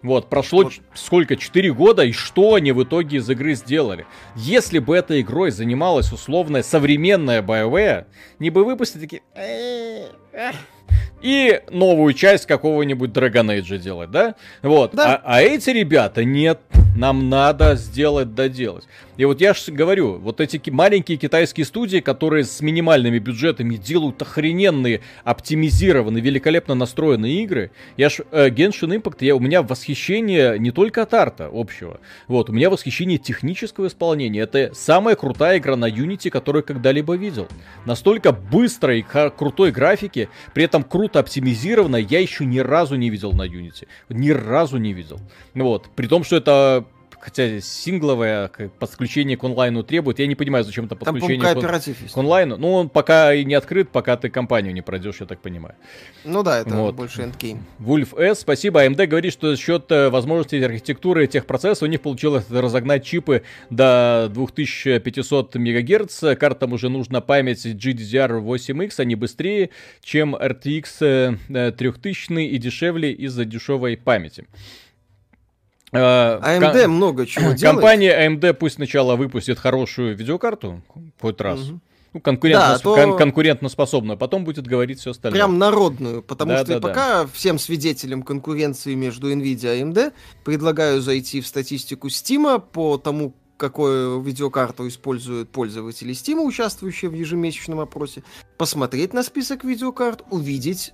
[0.05, 0.75] Вот, прошло Вот.
[0.93, 4.07] сколько, 4 года, и что они в итоге из игры сделали?
[4.37, 8.05] Если бы этой игрой занималась условная современная BioWare,
[8.39, 9.23] не бы выпустили такие...
[11.25, 14.35] И новую часть какого-нибудь Dragon Age делать, да?
[14.61, 14.91] Вот.
[14.95, 15.23] Да.
[15.25, 16.61] А, а эти ребята, нет,
[16.95, 18.85] нам надо сделать, доделать.
[19.17, 23.77] И вот я же говорю, вот эти ки- маленькие китайские студии, которые с минимальными бюджетами
[23.77, 27.71] делают охрененные, оптимизированные, великолепно настроенные игры.
[27.97, 32.51] Я ж э, Genshin Impact, я, у меня восхищение не только от арта общего, вот,
[32.51, 34.41] у меня восхищение технического исполнения.
[34.41, 37.49] Это самая крутая игра на Unity, которую когда-либо видел.
[37.87, 39.07] Настолько быстрой,
[39.37, 43.87] крутой графики, при этом круто оптимизированной, я еще ни разу не видел на Unity.
[44.09, 45.19] Ни разу не видел.
[45.55, 46.85] Вот, при том, что это
[47.25, 50.19] Хотя сингловое как, подключение к онлайну требует.
[50.19, 52.13] Я не понимаю, зачем это Там, подключение к, он- есть.
[52.13, 52.59] к онлайну.
[52.59, 55.75] Ну, он пока и не открыт, пока ты компанию не пройдешь, я так понимаю.
[56.25, 56.95] Ну да, это Вот.
[56.95, 57.65] больше эндгейм.
[57.79, 58.85] Вульф С, спасибо.
[58.85, 64.31] AMD говорит, что за счет э, возможностей архитектуры техпроцесса у них получилось разогнать чипы до
[64.31, 66.37] 2500 МГц.
[66.39, 69.71] Картам уже нужна память GDDR8X, они быстрее,
[70.03, 74.45] чем RTX э, э, 3000 и дешевле из-за дешевой памяти.
[75.99, 77.61] AMD ка- много чего делает.
[77.63, 80.83] Компания AMD пусть сначала выпустит хорошую видеокарту,
[81.21, 81.61] хоть раз.
[82.13, 85.37] Ну, конкурентно, Да, то- кон- конкурентоспособную, а потом будет говорить все остальное.
[85.41, 90.13] Прям народную, потому Да, что да, пока всем свидетелям конкуренции между Nvidia и AMD
[90.45, 97.81] предлагаю зайти в статистику Steam по тому, какую видеокарту используют пользователи Steam, участвующие в ежемесячном
[97.81, 98.23] опросе,
[98.59, 100.93] посмотреть на список видеокарт, увидеть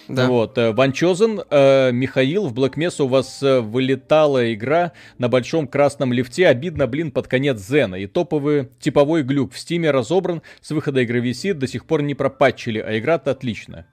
[0.09, 0.29] Да.
[0.29, 5.29] Вот, э, Ван Чозен, э, Михаил, в Black Mesa у вас э, вылетала игра на
[5.29, 7.95] большом красном лифте, обидно, блин, под конец Зена.
[7.97, 12.15] И топовый типовой глюк в Стиме разобран, с выхода игры висит, до сих пор не
[12.15, 13.87] пропатчили, а игра-то отличная.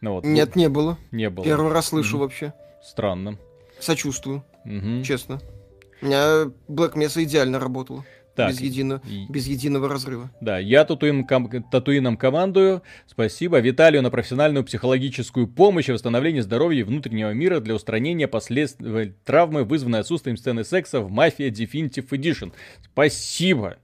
[0.00, 0.98] Ну вот, Нет, не было.
[1.10, 1.44] ну, не было.
[1.44, 2.20] Первый раз слышу Мгм.
[2.20, 2.52] вообще.
[2.82, 3.38] Странно.
[3.80, 5.02] Сочувствую, Мгм.
[5.02, 5.40] честно.
[6.00, 8.04] У меня Black Mesa идеально работала.
[8.34, 8.50] Так.
[8.50, 9.00] Без, едино...
[9.28, 10.30] без единого разрыва.
[10.40, 11.48] Да, я татуин ком...
[11.70, 12.82] татуином командую.
[13.06, 19.14] Спасибо Виталию на профессиональную психологическую помощь и восстановление здоровья и внутреннего мира для устранения последствий
[19.24, 22.52] травмы, вызванной отсутствием сцены секса в Mafia Definitive Edition.
[22.92, 23.76] Спасибо.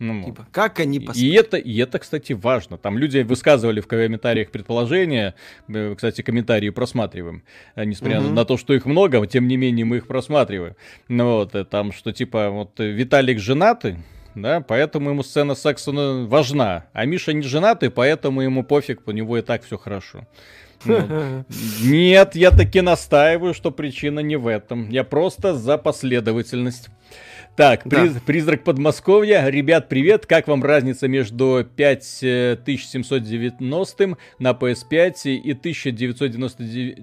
[0.00, 1.22] Ну, типа, как они посмотрят?
[1.22, 2.78] И это, и это, кстати, важно.
[2.78, 5.34] Там люди высказывали в комментариях предположения.
[5.68, 7.44] Э, кстати, комментарии просматриваем.
[7.76, 8.30] Э, несмотря угу.
[8.30, 10.74] на то, что их много, тем не менее мы их просматриваем.
[11.08, 13.98] Ну вот, э, там, что типа, вот Виталик женатый,
[14.34, 16.86] да, поэтому ему сцена секса ну, важна.
[16.92, 20.26] А Миша не женатый, поэтому ему пофиг, у него и так все хорошо.
[21.82, 24.90] Нет, я таки настаиваю, что причина не в этом.
[24.90, 26.88] Я просто за последовательность.
[27.56, 28.02] Так, да.
[28.02, 29.48] приз, призрак Подмосковья.
[29.48, 30.26] Ребят, привет.
[30.26, 36.98] Как вам разница между 5790 на PS5 и 1999?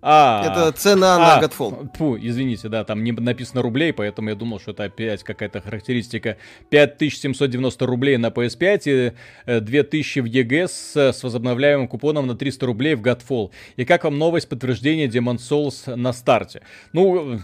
[0.00, 1.90] А, это цена а, на Godfall.
[1.96, 6.36] Фу, извините, да, там не написано рублей, поэтому я думал, что это опять какая-то характеристика.
[6.70, 9.14] 5790 рублей на PS5
[9.46, 13.50] и 2000 э, в EGS с возобновляемым купоном на 300 рублей в Godfall.
[13.76, 16.62] И как вам новость подтверждения Demon Souls на старте?
[16.92, 17.40] Ну,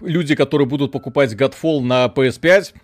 [0.00, 2.74] люди, которые будут покупать Godfall на PS5...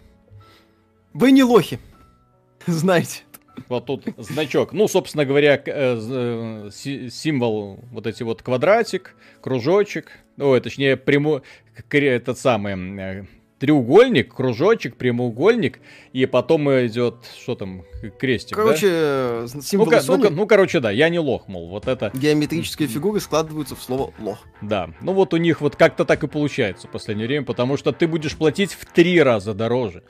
[1.13, 1.79] Вы не лохи,
[2.67, 3.25] знаете.
[3.69, 4.73] Вот тут значок.
[4.73, 10.13] Ну, собственно говоря, э, символ вот эти вот квадратик, кружочек.
[10.39, 11.43] Ой, точнее, прямо
[11.91, 13.25] этот самый э,
[13.63, 15.79] треугольник, кружочек, прямоугольник,
[16.13, 17.85] и потом идет, что там,
[18.19, 19.45] крестик, Короче, да?
[19.45, 22.11] Э, символы ну, ну, ну, короче, да, я не лох, мол, вот это...
[22.13, 24.39] Геометрические фигуры складываются в слово лох.
[24.63, 27.93] Да, ну вот у них вот как-то так и получается в последнее время, потому что
[27.93, 30.03] ты будешь платить в три раза дороже,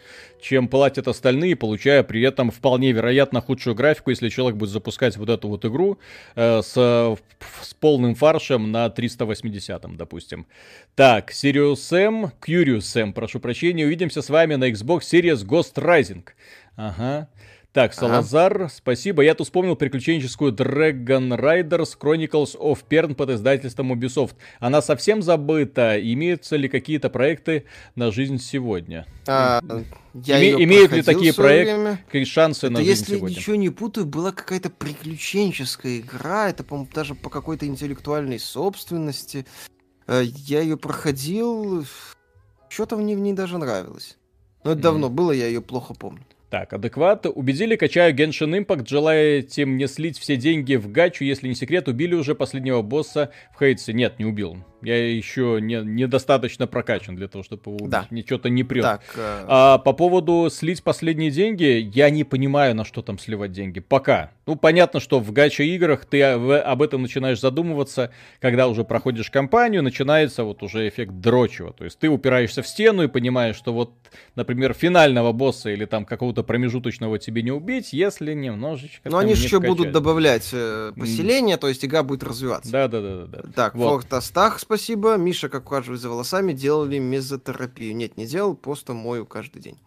[0.43, 5.31] чем платят остальные, получая при этом вполне вероятно худшую графику, если человек будет запускать вот
[5.31, 5.99] эту вот игру
[6.35, 10.47] э, с, с полным фаршем на 380, допустим.
[10.95, 16.25] Так, Sirius Sam, Curious Sam, прошу прощения, увидимся с вами на Xbox Series Ghost Rising.
[16.77, 17.29] Ага.
[17.73, 18.69] Так, Салазар, ага.
[18.69, 19.23] спасибо.
[19.23, 24.35] Я тут вспомнил приключенческую Dragon Riders Chronicles of Pern под издательством Ubisoft.
[24.61, 25.99] Она совсем забыта.
[25.99, 29.07] Имеются ли какие-то проекты на жизнь сегодня?
[29.27, 29.63] А,
[30.13, 33.29] я Име, имеют ли такие проекты шансы Это, на жизнь если сегодня?
[33.29, 36.51] Если ничего не путаю, была какая-то приключенческая игра.
[36.51, 39.47] Это, по-моему, даже по какой-то интеллектуальной собственности.
[40.07, 41.87] Э, я ее проходил.
[42.69, 44.19] Что-то мне в ней даже нравилось.
[44.63, 44.83] Но это mm.
[44.83, 46.27] давно было, я ее плохо помню.
[46.53, 47.25] Так, адекват.
[47.25, 48.87] Убедили, качаю Genshin Impact.
[48.87, 51.25] Желаете мне слить все деньги в гачу?
[51.25, 53.95] Если не секрет, убили уже последнего босса в Хейтсе.
[53.95, 54.59] Нет, не убил.
[54.83, 58.07] Я еще не, недостаточно прокачан для того, чтобы его да.
[58.11, 58.27] убить.
[58.27, 58.83] Что-то не прет.
[58.83, 59.45] Так, э...
[59.49, 63.81] а, по поводу слить последние деньги, я не понимаю, на что там сливать деньги.
[63.81, 64.33] Пока.
[64.47, 68.11] Ну, понятно, что в гача играх ты об этом начинаешь задумываться,
[68.41, 71.73] когда уже проходишь кампанию, начинается вот уже эффект дрочева.
[71.73, 73.93] То есть ты упираешься в стену и понимаешь, что вот,
[74.35, 79.09] например, финального босса или там какого-то промежуточного тебе не убить, если немножечко...
[79.09, 81.61] Но они же еще будут добавлять э, поселение, mm.
[81.61, 82.73] то есть игра будет развиваться.
[82.73, 83.43] Да-да-да.
[83.55, 83.89] Так, вот.
[83.89, 85.19] Форт Астах, спасибо.
[85.19, 87.95] Миша, как ухаживает за волосами, делали мезотерапию.
[87.95, 89.79] Нет, не делал, просто мою каждый день.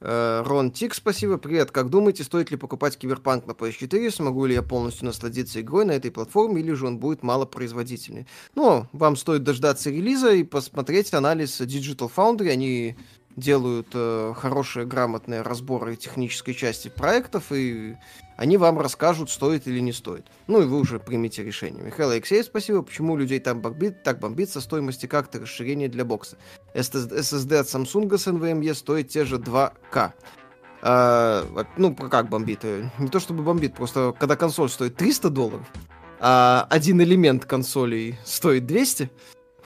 [0.00, 1.38] Э, Рон Тик, спасибо.
[1.38, 1.70] Привет.
[1.70, 4.10] Как думаете, стоит ли покупать Киберпанк на PS4?
[4.10, 8.26] Смогу ли я полностью насладиться игрой на этой платформе, или же он будет малопроизводительный?
[8.56, 12.50] Ну, вам стоит дождаться релиза и посмотреть анализ Digital Foundry.
[12.50, 12.96] Они
[13.36, 17.96] делают э, хорошие, грамотные разборы технической части проектов, и
[18.36, 20.26] они вам расскажут, стоит или не стоит.
[20.46, 21.84] Ну и вы уже примите решение.
[21.84, 22.82] Михаил Алексеев, спасибо.
[22.82, 26.38] Почему людей там бомбит, так бомбит со стоимости как-то расширения для бокса?
[26.74, 30.12] SSD от Samsung с NVMe стоит те же 2К.
[30.82, 32.64] А, ну, как бомбит?
[32.98, 35.66] Не то чтобы бомбит, просто когда консоль стоит 300 долларов,
[36.18, 39.10] а один элемент консолей стоит 200,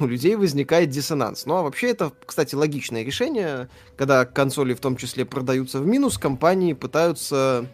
[0.00, 1.46] у людей возникает диссонанс.
[1.46, 3.68] Ну а вообще это, кстати, логичное решение.
[3.96, 7.66] Когда консоли в том числе продаются в минус, компании пытаются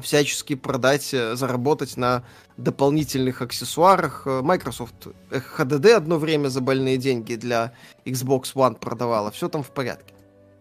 [0.00, 2.24] всячески продать, э, заработать на
[2.56, 4.22] дополнительных аксессуарах.
[4.26, 7.72] Э, Microsoft HDD одно время за больные деньги для
[8.04, 9.30] Xbox One продавала.
[9.30, 10.14] Все там в порядке.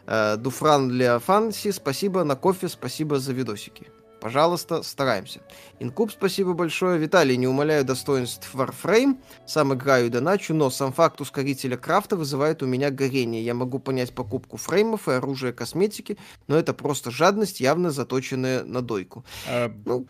[0.07, 2.23] Э, Дуфран для Фанси, спасибо.
[2.23, 3.87] На кофе, спасибо за видосики.
[4.25, 5.41] Пожалуйста, стараемся.
[5.79, 6.97] Инкуб, спасибо большое.
[6.97, 9.17] Виталий, не умоляю достоинств Warframe.
[9.45, 13.45] Сам играю и доначу, но сам факт ускорителя крафта вызывает у меня горение.
[13.45, 18.81] Я могу понять покупку фреймов и оружия косметики, но это просто жадность, явно заточенная на
[18.81, 19.23] дойку.
[19.47, 19.71] А...
[19.85, 20.07] Ну,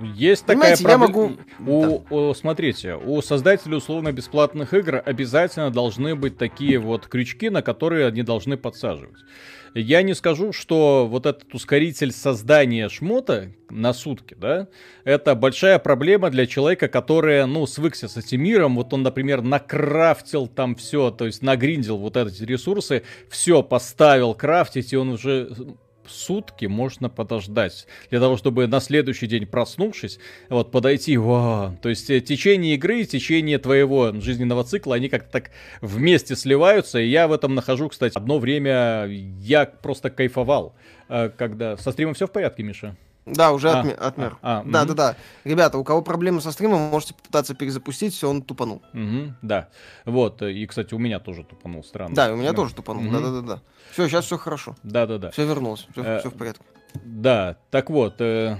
[0.00, 1.06] Есть такая проблема.
[1.60, 2.16] У, да.
[2.16, 8.24] у, смотрите, у создателей условно-бесплатных игр обязательно должны быть такие вот крючки, на которые они
[8.24, 9.20] должны подсаживать.
[9.74, 14.68] Я не скажу, что вот этот ускоритель создания шмота на сутки, да,
[15.02, 18.76] это большая проблема для человека, который, ну, свыкся с этим миром.
[18.76, 24.92] Вот он, например, накрафтил там все, то есть нагриндил вот эти ресурсы, все поставил крафтить,
[24.92, 25.50] и он уже
[26.08, 30.18] сутки можно подождать для того, чтобы на следующий день проснувшись,
[30.48, 35.50] вот подойти, вау, то есть э, течение игры, течение твоего жизненного цикла, они как-то так
[35.80, 40.74] вместе сливаются, и я в этом нахожу, кстати, одно время я просто кайфовал,
[41.08, 42.96] э, когда со стримом все в порядке, Миша?
[43.26, 43.96] Да, уже а, отмер.
[43.98, 44.36] отмер.
[44.42, 44.88] А, а, да, угу.
[44.88, 45.16] да, да.
[45.44, 48.82] Ребята, у кого проблемы со стримом, можете попытаться перезапустить, все, он тупанул.
[48.92, 49.68] Угу, да.
[50.04, 52.14] Вот, и, кстати, у меня тоже тупанул, странно.
[52.14, 52.56] Да, у меня да.
[52.56, 53.12] тоже тупанул, угу.
[53.12, 53.62] да, да, да, да.
[53.92, 54.76] Все, сейчас все хорошо.
[54.82, 55.30] Да, да, да.
[55.30, 56.64] Все вернулось, все, э, все в порядке.
[57.02, 58.58] Да, так вот, э,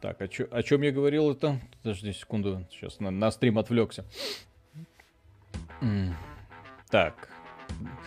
[0.00, 1.60] так, о, чё, о чем я говорил это?
[1.82, 4.06] Подожди секунду, сейчас на, на стрим отвлекся.
[6.90, 7.28] Так.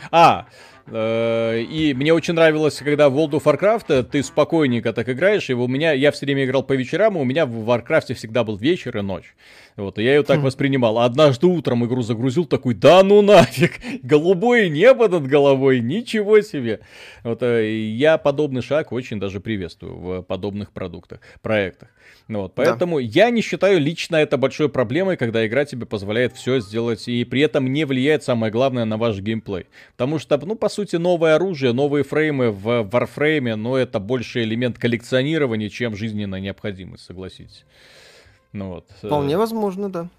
[0.10, 0.48] А,
[0.81, 5.50] Э, и мне очень нравилось, когда в World of Warcraft э, ты спокойненько так играешь,
[5.50, 8.44] и у меня, я все время играл по вечерам, и у меня в Warcraft всегда
[8.44, 9.36] был вечер и ночь.
[9.78, 10.44] Вот, и я ее так хм.
[10.44, 11.00] воспринимал.
[11.00, 13.74] А однажды утром игру загрузил, такой, да ну нафиг,
[14.04, 16.82] голубое небо над головой, ничего себе.
[17.24, 21.90] Вот, э, я подобный шаг очень даже приветствую в подобных продуктах, проектах.
[22.28, 23.02] Вот, поэтому да.
[23.02, 27.42] я не считаю лично это большой проблемой, когда игра тебе позволяет все сделать, и при
[27.42, 29.66] этом не влияет, самое главное, на ваш геймплей.
[29.98, 34.78] Потому что, ну, по сути, новое оружие, новые фреймы в Warframe, но это больше элемент
[34.78, 37.66] коллекционирования, чем жизненная необходимость, согласитесь.
[38.54, 38.90] Ну вот.
[39.02, 40.10] Э, Вполне возможно, да.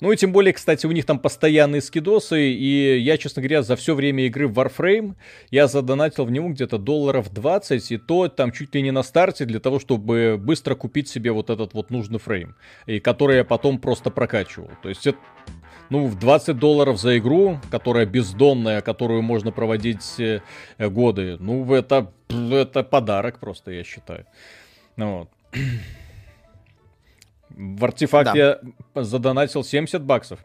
[0.00, 3.76] Ну и тем более, кстати, у них там постоянные скидосы, и я, честно говоря, за
[3.76, 5.14] все время игры в Warframe
[5.50, 9.46] я задонатил в него где-то долларов 20, и то там чуть ли не на старте
[9.46, 13.78] для того, чтобы быстро купить себе вот этот вот нужный фрейм, и который я потом
[13.78, 14.68] просто прокачивал.
[14.82, 15.18] То есть это
[15.88, 20.40] ну, в 20 долларов за игру, которая бездонная, которую можно проводить э,
[20.78, 24.26] годы, ну, это, это подарок просто, я считаю.
[24.96, 25.30] Ну, вот.
[27.56, 28.36] В артефакт да.
[28.94, 30.40] я задонатил 70 баксов.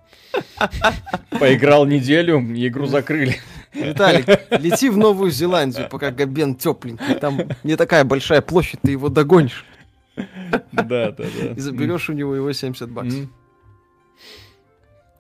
[1.30, 3.36] Поиграл неделю, игру закрыли.
[3.74, 7.16] Виталик, лети в Новую Зеландию, пока Габен тепленький.
[7.16, 9.66] Там не такая большая площадь, ты его догонишь.
[10.72, 11.24] Да, да, да.
[11.56, 13.30] И заберешь у него его 70 баксов.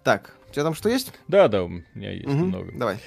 [0.04, 1.14] Так, у тебя там что есть?
[1.28, 2.72] Да, да, у меня есть много.
[2.74, 3.00] Давай.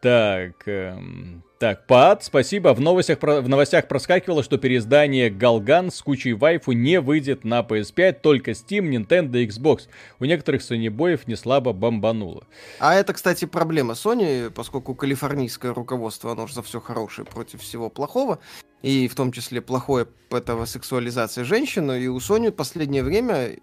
[0.00, 2.72] Так, эм, так, Пат, спасибо.
[2.72, 8.20] В новостях, в новостях проскакивало, что переиздание Галган с кучей вайфу не выйдет на PS5,
[8.22, 9.88] только Steam, Nintendo и Xbox.
[10.20, 12.46] У некоторых Sony боев не слабо бомбануло.
[12.78, 17.90] А это, кстати, проблема Sony, поскольку калифорнийское руководство, оно же за все хорошее против всего
[17.90, 18.38] плохого,
[18.80, 23.58] и в том числе плохое этого сексуализация женщин, и у Sony последнее время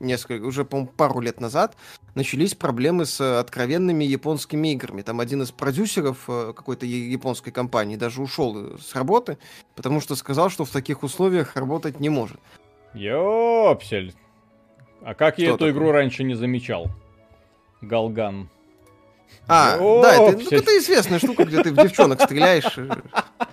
[0.00, 1.76] несколько, уже, по пару лет назад
[2.14, 5.02] начались проблемы с э, откровенными японскими играми.
[5.02, 9.38] Там один из продюсеров э, какой-то японской компании даже ушел э, с работы,
[9.76, 12.40] потому что сказал, что в таких условиях работать не может.
[12.94, 14.14] Ёпсель.
[15.02, 15.70] А как я эту такой?
[15.70, 16.90] игру раньше не замечал?
[17.80, 18.48] Галган.
[19.46, 20.02] А, Ёпсель.
[20.02, 22.78] да, это, ну, это известная штука, где ты в девчонок стреляешь,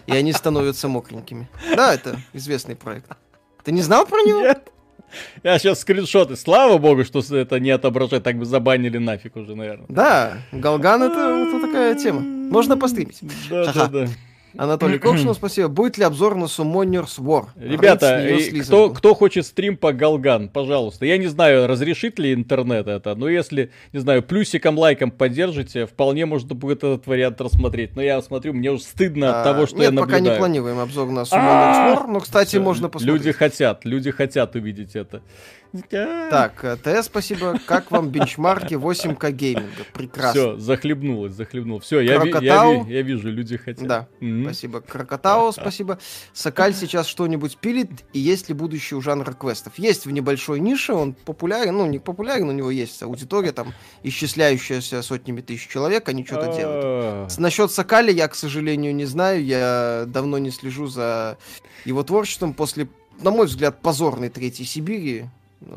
[0.07, 1.47] и они становятся мокренькими.
[1.75, 3.11] Да, это известный проект.
[3.63, 4.41] Ты не знал про него?
[4.41, 4.71] Нет.
[5.43, 6.35] Я сейчас скриншоты.
[6.35, 8.23] Слава богу, что это не отображает.
[8.23, 9.85] Так бы забанили нафиг уже, наверное.
[9.89, 12.21] Да, Галган это, это такая тема.
[12.21, 13.19] Можно постримить.
[13.49, 14.07] Да, да, да.
[14.57, 15.67] Анатолий Кокшин, спасибо.
[15.67, 17.47] Будет ли обзор на Summoners War?
[17.55, 18.27] Ребята,
[18.63, 21.05] кто, кто хочет стрим по Галган, пожалуйста.
[21.05, 26.25] Я не знаю, разрешит ли интернет это, но если, не знаю, плюсиком, лайком поддержите, вполне
[26.25, 27.95] можно будет этот вариант рассмотреть.
[27.95, 30.23] Но я смотрю, мне уже стыдно а, от того, что я наблюдаю.
[30.23, 33.25] пока не планируем обзор на Summoners War, но, кстати, можно посмотреть.
[33.25, 35.21] Люди хотят, люди хотят увидеть это.
[35.89, 37.59] Так, э, ТС, спасибо.
[37.65, 39.83] Как вам бенчмарки 8К гейминга?
[39.93, 40.31] Прекрасно.
[40.31, 41.79] Все, захлебнулось, захлебнул.
[41.79, 43.87] Все, я, ви, я, ви, я вижу, люди хотят.
[43.87, 44.43] Да, mm-hmm.
[44.43, 44.81] спасибо.
[44.81, 45.99] Крокотау, спасибо.
[46.33, 49.73] Сокаль сейчас что-нибудь пилит, и есть ли будущее у жанра квестов?
[49.77, 53.73] Есть в небольшой нише, он популярен, ну, не популярен, у него есть аудитория, там,
[54.03, 56.83] исчисляющаяся сотнями тысяч человек, они что-то делают.
[56.85, 57.27] А.
[57.37, 61.37] Насчет Сокали я, к сожалению, не знаю, я давно не слежу за
[61.85, 62.53] его творчеством.
[62.53, 62.87] После,
[63.21, 65.25] на мой взгляд, позорной Третьей Сибири,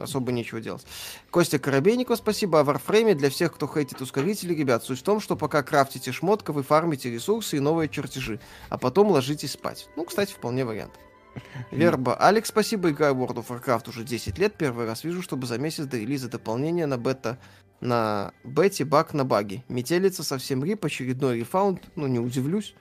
[0.01, 0.87] особо нечего делать.
[1.31, 2.61] Костя Коробейников, спасибо.
[2.61, 6.53] О Warframe для всех, кто хейтит ускорители, ребят, суть в том, что пока крафтите шмотка,
[6.53, 9.89] вы фармите ресурсы и новые чертежи, а потом ложитесь спать.
[9.97, 10.93] Ну, кстати, вполне вариант.
[11.71, 12.17] Верба.
[12.17, 12.91] Алекс, спасибо.
[12.91, 14.55] Играю в World of Warcraft уже 10 лет.
[14.57, 17.39] Первый раз вижу, чтобы за месяц до релиза дополнения на бета
[17.81, 19.65] на бете баг на баги.
[19.69, 22.75] Метелица совсем рип, очередной рефаунд, ну не удивлюсь.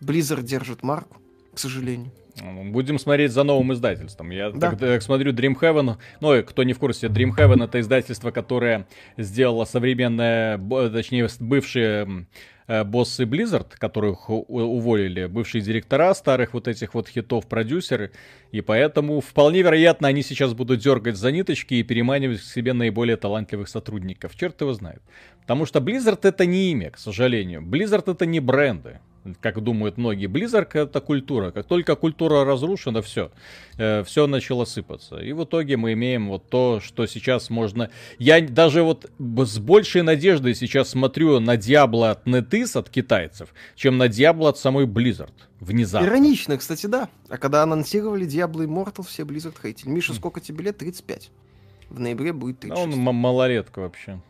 [0.00, 1.18] Blizzard держит марку.
[1.54, 2.12] к сожалению.
[2.40, 4.30] Будем смотреть за новым издательством.
[4.30, 4.70] Я да.
[4.70, 5.96] так, так смотрю Dreamhaven.
[6.20, 8.86] Ну, кто не в курсе, Dreamhaven это издательство, которое
[9.16, 10.58] сделало современное,
[10.90, 12.26] точнее, бывшие
[12.66, 18.12] э, боссы Blizzard, которых уволили, бывшие директора старых вот этих вот хитов, продюсеры,
[18.50, 23.16] и поэтому вполне вероятно они сейчас будут дергать за ниточки и переманивать к себе наиболее
[23.16, 24.36] талантливых сотрудников.
[24.36, 25.02] Черт его знает.
[25.42, 27.60] Потому что Blizzard это не имя, к сожалению.
[27.60, 29.00] Blizzard это не бренды
[29.40, 30.28] как думают многие.
[30.28, 31.50] Blizzard это культура.
[31.50, 33.30] Как только культура разрушена, все.
[33.78, 35.18] Э, все начало сыпаться.
[35.18, 37.90] И в итоге мы имеем вот то, что сейчас можно...
[38.18, 43.98] Я даже вот с большей надеждой сейчас смотрю на Diablo от NetEase, от китайцев, чем
[43.98, 45.32] на Diablo от самой Blizzard.
[45.60, 46.06] Внезапно.
[46.06, 47.08] Иронично, кстати, да.
[47.28, 49.90] А когда анонсировали Diablo Immortal, все Blizzard хейтили.
[49.90, 50.78] Миша, сколько тебе лет?
[50.78, 51.30] 35.
[51.90, 52.90] В ноябре будет 36.
[52.90, 54.20] Да он малолетка вообще.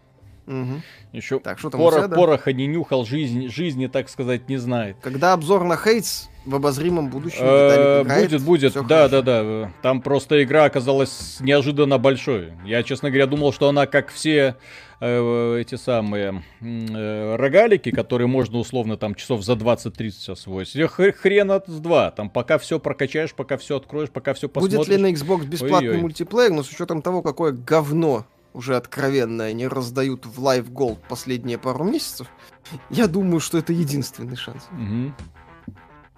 [0.46, 0.82] Угу.
[1.12, 2.16] Еще так, что там порох, да?
[2.16, 4.96] пороха не нюхал, жизнь, жизни, так сказать, не знает.
[5.00, 9.72] Когда обзор на Хейтс в обозримом будущем э, Будет, будет, да, да, да.
[9.82, 12.52] Там просто игра оказалась неожиданно большой.
[12.64, 14.56] Я, честно говоря, думал, что она, как все
[15.00, 20.76] э, эти самые э, рогалики, которые можно условно там часов за 20-30 освоить.
[20.90, 22.10] Хрен от два.
[22.10, 24.78] Там пока все прокачаешь, пока все откроешь, пока все посмотришь.
[24.78, 26.02] Будет ли на Xbox бесплатный Ой-ой.
[26.02, 31.58] мультиплеер, но с учетом того, какое говно уже откровенно они раздают в Live Gold последние
[31.58, 32.28] пару месяцев,
[32.90, 34.68] я думаю, что это единственный шанс.
[34.72, 35.12] Угу.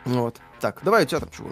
[0.06, 0.40] Вот.
[0.61, 1.51] Так, давай у тебя там чего?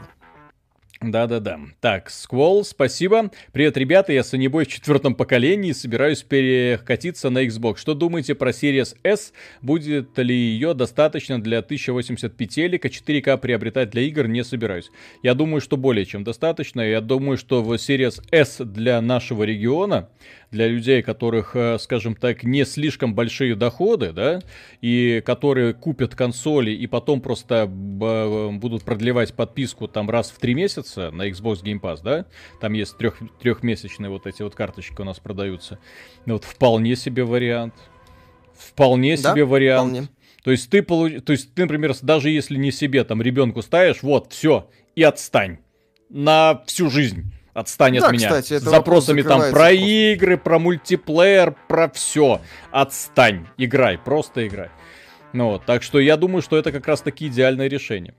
[1.02, 1.58] Да-да-да.
[1.80, 3.30] Так, Сквол, спасибо.
[3.50, 7.78] Привет, ребята, я Санебой в четвертом поколении и собираюсь перекатиться на Xbox.
[7.78, 9.32] Что думаете про Series S?
[9.62, 12.88] Будет ли ее достаточно для 1080p телека?
[12.88, 14.90] 4К приобретать для игр не собираюсь.
[15.24, 16.80] Я думаю, что более чем достаточно.
[16.80, 20.08] Я думаю, что в Series S для нашего региона
[20.52, 24.42] для людей, которых, э, скажем так, не слишком большие доходы, да,
[24.82, 31.10] и которые купят консоли и потом просто будут продлевать подписку там раз в три месяца
[31.10, 32.26] на Xbox Game Pass, да,
[32.60, 35.78] там есть трех, трехмесячные вот эти вот карточки у нас продаются.
[36.26, 37.74] Вот вполне себе вариант.
[38.54, 39.90] Вполне да, себе вариант.
[39.90, 40.08] Вполне.
[40.44, 41.24] То есть ты, получ...
[41.24, 45.58] то есть ты, например, даже если не себе, там, ребенку ставишь, вот, все, и отстань
[46.10, 47.32] на всю жизнь.
[47.54, 48.28] Отстань да, от меня.
[48.28, 49.72] Кстати, С запросами там про просто.
[49.74, 52.40] игры, про мультиплеер, про все.
[52.70, 53.46] Отстань.
[53.58, 54.70] Играй, просто играй.
[55.32, 58.14] Ну вот, так что я думаю, что это как раз таки идеальное решение.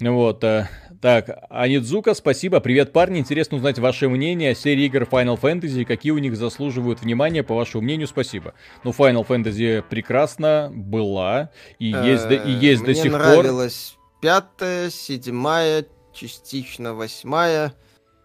[0.00, 0.68] Вот, э,
[1.00, 2.58] так, Анидзука, спасибо.
[2.58, 3.20] Привет, парни.
[3.20, 7.54] Интересно узнать ваше мнение о серии игр Final Fantasy, какие у них заслуживают внимания, по
[7.54, 8.54] вашему мнению, спасибо.
[8.82, 13.20] Ну, Final Fantasy прекрасно была и есть, и есть до сих пор.
[13.20, 17.74] Мне нравилась пятая, седьмая, частично восьмая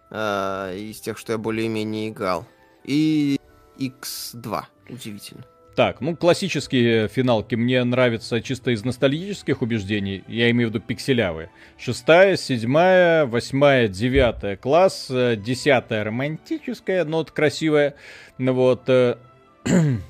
[0.09, 2.45] э, из тех, что я более-менее играл.
[2.83, 3.39] И
[3.77, 5.43] X2, удивительно.
[5.75, 11.51] Так, ну классические финалки мне нравятся чисто из ностальгических убеждений, я имею в виду пикселявые.
[11.77, 17.95] Шестая, седьмая, восьмая, девятая класс, э, десятая романтическая, но вот красивая.
[18.37, 18.89] Ну вот.
[18.89, 19.15] Э,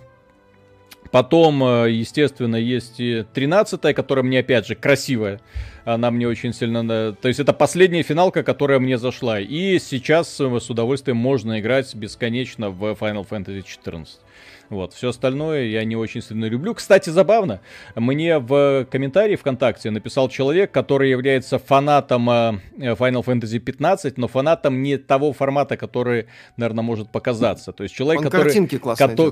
[1.11, 5.39] потом, э, естественно, есть и тринадцатая, которая мне опять же красивая.
[5.85, 7.13] Она мне очень сильно...
[7.13, 9.39] То есть это последняя финалка, которая мне зашла.
[9.39, 14.07] И сейчас с удовольствием можно играть бесконечно в Final Fantasy XIV.
[14.69, 16.75] Вот, все остальное я не очень сильно люблю.
[16.75, 17.59] Кстати, забавно,
[17.95, 24.83] мне в комментарии ВКонтакте написал человек, который является фанатом э, Final Fantasy 15, но фанатом
[24.83, 26.27] не того формата, который,
[26.57, 27.71] наверное, может показаться.
[27.71, 28.53] То есть человек, Он который,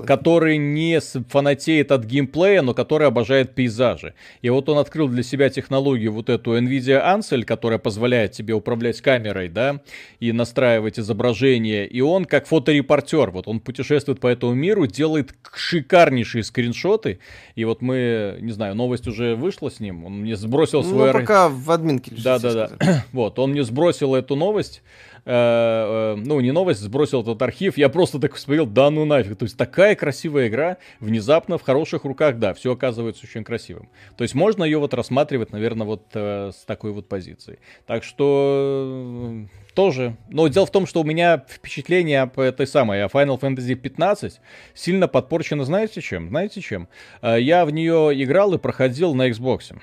[0.06, 0.98] который не
[1.28, 4.14] фанатеет от геймплея, но который обожает пейзажи.
[4.42, 9.00] И вот он открыл для себя технологию вот эту NVIDIA Ansel, которая позволяет тебе управлять
[9.00, 9.80] камерой, да,
[10.18, 11.86] и настраивать изображение.
[11.86, 17.18] И он как фоторепортер, вот он путешествует по этому миру, делает делает шикарнейшие скриншоты.
[17.54, 20.04] И вот мы, не знаю, новость уже вышла с ним.
[20.04, 21.12] Он мне сбросил ну, свой...
[21.12, 22.24] Ну, пока в админке лежит.
[22.24, 23.04] Да, да, да.
[23.12, 24.82] Вот, он мне сбросил эту новость.
[25.24, 27.76] Э, э, ну, не новость, сбросил этот архив.
[27.76, 29.36] Я просто так посмотрел, да ну нафиг.
[29.36, 33.88] То есть такая красивая игра, внезапно в хороших руках, да, все оказывается очень красивым.
[34.16, 37.58] То есть можно ее вот рассматривать, наверное, вот э, с такой вот позиции.
[37.86, 39.34] Так что
[39.78, 40.16] тоже.
[40.28, 44.40] Но дело в том, что у меня впечатление об этой самой, о Final Fantasy 15
[44.74, 46.30] сильно подпорчено, знаете чем?
[46.30, 46.88] Знаете чем?
[47.22, 49.80] Э, я в нее играл и проходил на Xbox.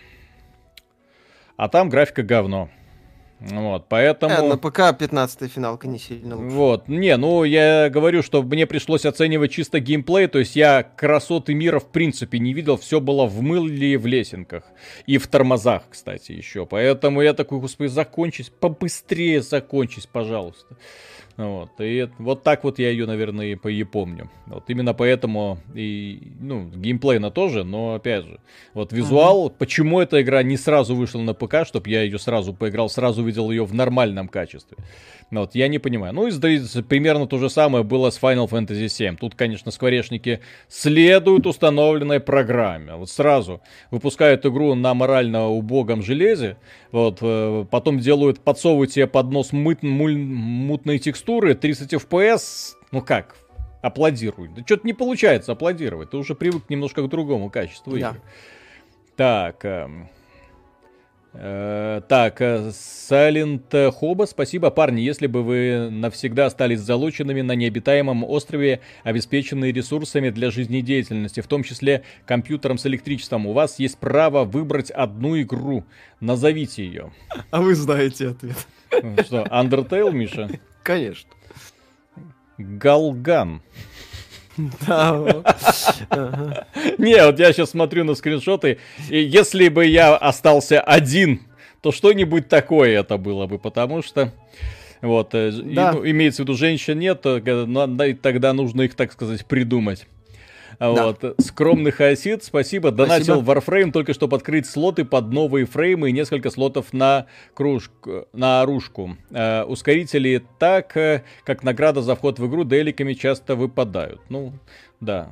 [1.56, 2.70] А там графика говно.
[3.40, 4.34] Вот, поэтому...
[4.34, 6.56] Э, на ПК 15 финалка не сильно лучше.
[6.56, 11.54] Вот, не, ну я говорю, что мне пришлось оценивать чисто геймплей, то есть я красоты
[11.54, 14.64] мира в принципе не видел, все было в мыле и в лесенках.
[15.06, 16.66] И в тормозах, кстати, еще.
[16.66, 20.78] Поэтому я такой, господи, закончись, побыстрее закончись, пожалуйста.
[21.38, 24.30] Вот, и вот так вот я ее, наверное, и, помню.
[24.46, 28.40] Вот именно поэтому и, ну, геймплейно тоже, но опять же,
[28.74, 29.54] вот визуал, uh-huh.
[29.58, 33.52] почему эта игра не сразу вышла на ПК, чтобы я ее сразу поиграл, сразу видел
[33.52, 34.78] ее в нормальном качестве.
[35.36, 36.14] Ну вот, я не понимаю.
[36.14, 36.32] Ну, и
[36.84, 39.18] примерно то же самое было с Final Fantasy VII.
[39.18, 40.40] Тут, конечно, скворечники
[40.70, 42.96] следуют установленной программе.
[42.96, 46.56] Вот сразу выпускают игру на морально убогом железе,
[46.94, 53.02] вот, э, потом делают, подсовывают тебе под нос мыт, муль, мутные текстуры, 30 FPS, ну
[53.02, 53.36] как,
[53.82, 54.48] аплодируй.
[54.56, 58.12] Да что-то не получается аплодировать, ты уже привык немножко к другому качеству да.
[58.12, 58.22] игры.
[59.18, 59.90] Так, Э,
[61.38, 65.02] так, Silent Хоба, спасибо, парни.
[65.02, 71.64] Если бы вы навсегда остались залученными на необитаемом острове, обеспеченные ресурсами для жизнедеятельности, в том
[71.64, 75.84] числе компьютером с электричеством, у вас есть право выбрать одну игру.
[76.20, 77.12] Назовите ее.
[77.52, 78.68] А вы знаете ответ.
[79.26, 80.50] Что, Undertale, Миша?
[80.84, 81.30] Конечно.
[82.58, 83.62] Галган.
[86.98, 88.80] Не, вот я сейчас смотрю на скриншоты,
[89.10, 91.42] и если бы я остался один,
[91.82, 94.32] то что-нибудь такое это было бы, потому что...
[95.02, 95.92] Вот, э, да.
[95.92, 100.08] и, ну, имеется в виду, женщин нет, тогда нужно их, так сказать, придумать.
[100.80, 100.92] Да.
[100.92, 101.36] Вот.
[101.40, 102.92] Скромный хаосит, спасибо.
[102.92, 108.62] Донатил Warframe только чтобы открыть слоты под новые фреймы и несколько слотов на кружку, на
[108.62, 109.18] оружку.
[109.32, 114.22] Э, ускорители так, э, как награда за вход в игру, деликами часто выпадают.
[114.30, 114.54] Ну,
[115.00, 115.30] да.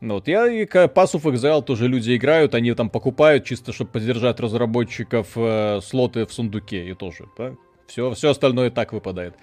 [0.00, 3.92] Ну вот я и Pass of Exile тоже люди играют, они там покупают чисто, чтобы
[3.92, 7.54] поддержать разработчиков э, слоты в сундуке и тоже, да?
[7.86, 9.34] Все, все остальное так выпадает.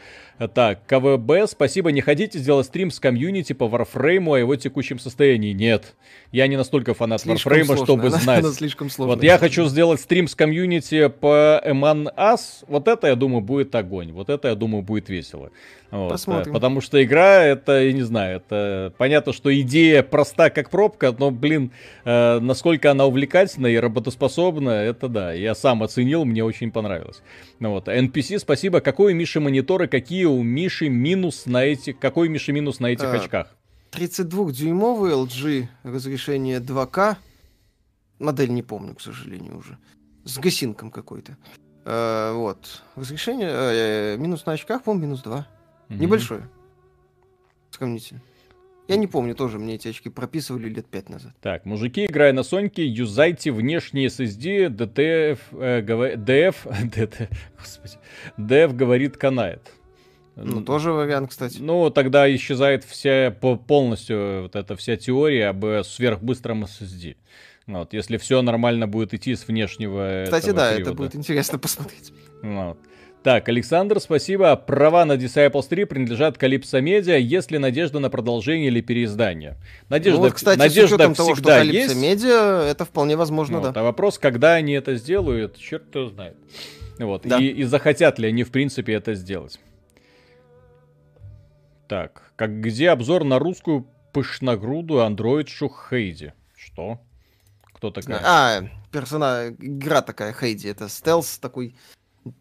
[0.48, 1.92] Так, КВБ, спасибо.
[1.92, 5.54] Не хотите сделать стрим с комьюнити по Warframe о его текущем состоянии?
[5.54, 5.94] Нет.
[6.32, 7.86] Я не настолько фанат слишком Warframe, сложно.
[7.86, 8.40] чтобы знать.
[8.40, 9.16] Она слишком сложно.
[9.16, 12.66] Вот я хочу сделать стрим с комьюнити по Among Us.
[12.68, 14.12] Вот это, я думаю, будет огонь.
[14.12, 15.52] Вот это, я думаю, будет весело.
[15.92, 16.54] Вот, Посмотрим.
[16.54, 21.32] Потому что игра, это, я не знаю, это понятно, что идея проста как пробка, но,
[21.32, 21.72] блин,
[22.06, 27.22] э, насколько она увлекательна и работоспособна, это да, я сам оценил, мне очень понравилось.
[27.62, 28.82] Ну вот, NPC, спасибо.
[28.82, 32.80] Какой у Миши монитор и какие у Миши минус на этих, какой у Миши минус
[32.80, 33.56] на этих а, очках?
[33.92, 37.18] 32-дюймовый LG, разрешение 2К,
[38.18, 39.78] модель не помню, к сожалению, уже,
[40.24, 41.38] с гасинком какой-то.
[41.86, 45.38] Э, вот, разрешение, э, минус на очках, по-моему, минус 2.
[45.38, 46.00] Угу.
[46.00, 46.50] Небольшое.
[47.70, 48.22] Сравнительно.
[48.92, 51.32] Я не помню, тоже мне эти очки прописывали лет пять назад.
[51.42, 56.02] Так, мужики, играя на Соньке, юзайте внешний SSD, DTF, э, гов...
[56.02, 56.56] DF,
[56.94, 57.94] DT, господи,
[58.38, 59.72] DF говорит, канает.
[60.36, 61.60] Ну, тоже вариант, кстати.
[61.60, 67.16] Ну, тогда исчезает вся, полностью вот эта вся теория об сверхбыстром SSD.
[67.68, 70.82] Вот, если все нормально будет идти с внешнего Кстати, да, привода.
[70.82, 72.12] это будет интересно посмотреть.
[72.42, 72.78] Вот.
[73.24, 74.56] Так, Александр, спасибо.
[74.56, 79.58] Права на Disciples 3 принадлежат Calypso Media, есть ли надежда на продолжение или переиздание?
[79.90, 81.96] Надежда, ну, вот, кстати, надежда с учетом того, что есть.
[81.96, 83.80] Media, это вполне возможно, вот, да.
[83.80, 86.36] А вопрос, когда они это сделают, черт кто знает.
[86.98, 87.22] Вот.
[87.24, 87.38] Да.
[87.38, 89.60] И, и захотят ли они, в принципе, это сделать.
[91.88, 96.34] Так, как где обзор на русскую пышногрудую андроидшу Хейди?
[96.56, 97.00] Что?
[97.74, 98.22] Кто такая?
[98.24, 101.76] А, персона, игра такая Хейди, это стелс такой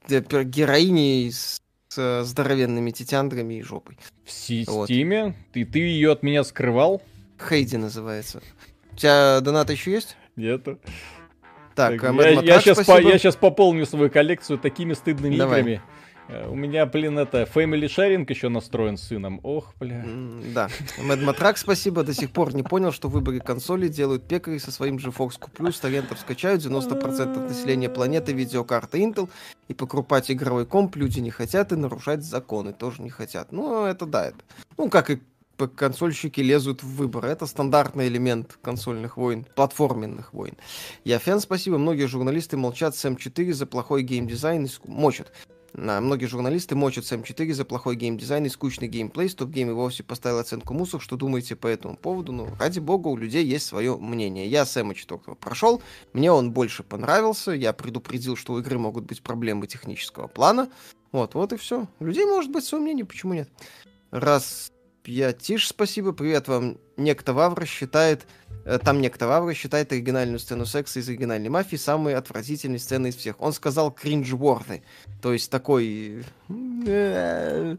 [0.09, 1.59] героиней с,
[1.89, 3.99] с здоровенными титяндрами и жопой.
[4.25, 5.25] В Стиме?
[5.25, 5.35] Вот.
[5.53, 7.03] Ты, ты ее от меня скрывал?
[7.49, 8.43] Хейди называется.
[8.93, 10.17] У тебя донат еще есть?
[10.37, 10.79] Нету.
[11.75, 15.61] Так, так я, я, сейчас по, я сейчас пополню свою коллекцию такими стыдными Давай.
[15.61, 15.83] играми.
[16.31, 19.41] Э, у меня, блин, это Family Sharing еще настроен с сыном.
[19.43, 20.05] Ох, бля.
[20.55, 20.69] Да.
[21.03, 22.05] Мэд Матрак, спасибо.
[22.05, 25.39] До сих пор не понял, что в выборе консоли делают пекари со своим же Fox
[25.73, 29.29] с торрентов скачают, 90% населения планеты видеокарта Intel,
[29.69, 33.53] и покупать игровой комп люди не хотят, и нарушать законы тоже не хотят.
[33.53, 34.39] Ну, это да, это.
[34.77, 35.21] Ну, как и
[35.69, 37.27] консольщики лезут в выбор.
[37.27, 40.55] Это стандартный элемент консольных войн, платформенных войн.
[41.05, 41.79] Я фен, спасибо.
[41.79, 45.33] Многие журналисты молчат с М4 за плохой геймдизайн и мочат.
[45.73, 49.29] На многие журналисты мочат SM4 за плохой геймдизайн и скучный геймплей.
[49.29, 51.01] StopGame и вовсе поставил оценку мусор.
[51.01, 52.33] Что думаете по этому поводу?
[52.33, 54.49] Ну, ради бога, у людей есть свое мнение.
[54.49, 55.83] Я SM4 прошел,
[56.13, 57.53] мне он больше понравился.
[57.53, 60.69] Я предупредил, что у игры могут быть проблемы технического плана.
[61.13, 61.87] Вот, вот и все.
[62.01, 63.49] У людей может быть свое мнение, почему нет?
[64.11, 64.73] Раз
[65.05, 66.13] я Тиш, спасибо.
[66.13, 66.79] Привет вам.
[66.97, 68.27] Некто Вавра считает...
[68.65, 73.17] Э, там некто Вавра считает оригинальную сцену секса из оригинальной мафии самой отвратительной сценой из
[73.17, 73.41] всех.
[73.41, 74.83] Он сказал cringe-worthy.
[75.23, 76.25] То есть такой...
[76.87, 77.77] Э,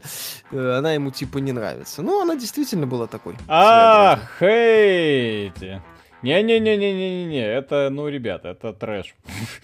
[0.50, 2.02] она ему типа не нравится.
[2.02, 3.36] Ну, она действительно была такой.
[3.48, 5.80] А, хейти.
[6.22, 9.14] Не-не-не-не-не-не, это, ну, ребята, это трэш.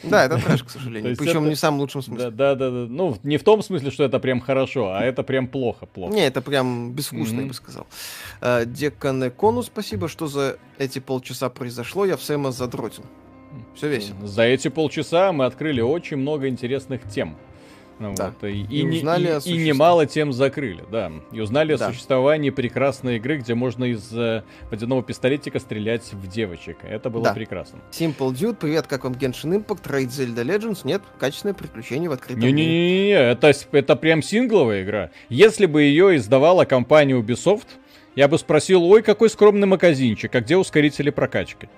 [0.02, 1.16] Да, это трэш, к сожалению.
[1.18, 1.48] Причем это...
[1.48, 2.30] не в самом лучшем смысле.
[2.30, 5.46] Да, да, да, Ну, не в том смысле, что это прям хорошо, а это прям
[5.46, 6.12] плохо, плохо.
[6.12, 7.42] Не, это прям безвкусно, mm-hmm.
[7.42, 7.86] я бы сказал.
[8.40, 13.04] Uh, Декане Кону спасибо, что за эти полчаса произошло, я в Сэма задротил.
[13.74, 14.26] Все весело.
[14.26, 17.36] За эти полчаса мы открыли очень много интересных тем.
[17.98, 18.26] Ну, да.
[18.26, 21.10] вот, и, и, и, узнали и, и немало тем закрыли, да.
[21.32, 21.86] И узнали да.
[21.86, 26.78] о существовании прекрасной игры, где можно из э, водяного пистолетика стрелять в девочек.
[26.82, 27.34] Это было да.
[27.34, 27.80] прекрасно.
[27.90, 30.80] Simple Dude, привет, как вам Genshin Impact, Raid Zelda Legends?
[30.84, 35.10] Нет, качественное приключение в открытом Не-не-не, это, это прям сингловая игра.
[35.28, 37.66] Если бы ее издавала компания Ubisoft,
[38.14, 41.68] я бы спросил, ой, какой скромный магазинчик, а где ускорители прокачки?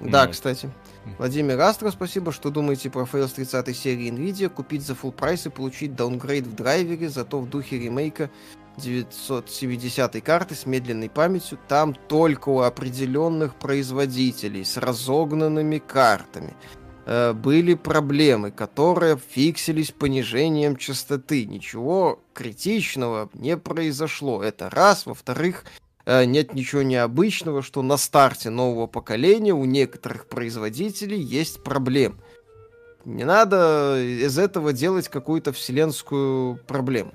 [0.00, 0.32] Да, ну.
[0.32, 0.70] кстати.
[1.18, 5.46] Владимир Астро, спасибо, что думаете про фейл с 30 серии Nvidia, купить за full price
[5.46, 8.30] и получить даунгрейд в драйвере, зато в духе ремейка
[8.76, 16.54] 970 карты с медленной памятью, там только у определенных производителей с разогнанными картами
[17.04, 21.44] э, были проблемы, которые фиксились понижением частоты.
[21.46, 24.42] Ничего критичного не произошло.
[24.42, 25.06] Это раз.
[25.06, 25.64] Во-вторых,
[26.06, 32.16] нет ничего необычного, что на старте нового поколения у некоторых производителей есть проблемы.
[33.04, 37.12] Не надо из этого делать какую-то вселенскую проблему.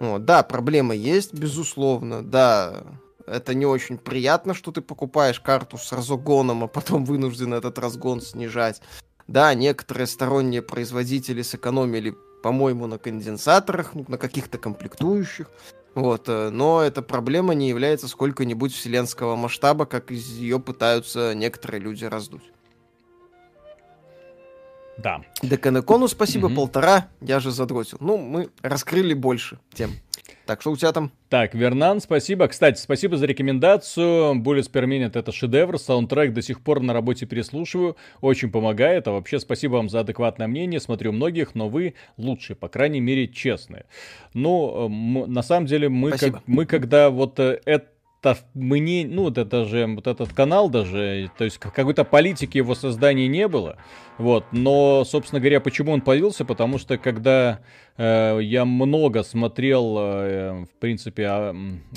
[0.00, 2.22] Вот, да, проблема есть, безусловно.
[2.22, 2.84] Да,
[3.26, 8.20] это не очень приятно, что ты покупаешь карту с разгоном, а потом вынужден этот разгон
[8.20, 8.80] снижать.
[9.26, 15.50] Да, некоторые сторонние производители сэкономили, по-моему, на конденсаторах, ну, на каких-то комплектующих.
[15.98, 22.04] Вот, э, но эта проблема не является сколько-нибудь вселенского масштаба, как ее пытаются некоторые люди
[22.04, 22.44] раздуть.
[24.98, 25.22] Да.
[25.42, 26.56] Деканекону спасибо, угу.
[26.56, 27.98] полтора, я же задротил.
[28.00, 29.92] Ну, мы раскрыли больше тем.
[30.48, 31.12] Так, что у тебя там?
[31.28, 32.48] Так, Вернан, спасибо.
[32.48, 34.34] Кстати, спасибо за рекомендацию.
[34.34, 35.78] Bullets per Minute это шедевр.
[35.78, 37.98] Саундтрек до сих пор на работе переслушиваю.
[38.22, 39.06] Очень помогает.
[39.08, 40.80] А вообще, спасибо вам за адекватное мнение.
[40.80, 43.84] Смотрю многих, но вы лучшие, по крайней мере, честные.
[44.32, 44.88] Ну,
[45.26, 47.60] на самом деле, мы, как, мы когда вот э,
[48.20, 52.74] это мне, ну, вот это же, вот этот канал даже, то есть какой-то политики его
[52.74, 53.76] создания не было,
[54.18, 57.60] вот, но, собственно говоря, почему он появился, потому что когда
[57.98, 61.56] я много смотрел, э, в принципе, о,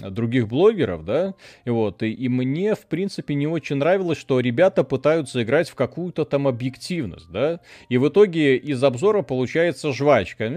[0.09, 4.83] других блогеров, да, и вот, и, и мне, в принципе, не очень нравилось, что ребята
[4.83, 10.51] пытаются играть в какую-то там объективность, да, и в итоге из обзора получается жвачка,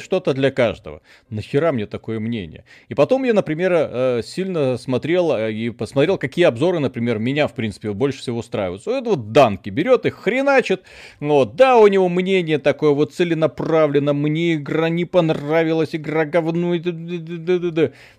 [0.00, 1.02] что-то для каждого.
[1.28, 2.64] Нахера мне такое мнение?
[2.88, 7.92] И потом я, например, э, сильно смотрел и посмотрел, какие обзоры, например, меня, в принципе,
[7.92, 8.86] больше всего устраивают.
[8.86, 10.84] Это вот Данки берет их, хреначит,
[11.20, 16.74] вот, да, у него мнение такое вот целенаправленно, мне игра игра не понравилась, игра говно.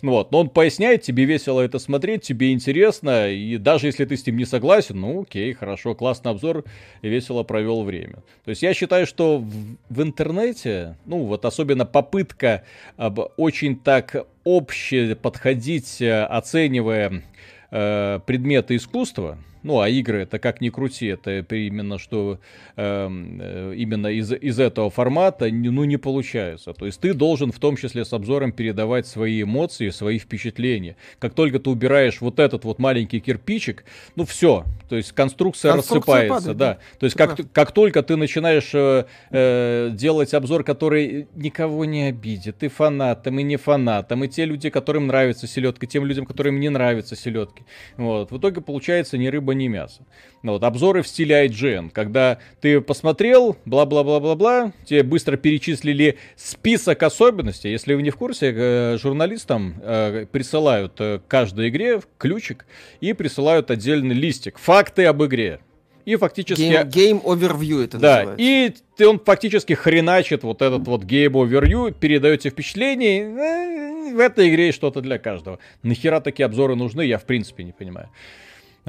[0.01, 4.25] Вот, но он поясняет, тебе весело это смотреть, тебе интересно, и даже если ты с
[4.25, 6.65] ним не согласен, ну окей, хорошо, классный обзор,
[7.01, 8.17] весело провел время.
[8.43, 12.63] То есть я считаю, что в, в интернете, ну вот особенно попытка
[12.97, 17.23] об, очень так обще подходить, э, оценивая
[17.71, 22.39] э, предметы искусства, ну, а игры это как ни крути, это именно что
[22.75, 26.73] эм, э, именно из, из этого формата ну не получается.
[26.73, 30.95] То есть ты должен в том числе с обзором передавать свои эмоции, свои впечатления.
[31.19, 33.83] Как только ты убираешь вот этот вот маленький кирпичик,
[34.15, 36.73] ну все, то есть конструкция, конструкция рассыпается, падает, да.
[36.73, 36.79] да.
[36.99, 42.63] То есть как, как только ты начинаешь э, э, делать обзор, который никого не обидит,
[42.63, 46.69] и фанатам, и не фанатам, и те люди, которым нравится селедка, тем людям, которым не
[46.69, 47.63] нравятся селедки.
[47.97, 48.31] Вот.
[48.31, 50.05] В итоге получается ни рыба, ни мясо.
[50.41, 57.71] Ну, вот, обзоры в стиле IGN, когда ты посмотрел, бла-бла-бла-бла-бла, тебе быстро перечислили список особенностей.
[57.71, 62.65] Если вы не в курсе, э, журналистам э, присылают э, каждой игре ключик
[63.01, 64.57] и присылают отдельный листик.
[64.59, 65.59] Факты об игре.
[66.05, 66.61] И фактически...
[66.61, 68.35] Game, game Overview это да, называется.
[68.43, 74.49] и ты, он фактически хреначит вот этот вот Game Overview, передаете впечатление, э, в этой
[74.49, 75.59] игре что-то для каждого.
[75.83, 78.09] Нахера такие обзоры нужны, я в принципе не понимаю.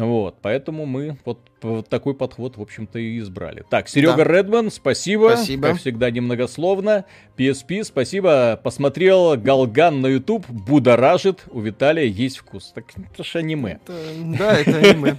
[0.06, 3.64] Вот, поэтому мы вот, вот такой подход, в общем-то, и избрали.
[3.68, 4.24] Так, Серега да.
[4.24, 5.32] Редман, спасибо.
[5.35, 5.68] Спасибо.
[5.68, 7.05] Как всегда, немногословно.
[7.36, 8.59] PSP, спасибо.
[8.62, 11.44] Посмотрел Галган на YouTube, будоражит.
[11.51, 12.72] У Виталия есть вкус.
[12.74, 13.81] Так это же аниме.
[13.85, 13.98] Это,
[14.39, 15.16] да, это аниме.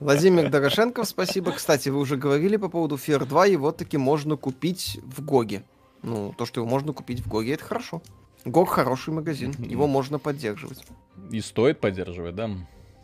[0.00, 1.52] Владимир Дорошенков, спасибо.
[1.52, 5.62] Кстати, вы уже говорили по поводу Fear 2, его таки можно купить в GOG е.
[6.02, 8.02] Ну, то, что его можно купить в GOG е, это хорошо.
[8.44, 10.84] GOG хороший магазин, его можно поддерживать.
[11.30, 12.50] И стоит поддерживать, да?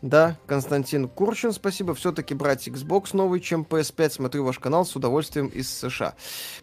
[0.02, 1.94] Да, Константин Курчин, спасибо.
[1.94, 4.10] Все-таки брать Xbox новый, чем PS5.
[4.10, 6.14] Смотрю ваш канал с удовольствием из США.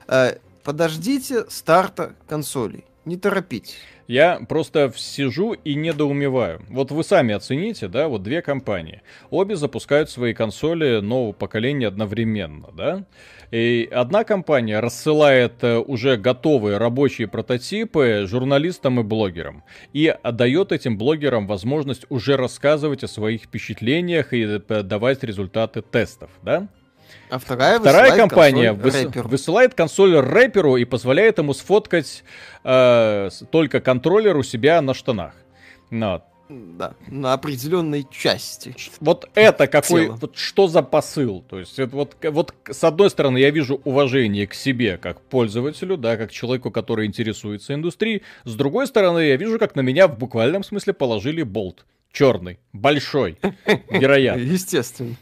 [0.07, 2.83] Э, подождите старта консолей.
[3.05, 3.77] Не торопитесь.
[4.09, 6.63] Я просто сижу и недоумеваю.
[6.69, 9.03] Вот вы сами оцените, да, вот две компании.
[9.29, 13.05] Обе запускают свои консоли нового поколения одновременно, да.
[13.51, 19.63] И одна компания рассылает э, уже готовые рабочие прототипы журналистам и блогерам.
[19.93, 26.31] И отдает этим блогерам возможность уже рассказывать о своих впечатлениях и э, давать результаты тестов,
[26.41, 26.67] да?
[27.29, 32.23] А вторая, вторая компания выс- высылает консоль рэперу и позволяет ему сфоткать
[32.63, 35.33] э, только контроллер у себя на штанах.
[35.91, 38.75] Ну, да, на определенной части.
[38.99, 40.17] Вот это какой, тела.
[40.19, 41.43] вот что за посыл?
[41.47, 45.95] То есть это вот, вот с одной стороны я вижу уважение к себе как пользователю,
[45.95, 48.23] да, как человеку, который интересуется индустрией.
[48.45, 51.85] С другой стороны я вижу, как на меня в буквальном смысле положили болт.
[52.11, 53.37] Черный, большой,
[53.89, 54.41] вероятно.
[54.41, 55.15] Естественно.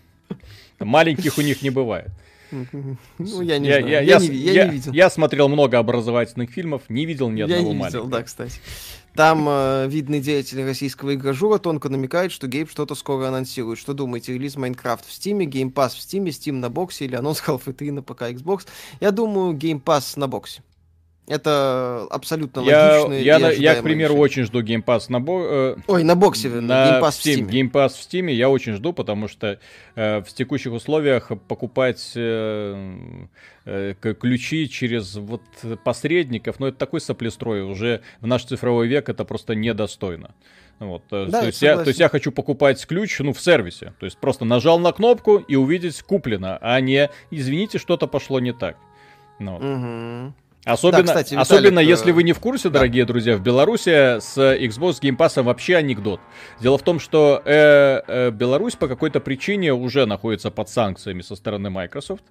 [0.80, 2.10] Маленьких у них не бывает.
[2.52, 3.88] Ну, я не я, знаю.
[3.88, 4.94] Я, я, я, не, я, я не видел.
[4.94, 8.04] Я смотрел много образовательных фильмов, не видел ни одного я не маленького.
[8.04, 8.60] видел, да, кстати.
[9.16, 13.80] Там э, видный деятель российского игражура тонко намекает, что Гейб что-то скоро анонсирует.
[13.80, 17.74] Что думаете, релиз Майнкрафт в Стиме, Pass в Стиме, Steam на боксе или анонс Half-Life
[17.74, 18.68] 3 на ПК Xbox?
[19.00, 20.62] Я думаю, Pass на боксе.
[21.28, 23.14] Это абсолютно я, логично.
[23.14, 24.24] Я, я, я, к примеру, решение.
[24.24, 25.42] очень жду Pass на бо...
[25.44, 27.70] Э, Ой, на боксе, на Pass в Steam.
[27.70, 29.60] Pass в Steam я очень жду, потому что
[29.96, 33.26] э, в текущих условиях покупать э,
[33.66, 35.42] э, ключи через вот
[35.84, 40.34] посредников, ну это такой соплестрой, уже в наш цифровой век это просто недостойно.
[40.80, 43.94] Вот, э, да, то, есть я, то есть я хочу покупать ключ ну, в сервисе.
[44.00, 48.54] То есть просто нажал на кнопку и увидеть куплено, а не извините, что-то пошло не
[48.54, 48.78] так.
[49.40, 50.34] Ну, угу.
[50.68, 53.14] Особенно, да, кстати, Виталик, особенно если вы не в курсе, дорогие да.
[53.14, 56.20] друзья, в Беларуси с Xbox Game Pass вообще анекдот.
[56.60, 61.36] Дело в том, что э, э, Беларусь по какой-то причине уже находится под санкциями со
[61.36, 62.24] стороны Microsoft.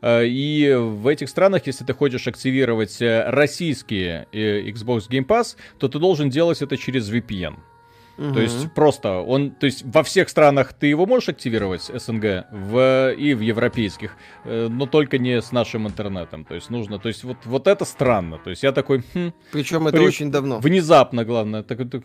[0.00, 5.56] Э, и в этих странах, если ты хочешь активировать э, российские э, Xbox Game Pass,
[5.78, 7.56] то ты должен делать это через VPN.
[8.22, 8.34] Угу.
[8.34, 13.12] То есть просто он, то есть во всех странах ты его можешь активировать СНГ в
[13.14, 16.44] и в европейских, э, но только не с нашим интернетом.
[16.44, 18.38] То есть нужно, то есть вот вот это странно.
[18.38, 19.02] То есть я такой.
[19.14, 20.06] Хм, Причем это при...
[20.06, 20.60] очень давно.
[20.60, 22.04] Внезапно, главное, так, так,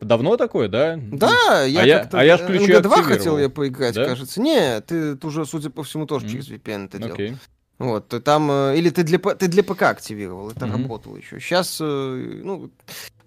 [0.00, 0.98] Давно такое, да?
[1.12, 1.86] Да, я а.
[1.86, 4.06] Я, а я ж ключи МГ2 хотел я поиграть, да?
[4.06, 4.40] кажется.
[4.40, 6.30] Не, ты уже, судя по всему, тоже mm.
[6.30, 7.16] через VPN это делал.
[7.16, 7.36] Okay.
[7.80, 10.72] Вот, там, э, или ты для, ты для ПК активировал, это mm-hmm.
[10.72, 11.40] работало еще.
[11.40, 12.70] Сейчас, э, ну,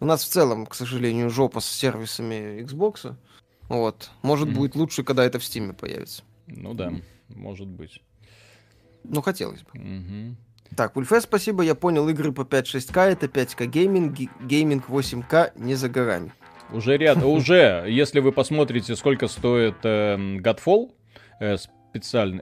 [0.03, 3.15] у нас в целом, к сожалению, жопа с сервисами Xbox.
[3.69, 4.53] Вот, может mm-hmm.
[4.53, 6.23] будет лучше, когда это в Steam появится.
[6.45, 6.91] Ну да,
[7.29, 8.01] может быть.
[9.05, 9.79] Ну, хотелось бы.
[9.79, 10.35] Mm-hmm.
[10.75, 15.87] Так, Ульфе, спасибо, я понял, игры по 5-6К, это 5К гейминг, гейминг 8К не за
[15.87, 16.33] горами.
[16.73, 20.91] Уже ряд, уже, если вы посмотрите, сколько стоит э, Godfall,
[21.39, 21.55] э,
[21.93, 22.41] специальный...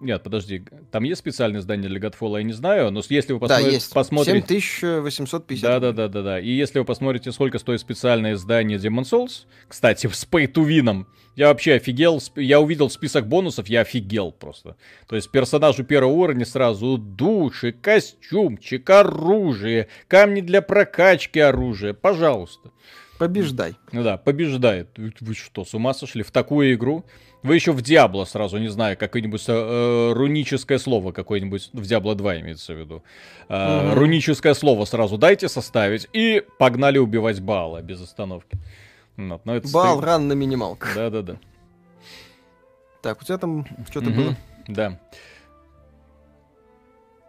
[0.00, 3.64] Нет, подожди, там есть специальное издание для Godfall, я не знаю, но если вы посмотри...
[3.64, 3.92] да, есть.
[3.92, 4.60] посмотрите...
[4.60, 5.62] 7850.
[5.62, 6.40] Да, да, да, да, да.
[6.40, 11.06] И если вы посмотрите, сколько стоит специальное издание Demon Souls, кстати, с pay to win,
[11.36, 14.76] я вообще офигел, я увидел список бонусов, я офигел просто.
[15.06, 22.72] То есть персонажу первого уровня сразу души, костюмчик, оружие, камни для прокачки оружия, пожалуйста.
[23.20, 23.74] Побеждай.
[23.92, 24.88] Ну да, побеждает.
[24.96, 26.22] Вы что, с ума сошли?
[26.22, 27.04] В такую игру?
[27.42, 32.40] Вы еще в Диабло сразу, не знаю, какое-нибудь э, руническое слово какое-нибудь, в Диабло 2
[32.40, 33.02] имеется в виду.
[33.50, 34.00] Э, угу.
[34.00, 38.56] Руническое слово сразу дайте составить и погнали убивать Баала без остановки.
[39.18, 40.04] Вот, но это Баал стоит...
[40.06, 40.94] ран на минималках.
[40.94, 41.36] Да-да-да.
[43.02, 44.16] Так, у тебя там что-то угу.
[44.16, 44.36] было?
[44.66, 44.98] Да.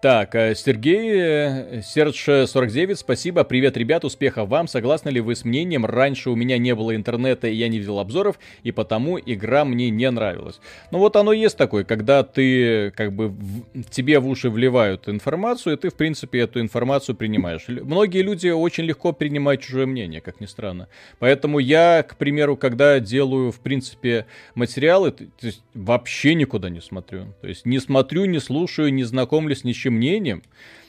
[0.02, 3.44] Так, э, Сергей, э, Серж 49, спасибо.
[3.44, 4.68] Привет, ребят, успехов вам.
[4.68, 5.86] Согласны ли вы с мнением?
[5.86, 9.92] Раньше у меня не было интернета, и я не видел обзоров, и потому игра мне
[9.92, 10.60] не нравилась.
[10.90, 15.76] Ну вот оно есть такое, когда ты, как бы, в, тебе в уши вливают информацию,
[15.76, 17.66] и ты, в принципе, эту информацию принимаешь.
[17.68, 20.88] Многие люди очень легко принимают чужое мнение, как ни странно.
[21.20, 24.26] Поэтому я, к примеру, когда делаю, в принципе,
[24.56, 27.36] материалы, то есть вообще никуда не смотрю.
[27.42, 30.44] То есть не смотрю, не слушаю, не знакомлюсь ни с чем мнением.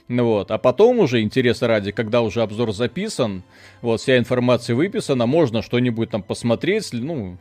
[0.08, 0.50] Ну вот.
[0.50, 3.42] А потом уже, интереса ради, когда уже обзор записан,
[3.80, 7.38] вот, вся информация выписана, можно что-нибудь там посмотреть, ну,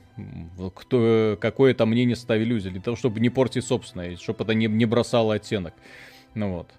[0.75, 4.85] кто, какое-то мнение ставили люди, для того, чтобы не портить собственное, чтобы это не, не
[4.85, 5.73] бросало оттенок.
[6.33, 6.69] Ну вот.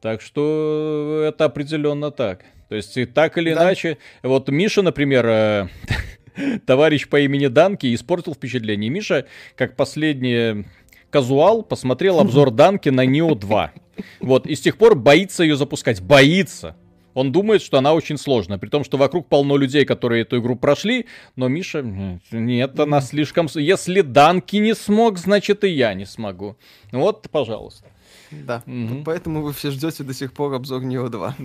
[0.00, 2.44] Так что это определенно так.
[2.68, 3.62] То есть, и так или да.
[3.62, 5.68] иначе, вот Миша, например, э,
[6.66, 8.90] товарищ по имени Данки, испортил впечатление.
[8.90, 10.64] Миша, как последнее
[11.10, 13.72] казуал посмотрел обзор Данки на Neo 2.
[14.20, 16.00] Вот, и с тех пор боится ее запускать.
[16.00, 16.76] Боится.
[17.14, 20.54] Он думает, что она очень сложная, при том, что вокруг полно людей, которые эту игру
[20.54, 21.82] прошли, но Миша,
[22.30, 23.48] нет, она слишком...
[23.54, 26.58] Если Данки не смог, значит и я не смогу.
[26.92, 27.86] Вот, пожалуйста.
[28.30, 29.02] Да, угу.
[29.02, 31.36] поэтому вы все ждете до сих пор обзор Neo 2.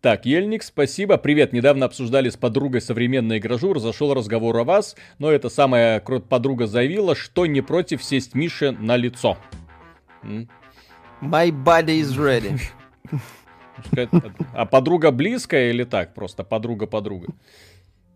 [0.00, 1.18] Так, Ельник, спасибо.
[1.18, 1.52] Привет.
[1.52, 3.78] Недавно обсуждали с подругой современный игражур.
[3.80, 8.96] Зашел разговор о вас, но эта самая подруга заявила, что не против сесть Мише на
[8.96, 9.36] лицо.
[10.22, 12.58] My body is ready.
[14.54, 16.14] А подруга близкая или так?
[16.14, 17.34] Просто подруга-подруга.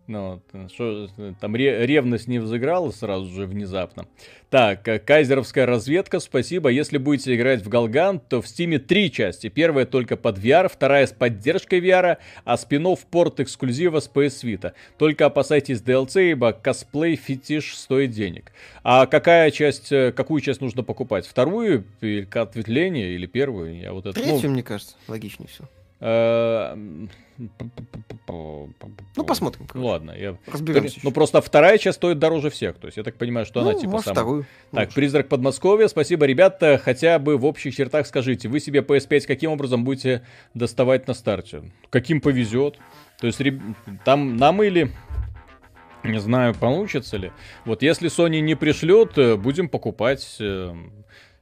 [0.07, 0.39] Ну,
[0.71, 1.09] что,
[1.39, 4.05] там ревность не взыграла сразу же внезапно.
[4.51, 6.69] Так, э, кайзеровская разведка, спасибо.
[6.69, 9.49] Если будете играть в Галган, то в Стиме три части.
[9.49, 14.73] Первая только под VR, вторая с поддержкой VR, а спин порт эксклюзива с PS Vita.
[14.99, 18.51] Только опасайтесь DLC, ибо косплей фетиш стоит денег.
[18.83, 21.25] А какая часть, э, какую часть нужно покупать?
[21.25, 23.75] Вторую или ответвление или первую?
[23.79, 24.53] Я вот это, Третью, ну...
[24.53, 25.63] мне кажется, логичнее все.
[29.17, 29.67] Ну, посмотрим.
[29.73, 30.37] Ну, ладно, я...
[30.47, 30.99] Разберемся.
[31.03, 32.77] Ну, просто вторая часть стоит дороже всех.
[32.77, 34.43] То есть, я так понимаю, что ну, она типа может, вторую.
[34.71, 34.93] Так, может.
[34.93, 35.87] «Призрак Подмосковья».
[35.87, 36.79] Спасибо, ребята.
[36.83, 40.23] Хотя бы в общих чертах скажите, вы себе PS5 каким образом будете
[40.53, 41.71] доставать на старте?
[41.89, 42.79] Каким повезет?
[43.19, 43.41] То есть,
[44.03, 44.91] там нам или...
[46.03, 47.31] Не знаю, получится ли.
[47.65, 50.71] Вот если Sony не пришлет, э, будем покупать э,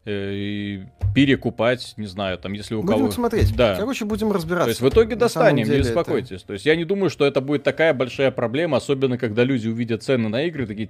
[0.03, 2.99] перекупать, не знаю, там, если у будем кого...
[3.01, 3.55] Будем смотреть.
[3.55, 3.75] Да.
[3.75, 4.65] Короче, будем разбираться.
[4.65, 6.37] То есть в итоге достанем, не беспокойтесь.
[6.37, 6.47] Это...
[6.47, 10.03] То есть я не думаю, что это будет такая большая проблема, особенно когда люди увидят
[10.03, 10.89] цены на игры, такие,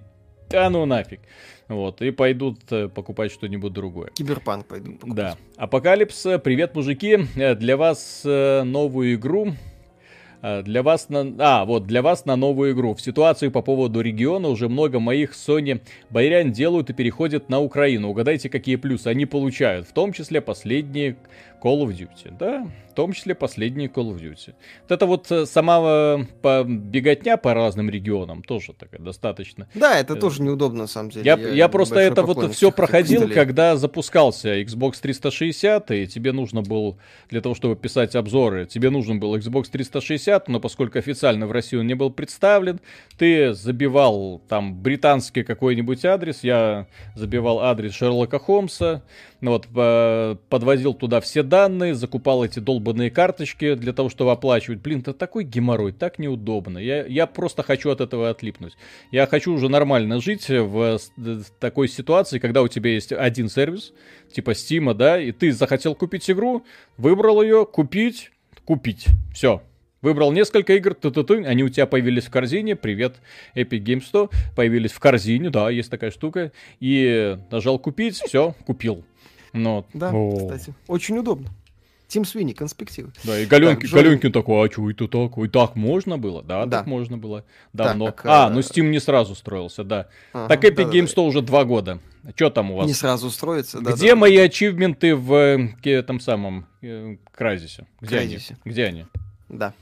[0.49, 1.22] да ну нафиг.
[1.68, 4.10] Вот, и пойдут э, покупать что-нибудь другое.
[4.14, 5.15] Киберпанк пойдут покупать.
[5.15, 5.38] Да.
[5.57, 7.19] Апокалипс, привет, мужики.
[7.35, 9.72] Э, для вас новую игру Э,
[10.44, 11.34] для вас на...
[11.40, 12.94] А, вот, для вас на новую игру.
[12.94, 15.80] В ситуации по поводу региона уже много моих Sony
[16.10, 18.10] боярян делают и переходят на Украину.
[18.10, 19.88] Угадайте, какие плюсы они получают.
[19.88, 21.15] В том числе последние
[21.64, 24.53] Call of Duty, да, в том числе последний Call of Duty.
[24.81, 29.69] Вот это вот э, сама э, по беготня по разным регионам тоже такая достаточно.
[29.73, 31.26] Да, это тоже неудобно на самом деле.
[31.26, 36.61] Я, я, я просто это вот все проходил, когда запускался Xbox 360, и тебе нужно
[36.61, 36.98] был,
[37.30, 41.77] для того, чтобы писать обзоры, тебе нужен был Xbox 360, но поскольку официально в России
[41.77, 42.81] он не был представлен,
[43.18, 49.03] ты забивал там британский какой-нибудь адрес, я забивал адрес Шерлока Холмса,
[49.40, 49.68] ну вот,
[50.49, 54.80] подвозил туда все данные, закупал эти долбанные карточки для того, чтобы оплачивать.
[54.80, 56.80] Блин, это такой геморрой, так неудобно.
[56.80, 58.73] Я, я просто хочу от этого отлипнуть.
[59.11, 63.93] Я хочу уже нормально жить в, в такой ситуации, когда у тебя есть один сервис,
[64.31, 66.63] типа Steam, да, и ты захотел купить игру,
[66.97, 68.31] выбрал ее, купить,
[68.65, 69.05] купить.
[69.31, 69.61] Все,
[70.01, 73.21] Выбрал несколько игр, ты -ты -ты, они у тебя появились в корзине, привет,
[73.55, 76.51] Epic Games 100, появились в корзине, да, есть такая штука,
[76.81, 79.05] и нажал купить, все, купил.
[79.53, 80.35] Ну, да, О.
[80.38, 80.73] кстати.
[80.88, 81.49] Очень удобно.
[82.07, 83.11] Тим Свини, конспективы.
[83.23, 85.35] Да, и Галенкин, так, Галенкин такой, а что это так?
[85.38, 86.43] И так можно было?
[86.43, 86.80] Да, да.
[86.80, 87.43] так можно было.
[87.71, 88.07] Давно.
[88.07, 90.09] Так, а, а, ну Steam не сразу строился, да.
[90.31, 91.99] Ага, так Epic да, Games да, 100 уже два года.
[92.35, 92.85] Что там у вас?
[92.85, 93.93] Не сразу строится, да.
[93.93, 94.43] Где да, мои да.
[94.43, 95.34] ачивменты в
[95.84, 97.88] э, там самом э, Кразисе?
[97.99, 98.57] Где Кразисе.
[98.63, 98.71] они?
[98.71, 99.05] Где они?
[99.49, 99.73] Да.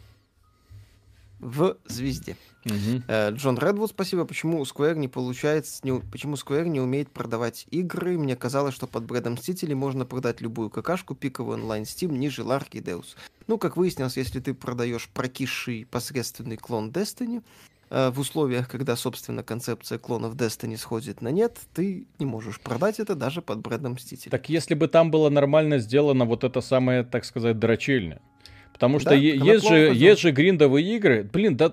[1.41, 2.37] В звезде.
[2.65, 3.03] Угу.
[3.31, 4.25] Джон Редвуд, спасибо.
[4.25, 8.19] Почему Square не получается, не, почему Square не умеет продавать игры?
[8.19, 12.77] Мне казалось, что под брендом Мстителей можно продать любую какашку, пиковый онлайн Steam, ниже Ларки
[12.77, 13.15] и Deus.
[13.47, 17.41] Ну, как выяснилось, если ты продаешь прокисший посредственный клон Destiny,
[17.89, 22.99] э, в условиях, когда, собственно, концепция клонов Destiny сходит на нет, ты не можешь продать
[22.99, 24.29] это даже под брендом Мстителей.
[24.29, 28.21] Так если бы там было нормально сделано вот это самое, так сказать, дрочильня.
[28.81, 31.29] Потому что да, есть, же, есть же гриндовые игры.
[31.31, 31.71] Блин, да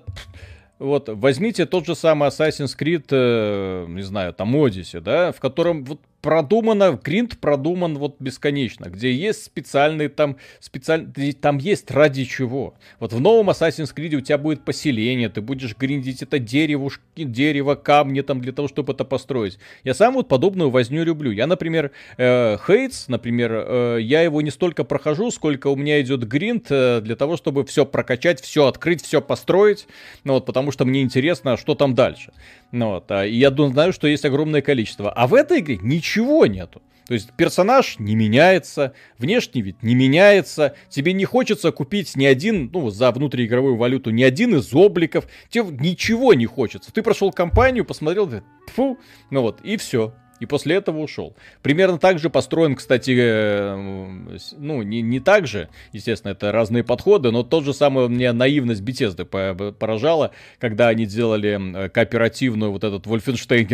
[0.79, 5.85] вот, возьмите тот же самый Assassin's Creed, э, не знаю, там Odyssey, да, в котором
[5.85, 12.75] вот продумано, гринд продуман вот бесконечно, где есть специальный там, специальный, там есть ради чего.
[12.99, 17.77] Вот в новом Assassin's Creed у тебя будет поселение, ты будешь гриндить это дерево, дерево,
[17.77, 19.59] камни там для того, чтобы это построить.
[19.85, 21.31] Я сам вот подобную возню люблю.
[21.31, 26.27] Я, например, э, Хейтс, например, э, я его не столько прохожу, сколько у меня идет
[26.27, 29.87] гринд э, для того, чтобы все прокачать, все открыть, все построить,
[30.25, 32.33] ну вот, потому что мне интересно, что там дальше.
[32.71, 35.11] Ну, вот, а, и я знаю, что есть огромное количество.
[35.11, 36.83] А в этой игре ничего нету.
[37.07, 42.71] То есть персонаж не меняется, внешний вид не меняется, тебе не хочется купить ни один,
[42.71, 46.93] ну, за внутриигровую валюту, ни один из обликов, тебе ничего не хочется.
[46.93, 48.31] Ты прошел компанию, посмотрел,
[48.67, 48.99] фу,
[49.31, 51.35] ну вот, и все и после этого ушел.
[51.63, 57.31] Примерно так же построен, кстати, э, ну, не, не так же, естественно, это разные подходы,
[57.31, 63.69] но тот же самый мне наивность Bethesda поражала, когда они делали кооперативную вот этот Wolfenstein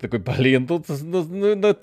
[0.00, 1.76] такой, блин, тут, ну, ну, ну,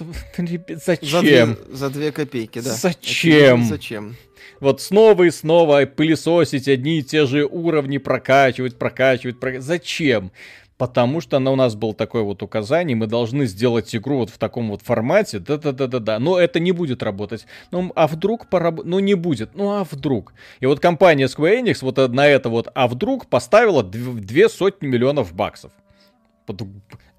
[0.85, 1.09] зачем?
[1.09, 2.73] За две, за две копейки, да.
[2.73, 3.63] Зачем?
[3.63, 4.15] Зачем?
[4.59, 9.65] Вот снова и снова пылесосить одни и те же уровни, прокачивать, прокачивать, прокачивать.
[9.65, 10.31] Зачем?
[10.79, 14.37] Потому что она, у нас был такое вот указание, мы должны сделать игру вот в
[14.37, 17.45] таком вот формате, да-да-да-да-да, но это не будет работать.
[17.69, 18.85] Ну, а вдруг пораб...
[18.85, 20.33] Ну, не будет, ну, а вдруг?
[20.61, 25.33] И вот компания Square Enix вот на это вот «а вдруг» поставила две сотни миллионов
[25.33, 25.73] баксов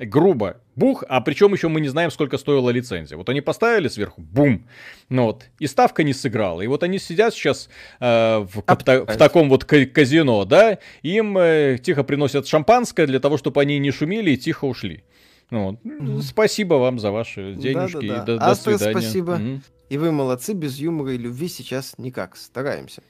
[0.07, 3.17] грубо, бух, а причем еще мы не знаем, сколько стоила лицензия.
[3.17, 4.67] Вот они поставили сверху, бум,
[5.09, 6.63] ну вот, и ставка не сыграла.
[6.63, 7.69] И вот они сидят сейчас
[8.01, 13.37] э, в, в, в таком вот казино, да, им э, тихо приносят шампанское для того,
[13.37, 15.05] чтобы они не шумели и тихо ушли.
[15.51, 16.23] Ну, mm-hmm.
[16.23, 18.07] Спасибо вам за ваши денежки.
[18.07, 18.35] Да, да, да.
[18.35, 18.93] И до, до свидания.
[18.93, 19.37] спасибо.
[19.37, 19.61] Mm-hmm.
[19.91, 22.37] И вы молодцы, без юмора и любви сейчас никак.
[22.37, 23.03] Стараемся.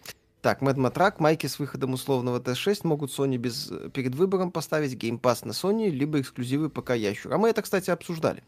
[0.43, 4.95] Так, Mad Matrack, майки с выходом условного TS6 могут Sony без, э, перед выбором поставить
[4.95, 7.35] Game Pass на Sony, либо эксклюзивы пока ящур.
[7.35, 8.43] А мы это, кстати, обсуждали.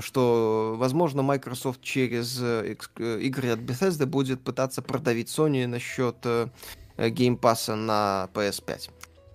[0.00, 6.16] Что, возможно, Microsoft через э, э, игры от Bethesda будет пытаться продавить Sony насчет
[6.96, 8.90] Game Pass на PS5.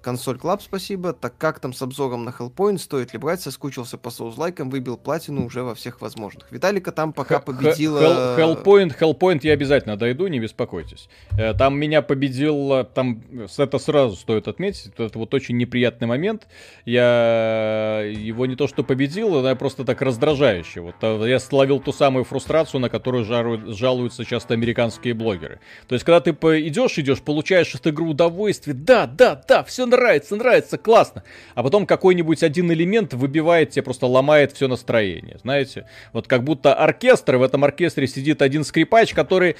[0.07, 1.11] Консоль Club, спасибо.
[1.11, 2.77] Так как там с обзором на Hellpoint?
[2.77, 3.41] Стоит ли брать?
[3.41, 6.49] Соскучился по соузлайкам, выбил платину уже во всех возможных.
[6.49, 8.37] Виталика там пока победила...
[8.39, 11.09] Hellpoint, Hellpoint я обязательно дойду, не беспокойтесь.
[11.37, 13.21] Э, там меня победил, там
[13.57, 16.47] это сразу стоит отметить, это вот очень неприятный момент.
[16.85, 20.79] Я его не то что победил, а просто так раздражающе.
[20.79, 25.59] Вот э, я словил ту самую фрустрацию, на которую жалуются часто американские блогеры.
[25.89, 29.96] То есть, когда ты идешь, идешь, получаешь от игры удовольствие, да, да, да, все нравится
[29.97, 31.23] нравится, нравится, классно.
[31.55, 35.87] А потом какой-нибудь один элемент выбивает тебе, просто ломает все настроение, знаете.
[36.13, 39.57] Вот как будто оркестр, в этом оркестре сидит один скрипач, который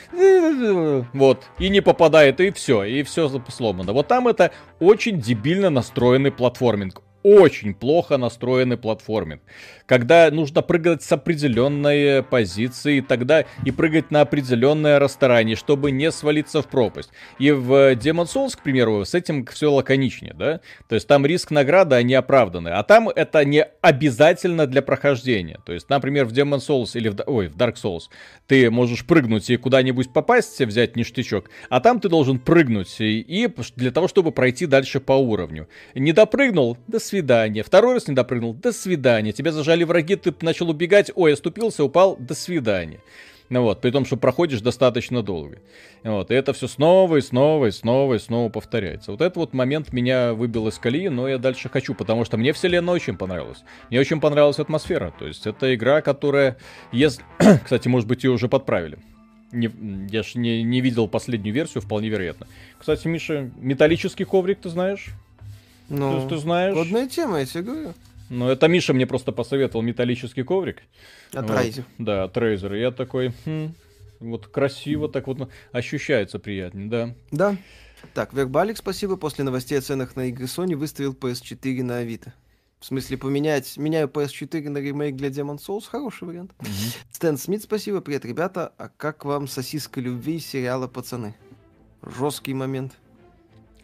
[1.14, 3.94] вот, и не попадает, и все, и все сломано.
[3.94, 9.42] Вот там это очень дебильно настроенный платформинг очень плохо настроенный платформинг.
[9.88, 16.62] Когда нужно прыгать с определенной позиции, тогда и прыгать на определенное расстояние, чтобы не свалиться
[16.62, 17.10] в пропасть.
[17.40, 20.60] И в Demon Souls, к примеру, с этим все лаконичнее, да?
[20.88, 22.70] То есть там риск награды, они оправданы.
[22.70, 25.60] А там это не обязательно для прохождения.
[25.66, 28.04] То есть, например, в Demon Souls или в, ой, в Dark Souls
[28.46, 33.50] ты можешь прыгнуть и куда-нибудь попасть, взять ништячок, а там ты должен прыгнуть и, и
[33.76, 35.68] для того, чтобы пройти дальше по уровню.
[35.96, 37.64] Не допрыгнул, до свидания.
[37.64, 39.32] Второй раз не допрыгнул, до свидания.
[39.32, 43.00] Тебя зажали враги, ты начал убегать, ой, оступился, упал, до свидания.
[43.50, 45.60] Ну вот, при том, что проходишь достаточно долго.
[46.04, 49.12] Вот, и это все снова и снова и снова и снова повторяется.
[49.12, 52.52] Вот этот вот момент меня выбил из колеи, но я дальше хочу, потому что мне
[52.52, 53.64] вселенная очень понравилась.
[53.90, 55.14] Мне очень понравилась атмосфера.
[55.18, 56.58] То есть это игра, которая...
[56.92, 57.24] Если...
[57.64, 59.00] Кстати, может быть, ее уже подправили.
[59.54, 59.72] Не,
[60.12, 62.48] я ж не, не видел последнюю версию, вполне вероятно.
[62.78, 65.08] Кстати, Миша, металлический коврик ты знаешь?
[65.88, 66.76] Ну, ты, ты знаешь.
[66.76, 67.94] Кодная тема, я тебе говорю.
[68.30, 70.84] Ну, это Миша мне просто посоветовал металлический коврик.
[71.34, 71.86] От вот.
[71.98, 72.78] Да, от Razer.
[72.78, 73.74] Я такой, хм,
[74.20, 77.16] вот красиво так вот ощущается приятнее, да.
[77.32, 77.58] Да.
[78.14, 79.16] Так, Вербалик, спасибо.
[79.18, 82.34] После новостей о ценах на игры Sony выставил PS4 на Авито.
[82.80, 86.52] В смысле, поменять, меняю PS4 на ремейк для Demon Souls, хороший вариант.
[86.60, 86.98] Mm-hmm.
[87.12, 88.02] Стэн Смит, спасибо.
[88.02, 88.72] Привет, ребята.
[88.78, 91.34] А как вам сосиска любви сериала «Пацаны»?
[92.04, 92.94] Жесткий момент.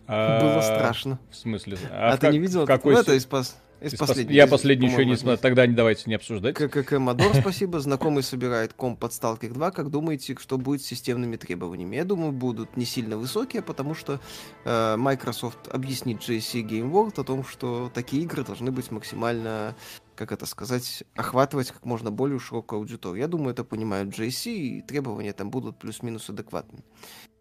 [0.05, 0.39] А...
[0.41, 1.19] Было страшно.
[1.31, 1.79] В смысле?
[1.89, 2.67] А, а ты не видел?
[2.67, 2.93] Какой...
[2.93, 3.57] Ну, это из, пос...
[3.83, 6.55] Из последний, я последний еще не смотрел, тогда не давайте не обсуждать.
[6.55, 7.79] ККК Мадор, спасибо.
[7.79, 9.71] Знакомый собирает комп под Stalker 2.
[9.71, 11.97] Как думаете, что будет с системными требованиями?
[11.97, 14.21] Я думаю, будут не сильно высокие, потому что
[14.63, 19.75] э, Microsoft объяснит GSC Game World о том, что такие игры должны быть максимально
[20.15, 23.21] как это сказать, охватывать как можно более широкую аудиторию.
[23.21, 26.83] Я думаю, это понимают GSC, и требования там будут плюс-минус адекватными.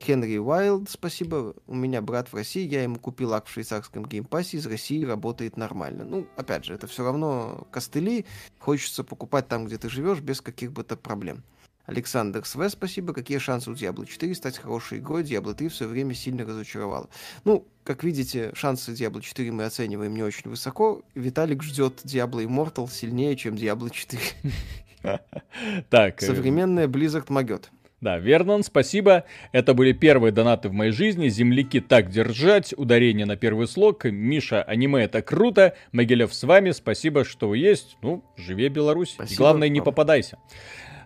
[0.03, 1.55] Хенри Уайлд, спасибо.
[1.66, 4.66] У меня брат в России, я ему купил акк в швейцарском Game Pass е, из
[4.66, 6.05] России работает нормально.
[6.05, 8.27] Ну, опять же, это все равно костыли,
[8.59, 11.44] хочется покупать там, где ты живешь, без каких бы то проблем.
[11.87, 13.13] Александр Све, спасибо.
[13.13, 15.23] Какие шансы у Diablo 4 стать хорошей игрой?
[15.23, 17.09] Diablo 3 в свое время сильно разочаровала.
[17.45, 21.03] Ну, как видите, шансы Diablo 4 мы оцениваем не очень высоко.
[21.15, 24.21] Виталик ждет Diablo Immortal сильнее, чем Diablo 4.
[25.91, 26.23] Так.
[26.23, 27.73] Э, Современная Blizzard могет.
[28.01, 29.25] Да, Вернон, спасибо.
[29.53, 31.29] Это были первые донаты в моей жизни.
[31.29, 32.75] Земляки так держать.
[32.77, 34.05] Ударение на первый слог.
[34.05, 35.75] Миша, аниме это круто.
[35.93, 36.73] Могилев с вами.
[36.73, 37.97] Спасибо, что вы есть.
[38.03, 39.11] Ну, живе Беларусь.
[39.11, 39.35] Спасибо.
[39.35, 40.39] И главное, не попадайся.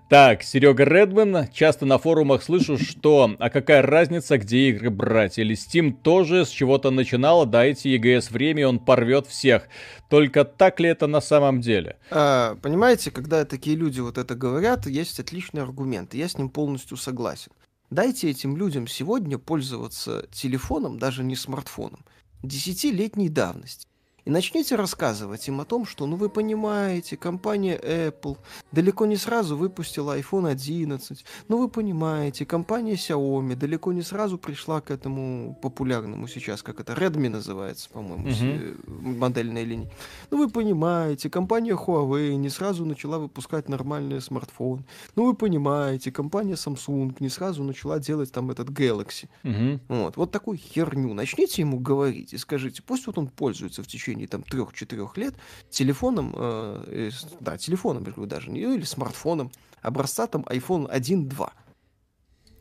[0.08, 5.36] Так, Серега Редман, часто на форумах слышу, что а какая разница, где игры брать?
[5.36, 9.64] Или Steam тоже с чего-то начинала, дайте EGS время, он порвет всех.
[10.08, 11.96] Только так ли это на самом деле?
[12.12, 16.96] А, понимаете, когда такие люди вот это говорят, есть отличный аргумент, я с ним полностью
[16.96, 17.50] согласен.
[17.90, 22.04] Дайте этим людям сегодня пользоваться телефоном, даже не смартфоном,
[22.44, 23.88] десятилетней давности.
[24.26, 28.36] И начните рассказывать им о том, что, ну вы понимаете, компания Apple
[28.72, 34.80] далеко не сразу выпустила iPhone 11, ну вы понимаете, компания Xiaomi далеко не сразу пришла
[34.80, 39.16] к этому популярному сейчас, как это, Redmi называется, по-моему, uh-huh.
[39.16, 39.88] модельной линии.
[40.30, 44.84] Ну вы понимаете, компания Huawei не сразу начала выпускать нормальные смартфоны.
[45.14, 49.28] Ну вы понимаете, компания Samsung не сразу начала делать там этот Galaxy.
[49.44, 49.78] Uh-huh.
[49.86, 54.15] Вот, вот такую херню начните ему говорить и скажите, пусть вот он пользуется в течение
[54.16, 55.34] течение там трех-четырех лет
[55.70, 57.10] телефоном, э,
[57.40, 59.50] да, телефоном, даже, не, или смартфоном,
[59.82, 61.50] образца там iPhone 1.2.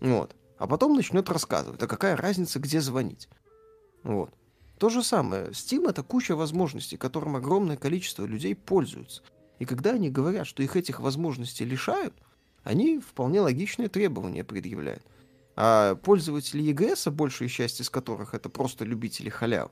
[0.01, 0.35] Вот.
[0.57, 3.27] А потом начнет рассказывать, а какая разница, где звонить.
[4.03, 4.31] Вот.
[4.77, 5.47] То же самое.
[5.51, 9.21] Steam это куча возможностей, которым огромное количество людей пользуются.
[9.59, 12.13] И когда они говорят, что их этих возможностей лишают,
[12.63, 15.03] они вполне логичные требования предъявляют.
[15.55, 19.71] А пользователи EGS, большая часть из которых это просто любители халяв,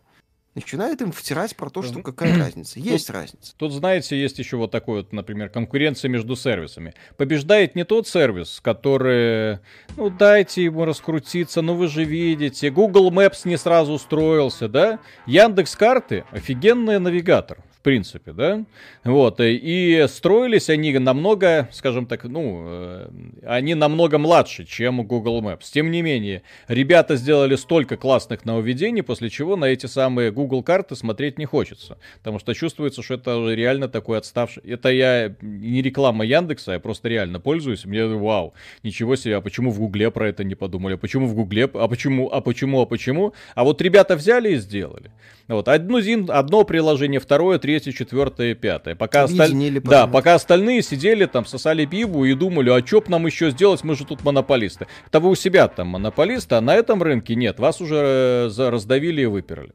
[0.56, 2.80] начинает им втирать про то, что какая разница.
[2.80, 3.54] Есть тут, разница.
[3.58, 6.94] Тут, знаете, есть еще вот такой вот, например, конкуренция между сервисами.
[7.18, 9.60] Побеждает не тот сервис, который,
[9.98, 15.00] ну, дайте ему раскрутиться, ну вы же видите, Google Maps не сразу устроился, да?
[15.26, 18.66] Яндекс карты офигенный навигатор принципе, да?
[19.04, 23.10] Вот, и строились они намного, скажем так, ну, э,
[23.46, 25.66] они намного младше, чем Google Maps.
[25.72, 30.96] Тем не менее, ребята сделали столько классных нововведений, после чего на эти самые Google карты
[30.96, 31.98] смотреть не хочется.
[32.20, 34.64] Потому что чувствуется, что это реально такой отставший.
[34.64, 37.86] Это я не реклама Яндекса, я просто реально пользуюсь.
[37.86, 38.54] Мне вау,
[38.84, 40.96] ничего себе, а почему в Гугле про это не подумали?
[40.96, 41.70] А почему в Гугле?
[41.74, 42.30] А почему?
[42.32, 42.82] А почему?
[42.82, 43.34] А почему?
[43.56, 45.12] А вот ребята взяли и сделали.
[45.50, 46.00] Вот, одно,
[46.30, 48.96] одно приложение, второе, третье, четвертое, пятое.
[48.96, 49.52] Пока, осталь...
[49.82, 53.96] да, пока остальные сидели там, сосали пиву и думали, а что нам еще сделать, мы
[53.96, 54.88] же тут монополисты.
[55.08, 59.22] Это вы у себя там монополисты, а на этом рынке нет, вас уже э, раздавили
[59.22, 59.74] и выперли.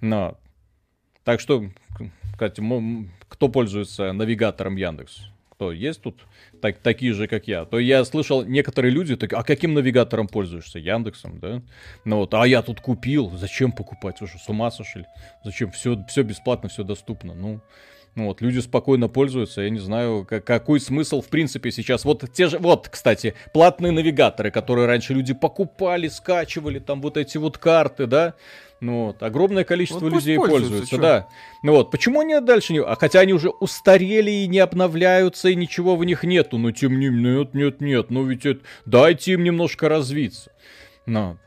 [0.00, 0.38] Но.
[1.24, 1.64] Так что,
[2.32, 2.62] кстати,
[3.28, 5.30] кто пользуется навигатором Яндекс?
[5.60, 6.22] Кто есть тут
[6.62, 10.78] так, такие же, как я, то я слышал, некоторые люди такие, а каким навигатором пользуешься?
[10.78, 11.60] Яндексом, да?
[12.06, 14.22] Ну вот, а я тут купил, зачем покупать?
[14.22, 15.04] Вы что, с ума сошли?
[15.44, 15.70] Зачем?
[15.70, 17.34] Все, все бесплатно, все доступно.
[17.34, 17.60] Ну,
[18.16, 22.04] ну вот, люди спокойно пользуются, я не знаю, как, какой смысл в принципе сейчас.
[22.04, 27.38] Вот те же, вот, кстати, платные навигаторы, которые раньше люди покупали, скачивали, там вот эти
[27.38, 28.34] вот карты, да?
[28.80, 31.28] Ну вот, огромное количество вот людей пользуются, пользуются да.
[31.62, 32.80] Ну вот, почему они дальше не...
[32.80, 36.56] А хотя они уже устарели и не обновляются, и ничего в них нету.
[36.58, 38.60] Но тем не менее, нет, нет, нет, ну ведь это...
[38.86, 40.50] дайте им немножко развиться.
[41.06, 41.38] Ну,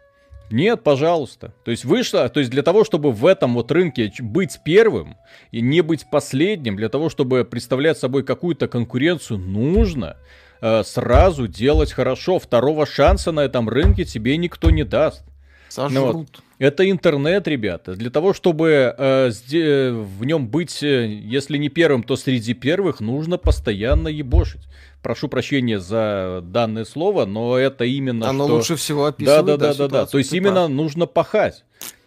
[0.53, 1.51] нет, пожалуйста.
[1.65, 5.17] То есть вышло, то есть для того, чтобы в этом вот рынке быть первым
[5.51, 10.17] и не быть последним, для того, чтобы представлять собой какую-то конкуренцию, нужно
[10.61, 12.37] э, сразу делать хорошо.
[12.37, 15.23] Второго шанса на этом рынке тебе никто не даст.
[15.69, 15.93] Сожрут.
[15.93, 16.43] Ну, вот.
[16.59, 17.95] Это интернет, ребята.
[17.95, 22.99] Для того, чтобы э, сде- в нем быть, э, если не первым, то среди первых,
[22.99, 24.61] нужно постоянно ебошить.
[25.03, 28.55] Прошу прощения за данное слово, но это именно Оно что...
[28.55, 29.45] лучше всего описывает.
[29.45, 30.05] Да, да, да, да, да.
[30.05, 31.65] То есть именно нужно пахать.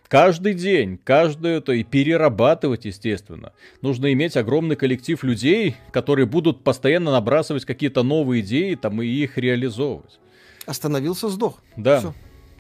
[0.09, 3.53] Каждый день, каждую это и перерабатывать, естественно.
[3.83, 9.37] Нужно иметь огромный коллектив людей, которые будут постоянно набрасывать какие-то новые идеи там и их
[9.37, 10.19] реализовывать.
[10.65, 11.59] Остановился, сдох.
[11.77, 11.99] Да.
[11.99, 12.15] Все.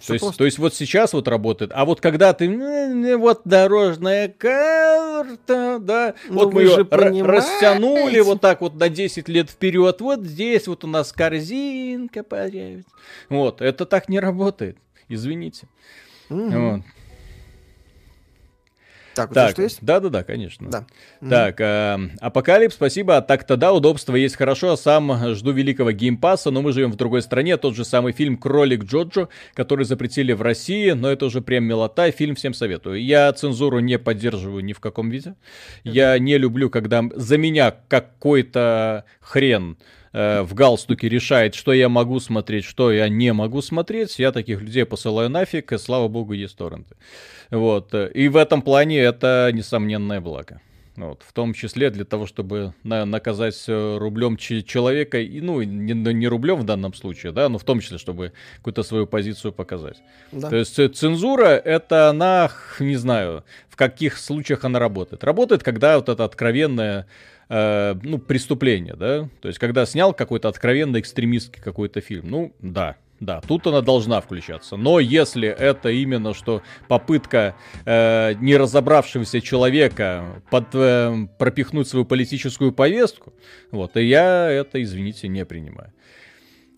[0.05, 5.79] То есть, то есть вот сейчас вот работает, а вот когда ты вот дорожная карта,
[5.81, 6.87] да, ну, вот мы ее
[7.25, 12.91] растянули вот так вот на 10 лет вперед, вот здесь вот у нас корзинка появится.
[13.29, 14.77] Вот, это так не работает,
[15.09, 15.67] извините.
[16.29, 16.51] Угу.
[16.51, 16.81] Вот.
[19.17, 19.79] Так, у так, что есть?
[19.81, 20.71] Да-да-да, конечно.
[20.71, 20.87] Да.
[21.27, 23.23] Так, э, Апокалипс, спасибо.
[23.23, 24.73] Так-то да, удобство есть хорошо.
[24.73, 27.57] А сам жду великого Game Pass а, но мы живем в другой стране.
[27.57, 32.11] Тот же самый фильм «Кролик Джоджо», который запретили в России, но это уже прям милота.
[32.11, 33.03] Фильм всем советую.
[33.03, 35.35] Я цензуру не поддерживаю ни в каком виде.
[35.83, 39.79] Я не люблю, когда за меня какой-то хрен
[40.17, 44.19] э, в галстуке решает, что я могу смотреть, что я не могу смотреть.
[44.19, 46.97] Я таких людей посылаю нафиг, и слава богу, есть торренты.
[47.51, 47.95] Вот.
[47.95, 50.61] И в этом плане это несомненное благо.
[50.97, 55.93] Вот, в том числе для того, чтобы на, наказать э, рублем человека, и, ну, не,
[55.93, 59.99] не рублем в данном случае, да, но в том числе, чтобы какую-то свою позицию показать.
[60.33, 60.49] Да.
[60.49, 65.23] То есть э, цензура, это она, не знаю, в каких случаях она работает.
[65.23, 67.07] Работает, когда вот это откровенное
[67.49, 72.97] э, ну, преступление, да, то есть когда снял какой-то откровенно экстремистский какой-то фильм, ну, да,
[73.21, 74.77] да, тут она должна включаться.
[74.77, 77.57] Но если это именно что попытка
[77.87, 83.33] э, не разобравшегося человека под, э, пропихнуть свою политическую повестку,
[83.71, 85.93] вот, и я это, извините, не принимаю.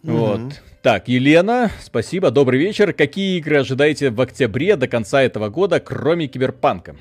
[0.05, 0.13] Mm-hmm.
[0.13, 0.63] Вот.
[0.83, 2.93] Так, Елена, спасибо, добрый вечер.
[2.93, 6.97] Какие игры ожидаете в октябре до конца этого года, кроме Киберпанка?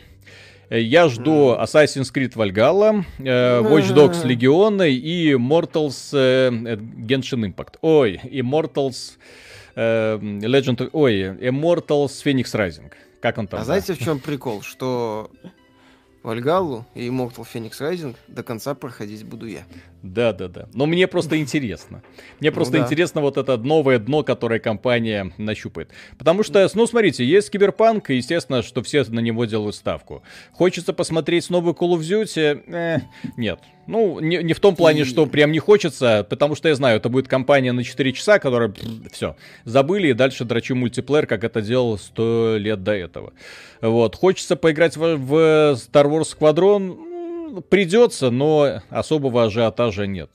[0.70, 6.12] Я жду Assassin's Creed Valhalla, Watch Dogs Legion и Mortals
[7.08, 7.78] Genshin Impact.
[7.82, 9.18] Ой, Immortals
[9.76, 10.90] Legend...
[10.92, 12.92] Ой, Immortals Phoenix Rising.
[13.22, 13.62] Как он там?
[13.62, 14.62] А знаете, в чем прикол?
[14.62, 15.32] Что
[16.22, 19.64] Вальгалу и Immortal Phoenix Rising до конца проходить буду я.
[20.04, 20.68] Да, да, да.
[20.74, 22.04] Но мне просто интересно.
[22.40, 22.86] Мне просто ну, да.
[22.86, 25.90] интересно вот это новое дно, которое компания нащупает.
[26.18, 30.24] Потому что, ну, смотрите, есть Киберпанк, и естественно, что все на него делают ставку.
[30.52, 32.64] Хочется посмотреть новый Call of Duty?
[32.68, 33.00] Э,
[33.38, 33.60] нет.
[33.88, 35.06] Ну, не, не в том плане, и...
[35.06, 38.72] что прям не хочется, потому что я знаю, это будет компания на 4 часа, которая
[39.12, 43.34] все, забыли и дальше драчу мультиплеер, как это делал 100 лет до этого.
[43.82, 44.16] Вот.
[44.16, 45.34] Хочется поиграть в, в
[45.74, 47.07] Star Wars Squadron?
[47.62, 50.30] Придется, но особого ажиотажа нет.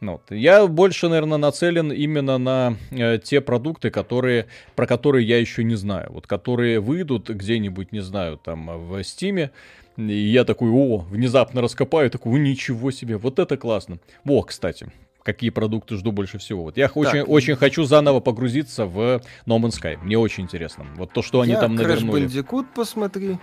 [0.00, 0.30] Ну вот.
[0.30, 5.74] Я больше, наверное, нацелен именно на э, те продукты, которые, про которые я еще не
[5.74, 6.10] знаю.
[6.12, 9.52] Вот которые выйдут где-нибудь, не знаю, там в Стиме.
[9.96, 13.98] И я такой, о, внезапно раскопаю, такой, ничего себе, вот это классно.
[14.24, 16.64] Во, кстати, какие продукты жду больше всего.
[16.64, 16.96] Вот я так.
[16.98, 19.98] очень, очень хочу заново погрузиться в No Man's Sky.
[20.02, 20.86] Мне очень интересно.
[20.96, 22.20] Вот то, что они я там навернули.
[22.20, 23.38] Я Bandicoot посмотри.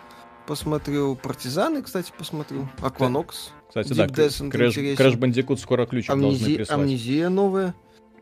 [0.45, 2.67] Посмотрю Партизаны, кстати, посмотрю.
[2.81, 3.51] Акванокс.
[3.69, 6.39] Кстати, Deep да, Crash, Crash Bandicoot скоро ключом Амнези...
[6.39, 6.79] должны прислать.
[6.79, 7.73] Амнезия новая.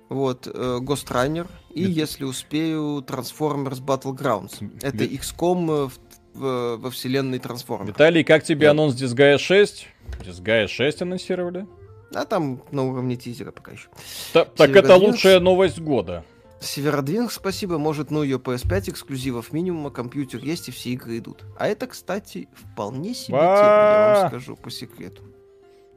[0.10, 1.48] Вот, э, Ghost Runner.
[1.74, 1.92] И, Это...
[1.92, 4.72] если успею, Transformers Battlegrounds.
[4.82, 5.94] Это XCOM в,
[6.34, 7.88] в, во вселенной Transformers.
[7.88, 8.72] Виталий, как тебе да.
[8.72, 9.88] анонс Disgaea 6?
[10.26, 11.66] Disgaea 6 анонсировали?
[12.14, 13.88] А там на уровне тизера пока еще.
[14.34, 16.26] Та, так это лучшая новость года.
[16.62, 21.44] Северодвинг, спасибо, может, ну ее PS5 эксклюзивов минимума, компьютер есть и все игры идут.
[21.58, 25.24] А это, кстати, вполне себе тема, я вам скажу по секрету.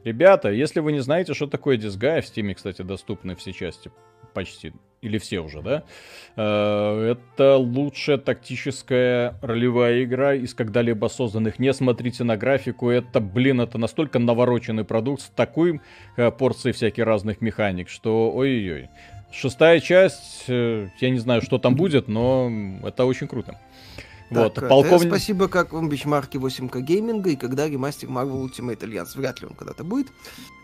[0.03, 3.91] Ребята, если вы не знаете, что такое Disgaea, в Steam, кстати, доступны все части,
[4.33, 5.83] почти, или все уже, да?
[6.35, 11.57] Э, это лучшая тактическая ролевая игра из когда-либо созданных.
[11.59, 15.81] Не смотрите на графику, это, блин, это настолько навороченный продукт с такой
[16.17, 18.89] э, порцией всяких разных механик, что ой-ой-ой.
[19.35, 22.49] Шестая часть, э, я не знаю, что там будет, но
[22.83, 23.59] это очень круто.
[24.29, 25.07] Вот, так, полковник...
[25.07, 29.17] Спасибо, как вам бенчмарки 8К гейминга и когда ремастер Marvel Ultimate Alliance.
[29.17, 30.07] Вряд ли он когда-то будет.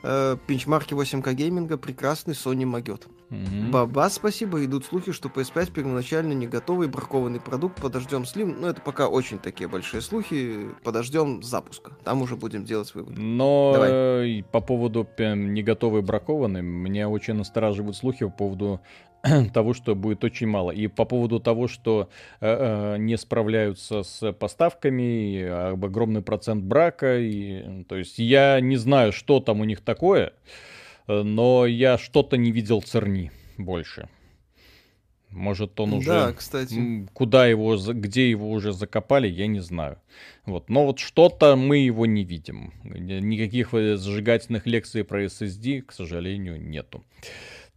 [0.04, 3.08] Э, бенчмарки 8К гейминга прекрасный Sony могет.
[3.30, 3.72] Угу.
[3.72, 4.64] Баба, спасибо.
[4.66, 7.80] Идут слухи, что PS5 первоначально не готовый бракованный продукт.
[7.82, 8.58] Подождем Slim.
[8.60, 10.70] Но это пока очень такие большие слухи.
[10.84, 11.94] Подождем запуска.
[12.04, 13.22] Там уже будем делать выводы.
[13.22, 14.44] Но Давай.
[14.52, 18.82] по поводу не готовый бракованный, меня очень настораживают слухи по поводу
[19.54, 20.72] того, что будет очень мало.
[20.72, 27.20] И по поводу того, что э, э, не справляются с поставками, и, огромный процент брака.
[27.20, 30.34] И, то есть я не знаю, что там у них такое,
[31.08, 34.10] э, но я что-то не видел Церни больше.
[35.32, 36.10] Может, он уже...
[36.10, 37.08] Да, кстати.
[37.14, 39.98] Куда его, где его уже закопали, я не знаю.
[40.46, 40.70] Вот.
[40.70, 42.74] Но вот что-то мы его не видим.
[42.84, 47.06] Никаких э, зажигательных лекций про SSD, к сожалению, нету.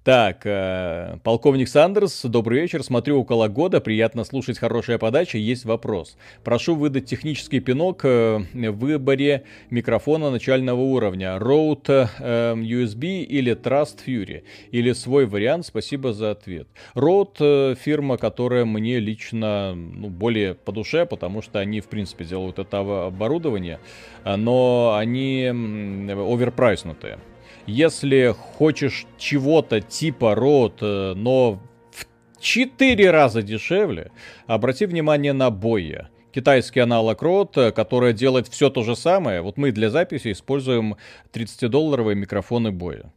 [0.05, 2.83] Так, э, полковник Сандерс, добрый вечер.
[2.83, 5.39] Смотрю около года, приятно слушать, хорошая подача.
[5.39, 6.19] Есть вопрос.
[6.45, 11.39] Прошу выдать технический пинок э, в выборе микрофона начального уровня.
[11.41, 14.43] Rode э, USB или Trust Fury.
[14.73, 15.65] Или свой вариант.
[15.65, 16.69] Спасибо за ответ.
[16.95, 17.37] Rode
[17.73, 22.59] э, фирма, которая мне лично ну, более по душе, потому что они, в принципе, делают
[22.59, 23.81] это оборудование,
[24.27, 27.21] но они оверпрайснутые.
[27.67, 31.61] Если хочешь чего-то типа рот, э, но
[31.91, 34.11] в 4 раза дешевле,
[34.47, 39.41] обрати внимание на Боя китайский аналог рот, э, который делает все то же самое.
[39.41, 40.97] Вот мы для записи используем
[41.33, 43.13] 30-долларовые микрофоны боя.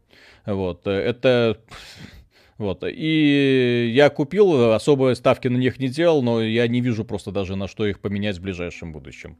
[0.45, 1.57] Вот, э, это
[2.57, 2.83] вот.
[2.87, 7.55] И я купил, особые ставки на них не делал, но я не вижу просто даже
[7.55, 9.37] на что их поменять в ближайшем будущем.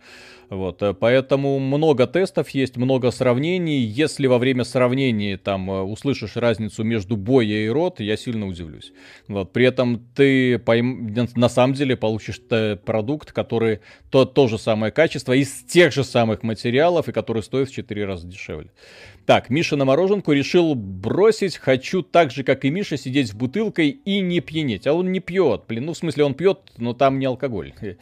[0.50, 0.82] Вот.
[1.00, 3.80] Поэтому много тестов есть, много сравнений.
[3.80, 8.94] Если во время сравнений там э, услышишь разницу между боя и рот, я сильно удивлюсь.
[9.28, 9.52] Вот.
[9.52, 11.14] При этом ты пойм...
[11.36, 12.40] на самом деле получишь
[12.86, 13.80] продукт, который
[14.12, 18.06] то, то же самое качество, из тех же самых материалов, и который стоит в 4
[18.06, 18.70] раза дешевле.
[19.28, 21.58] Так, Миша на мороженку решил бросить.
[21.58, 24.88] Хочу так же, как и Миша, сидеть в бутылкой и не пьянеть.
[24.88, 25.66] А он не пьет.
[25.68, 27.74] Блин, ну в смысле он пьет, но там не алкоголь.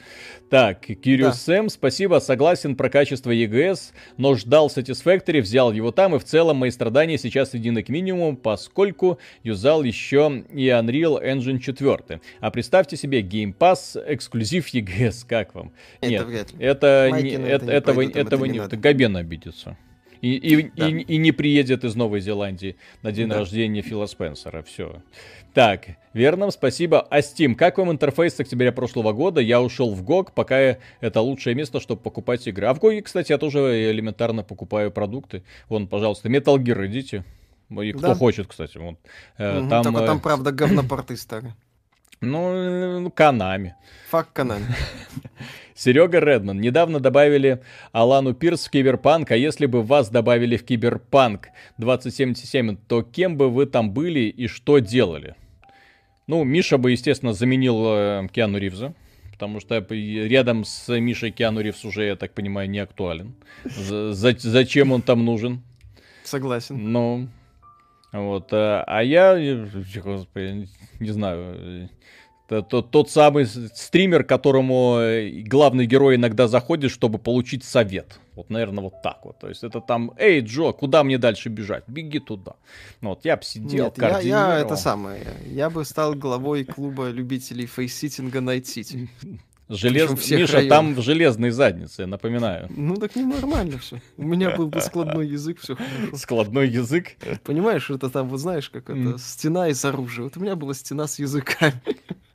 [0.48, 1.34] Так, Кириус да.
[1.34, 6.58] Сэм, спасибо, согласен про качество EGS, но ждал Satisfactory, взял его там, и в целом
[6.58, 12.22] мои страдания сейчас сведены к минимуму, поскольку юзал еще и Unreal Engine 4.
[12.40, 15.74] А представьте себе Game Pass эксклюзив EGS, как вам?
[16.00, 16.64] Это Нет, вряд ли.
[16.64, 19.76] это, не, это, этого, этого, этого не, это Габен обидится.
[20.26, 20.90] И, и, да.
[20.90, 23.38] и, и не приедет из Новой Зеландии на день да.
[23.38, 24.64] рождения Фила Спенсера.
[24.64, 25.04] Все.
[25.54, 27.02] Так, Верном, спасибо.
[27.02, 29.40] А Steam, как вам интерфейс с октября прошлого года?
[29.40, 32.66] Я ушел в GOG, пока это лучшее место, чтобы покупать игры.
[32.66, 35.44] А в GOG, кстати, я тоже элементарно покупаю продукты.
[35.70, 37.24] Вон, пожалуйста, Metal Gear идите.
[37.70, 38.16] И кто да.
[38.16, 38.80] хочет, кстати.
[38.80, 38.96] Вот.
[39.38, 41.56] Угу, там, только там, правда, говнопорты старые.
[42.22, 43.76] Ну, Канами.
[44.10, 44.66] Фак Канами.
[45.76, 46.62] Серега Редман.
[46.62, 47.62] Недавно добавили
[47.92, 53.50] Алану Пирс в Киберпанк, а если бы вас добавили в Киберпанк 2077, то кем бы
[53.50, 55.36] вы там были и что делали?
[56.28, 58.94] Ну, Миша бы, естественно, заменил э, Киану Ривза.
[59.32, 63.36] Потому что рядом с Мишей Киану Ривз уже, я так понимаю, не актуален.
[63.66, 65.62] За, зачем он там нужен?
[66.24, 66.92] Согласен.
[66.94, 67.28] Ну,
[68.22, 68.50] вот.
[68.52, 69.36] А, а я,
[70.04, 70.68] господи,
[71.00, 71.90] не знаю,
[72.48, 78.20] тот, тот самый стример, которому э, главный герой иногда заходит, чтобы получить совет.
[78.36, 79.40] Вот, наверное, вот так вот.
[79.40, 81.86] То есть это там, эй, Джо, куда мне дальше бежать?
[81.88, 82.56] Беги туда.
[83.02, 85.24] Ну, вот я бы сидел, Нет, я, я это самое.
[85.48, 89.10] Я бы стал главой клуба любителей фейситинга Night City.
[89.68, 90.12] Желез...
[90.30, 90.70] Миша, районов.
[90.70, 92.68] там в железной заднице, я напоминаю.
[92.70, 94.00] Ну так не нормально все.
[94.16, 96.16] У меня был бы складной язык, все хорошо.
[96.18, 97.16] Складной язык?
[97.44, 100.26] Понимаешь, это там, вот знаешь, как это, стена из оружия.
[100.26, 101.82] Вот у меня была стена с языками.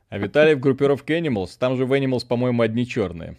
[0.09, 3.37] А Виталий в группировке Animals, там же в Animals, по-моему, одни черные.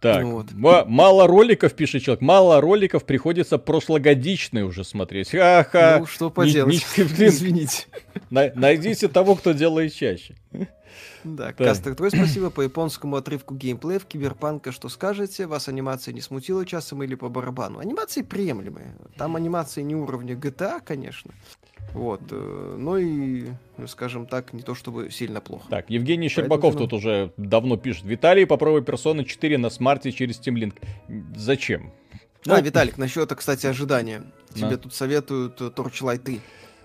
[0.00, 0.86] Так, ну вот.
[0.86, 5.30] мало роликов, пишет человек, мало роликов приходится прошлогодичные уже смотреть.
[5.30, 5.98] Ха-ха.
[6.00, 7.86] Ну, что поделать, не, не, блин, извините.
[8.30, 10.36] найдите того, кто делает чаще.
[11.34, 11.52] Да, да.
[11.52, 14.70] Кастер Трой, спасибо по японскому отрывку геймплея в Киберпанка.
[14.70, 15.46] Что скажете?
[15.46, 17.80] Вас анимация не смутила часом или по барабану?
[17.80, 18.96] Анимации приемлемые.
[19.16, 21.32] Там анимации не уровня GTA, конечно.
[21.92, 22.20] Вот.
[22.30, 23.46] Э, ну и,
[23.86, 25.64] скажем так, не то чтобы сильно плохо.
[25.70, 26.88] Так, Евгений Щербаков Поэтому...
[26.88, 28.04] тут уже давно пишет.
[28.04, 30.74] Виталий, попробуй персоны 4 на смарте через Steam Link.
[31.36, 31.92] Зачем?
[32.46, 34.22] А, ну, Виталик, насчет, кстати, ожидания.
[34.54, 34.76] Тебе да.
[34.76, 36.40] тут советуют э, Torchlight 3.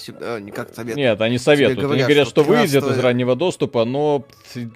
[0.10, 0.96] Не как совет.
[0.96, 1.80] Нет, они советуют.
[1.80, 4.26] говорят, они говорят, что, что выйдет из раннего доступа, но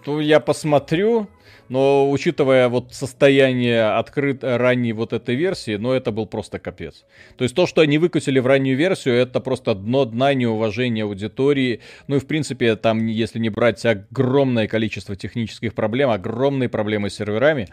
[0.06, 1.28] ну, я посмотрю,
[1.70, 7.06] но учитывая вот состояние открыт ранней вот этой версии, ну это был просто капец.
[7.38, 11.82] То есть то, что они выкусили в раннюю версию, это просто дно дна неуважения аудитории.
[12.08, 17.16] Ну и в принципе там, если не брать огромное количество технических проблем, огромные проблемы с
[17.16, 17.68] серверами,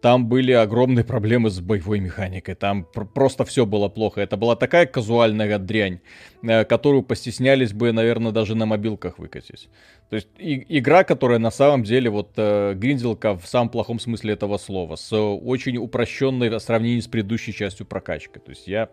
[0.00, 2.54] там были огромные проблемы с боевой механикой.
[2.54, 4.20] Там пр- просто все было плохо.
[4.20, 6.00] Это была такая казуальная дрянь,
[6.42, 9.68] э, которую постеснялись бы, наверное, даже на мобилках выкатить.
[10.08, 14.34] То есть и, игра, которая на самом деле вот э, гринделка в самом плохом смысле
[14.34, 18.40] этого слова, с очень упрощенной в сравнении с предыдущей частью прокачкой.
[18.40, 18.88] То есть я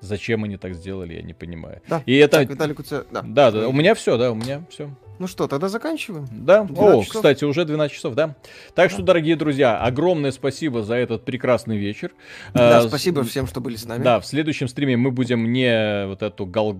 [0.00, 1.82] зачем они так сделали, я не понимаю.
[1.88, 2.02] Да.
[2.04, 2.38] И это.
[2.38, 3.04] Так, Виталик, у тебя...
[3.12, 3.22] да.
[3.22, 4.90] Да, да, у меня все, да, у меня все.
[5.18, 6.26] Ну что, тогда заканчиваем?
[6.30, 6.62] Да.
[6.62, 7.08] О, часов.
[7.08, 8.36] кстати, уже 12 часов, да.
[8.74, 8.88] Так да.
[8.90, 12.12] что, дорогие друзья, огромное спасибо за этот прекрасный вечер.
[12.52, 14.02] Да, а, спасибо всем, что были с нами.
[14.02, 16.76] Да, в следующем стриме мы будем не вот эту гал...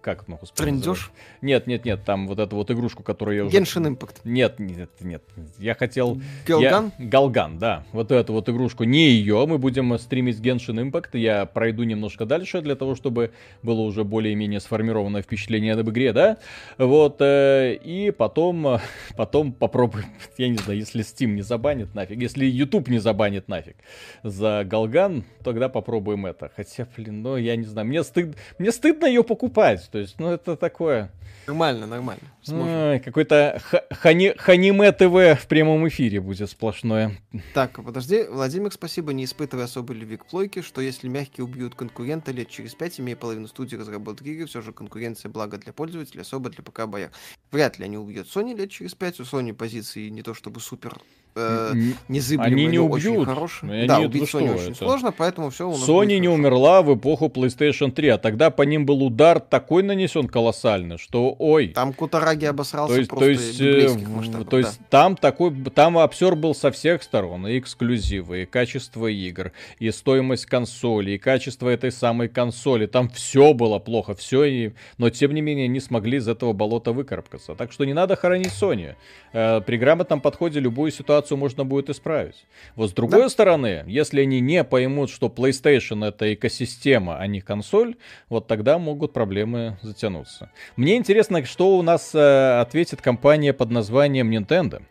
[0.00, 0.56] Как могу сказать?
[0.56, 1.12] Трендеж?
[1.40, 3.56] Нет, нет, нет, там вот эту вот игрушку, которую я уже...
[3.56, 4.20] Геншин Импакт.
[4.24, 5.22] Нет, нет, нет.
[5.58, 6.20] Я хотел...
[6.46, 6.92] Галган?
[6.98, 7.06] Я...
[7.06, 7.84] Галган, да.
[7.92, 8.84] Вот эту вот игрушку.
[8.84, 9.46] Не ее.
[9.46, 11.14] Мы будем стримить Геншин Импакт.
[11.14, 13.32] Я пройду немножко дальше для того, чтобы
[13.62, 16.38] было уже более-менее сформированное впечатление об игре, да?
[16.78, 17.20] Вот.
[17.20, 17.35] Э,
[17.82, 18.78] и потом,
[19.16, 20.06] потом попробуем,
[20.38, 23.76] я не знаю, если Steam не забанит нафиг, если YouTube не забанит нафиг
[24.22, 26.50] за Галган, тогда попробуем это.
[26.54, 30.30] Хотя, блин, ну я не знаю, мне, стыд, мне стыдно ее покупать, то есть, ну
[30.30, 31.10] это такое...
[31.46, 33.00] Нормально, нормально.
[33.04, 37.16] какой-то хани, ханиме ТВ в прямом эфире будет сплошное.
[37.54, 42.32] Так, подожди, Владимир, спасибо, не испытывая особой любви к плойке, что если мягкие убьют конкурента
[42.32, 46.50] лет через пять, имея половину студии разработки игры, все же конкуренция благо для пользователей, особо
[46.50, 47.10] для ПК бояр.
[47.52, 50.98] Вряд ли они убьют Sony лет через пять, у Sony позиции не то чтобы супер
[51.36, 51.72] э,
[52.08, 53.18] незыблемые, они не убьют.
[53.18, 53.86] очень хорошие.
[53.86, 54.74] да, убить Sony очень это?
[54.74, 58.62] сложно, поэтому все у нас Sony не умерла в эпоху PlayStation 3, а тогда по
[58.62, 61.68] ним был удар такой нанесен колоссальный, что ой.
[61.68, 64.86] Там Кутараги обосрался то есть, просто то есть, э, масштабах, то есть да.
[64.90, 70.46] там такой, там обсер был со всех сторон, и эксклюзивы, и качество игр, и стоимость
[70.46, 74.72] консоли, и качество этой самой консоли, там все было плохо, все, и...
[74.98, 77.54] но тем не менее не смогли из этого болота выкарабкаться.
[77.54, 78.94] Так что не надо хоронить Sony.
[79.32, 82.46] Э, при грамотном подходе любую ситуацию можно будет исправить.
[82.76, 83.28] Вот с другой да.
[83.28, 87.96] стороны, если они не поймут, что PlayStation это экосистема, а не консоль,
[88.28, 90.52] вот тогда могут проблемы затянуться.
[90.76, 94.82] Мне интересно, что у нас э, ответит компания под названием Nintendo.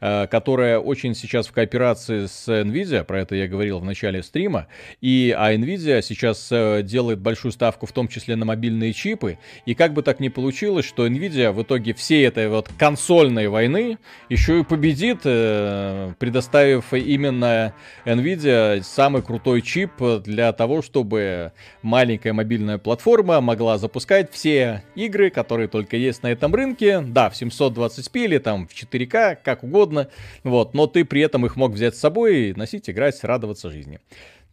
[0.00, 4.66] Э, которая очень сейчас в кооперации с Nvidia, про это я говорил в начале стрима,
[5.00, 9.74] и, а Nvidia сейчас э, делает большую ставку в том числе на мобильные чипы, и
[9.74, 13.98] как бы так ни получилось, что Nvidia в итоге всей этой вот консольной войны
[14.28, 15.81] еще и победит э,
[16.18, 19.92] предоставив именно Nvidia самый крутой чип
[20.24, 21.52] для того, чтобы
[21.82, 27.00] маленькая мобильная платформа могла запускать все игры, которые только есть на этом рынке.
[27.00, 30.08] Да, в 720p или там в 4К, как угодно.
[30.44, 34.00] Вот, но ты при этом их мог взять с собой, носить, играть, радоваться жизни.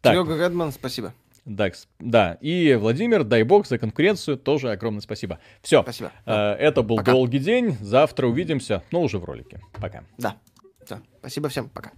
[0.00, 0.14] Так.
[0.14, 1.12] Серега Редман, спасибо.
[1.46, 5.38] Да, да, и Владимир, дай бог за конкуренцию, тоже огромное спасибо.
[5.62, 6.12] Все, спасибо.
[6.26, 7.12] Э, это был пока.
[7.12, 9.60] долгий день, завтра увидимся, но уже в ролике.
[9.80, 10.04] Пока.
[10.18, 10.36] Да,
[10.90, 11.92] все, спасибо всем, пока.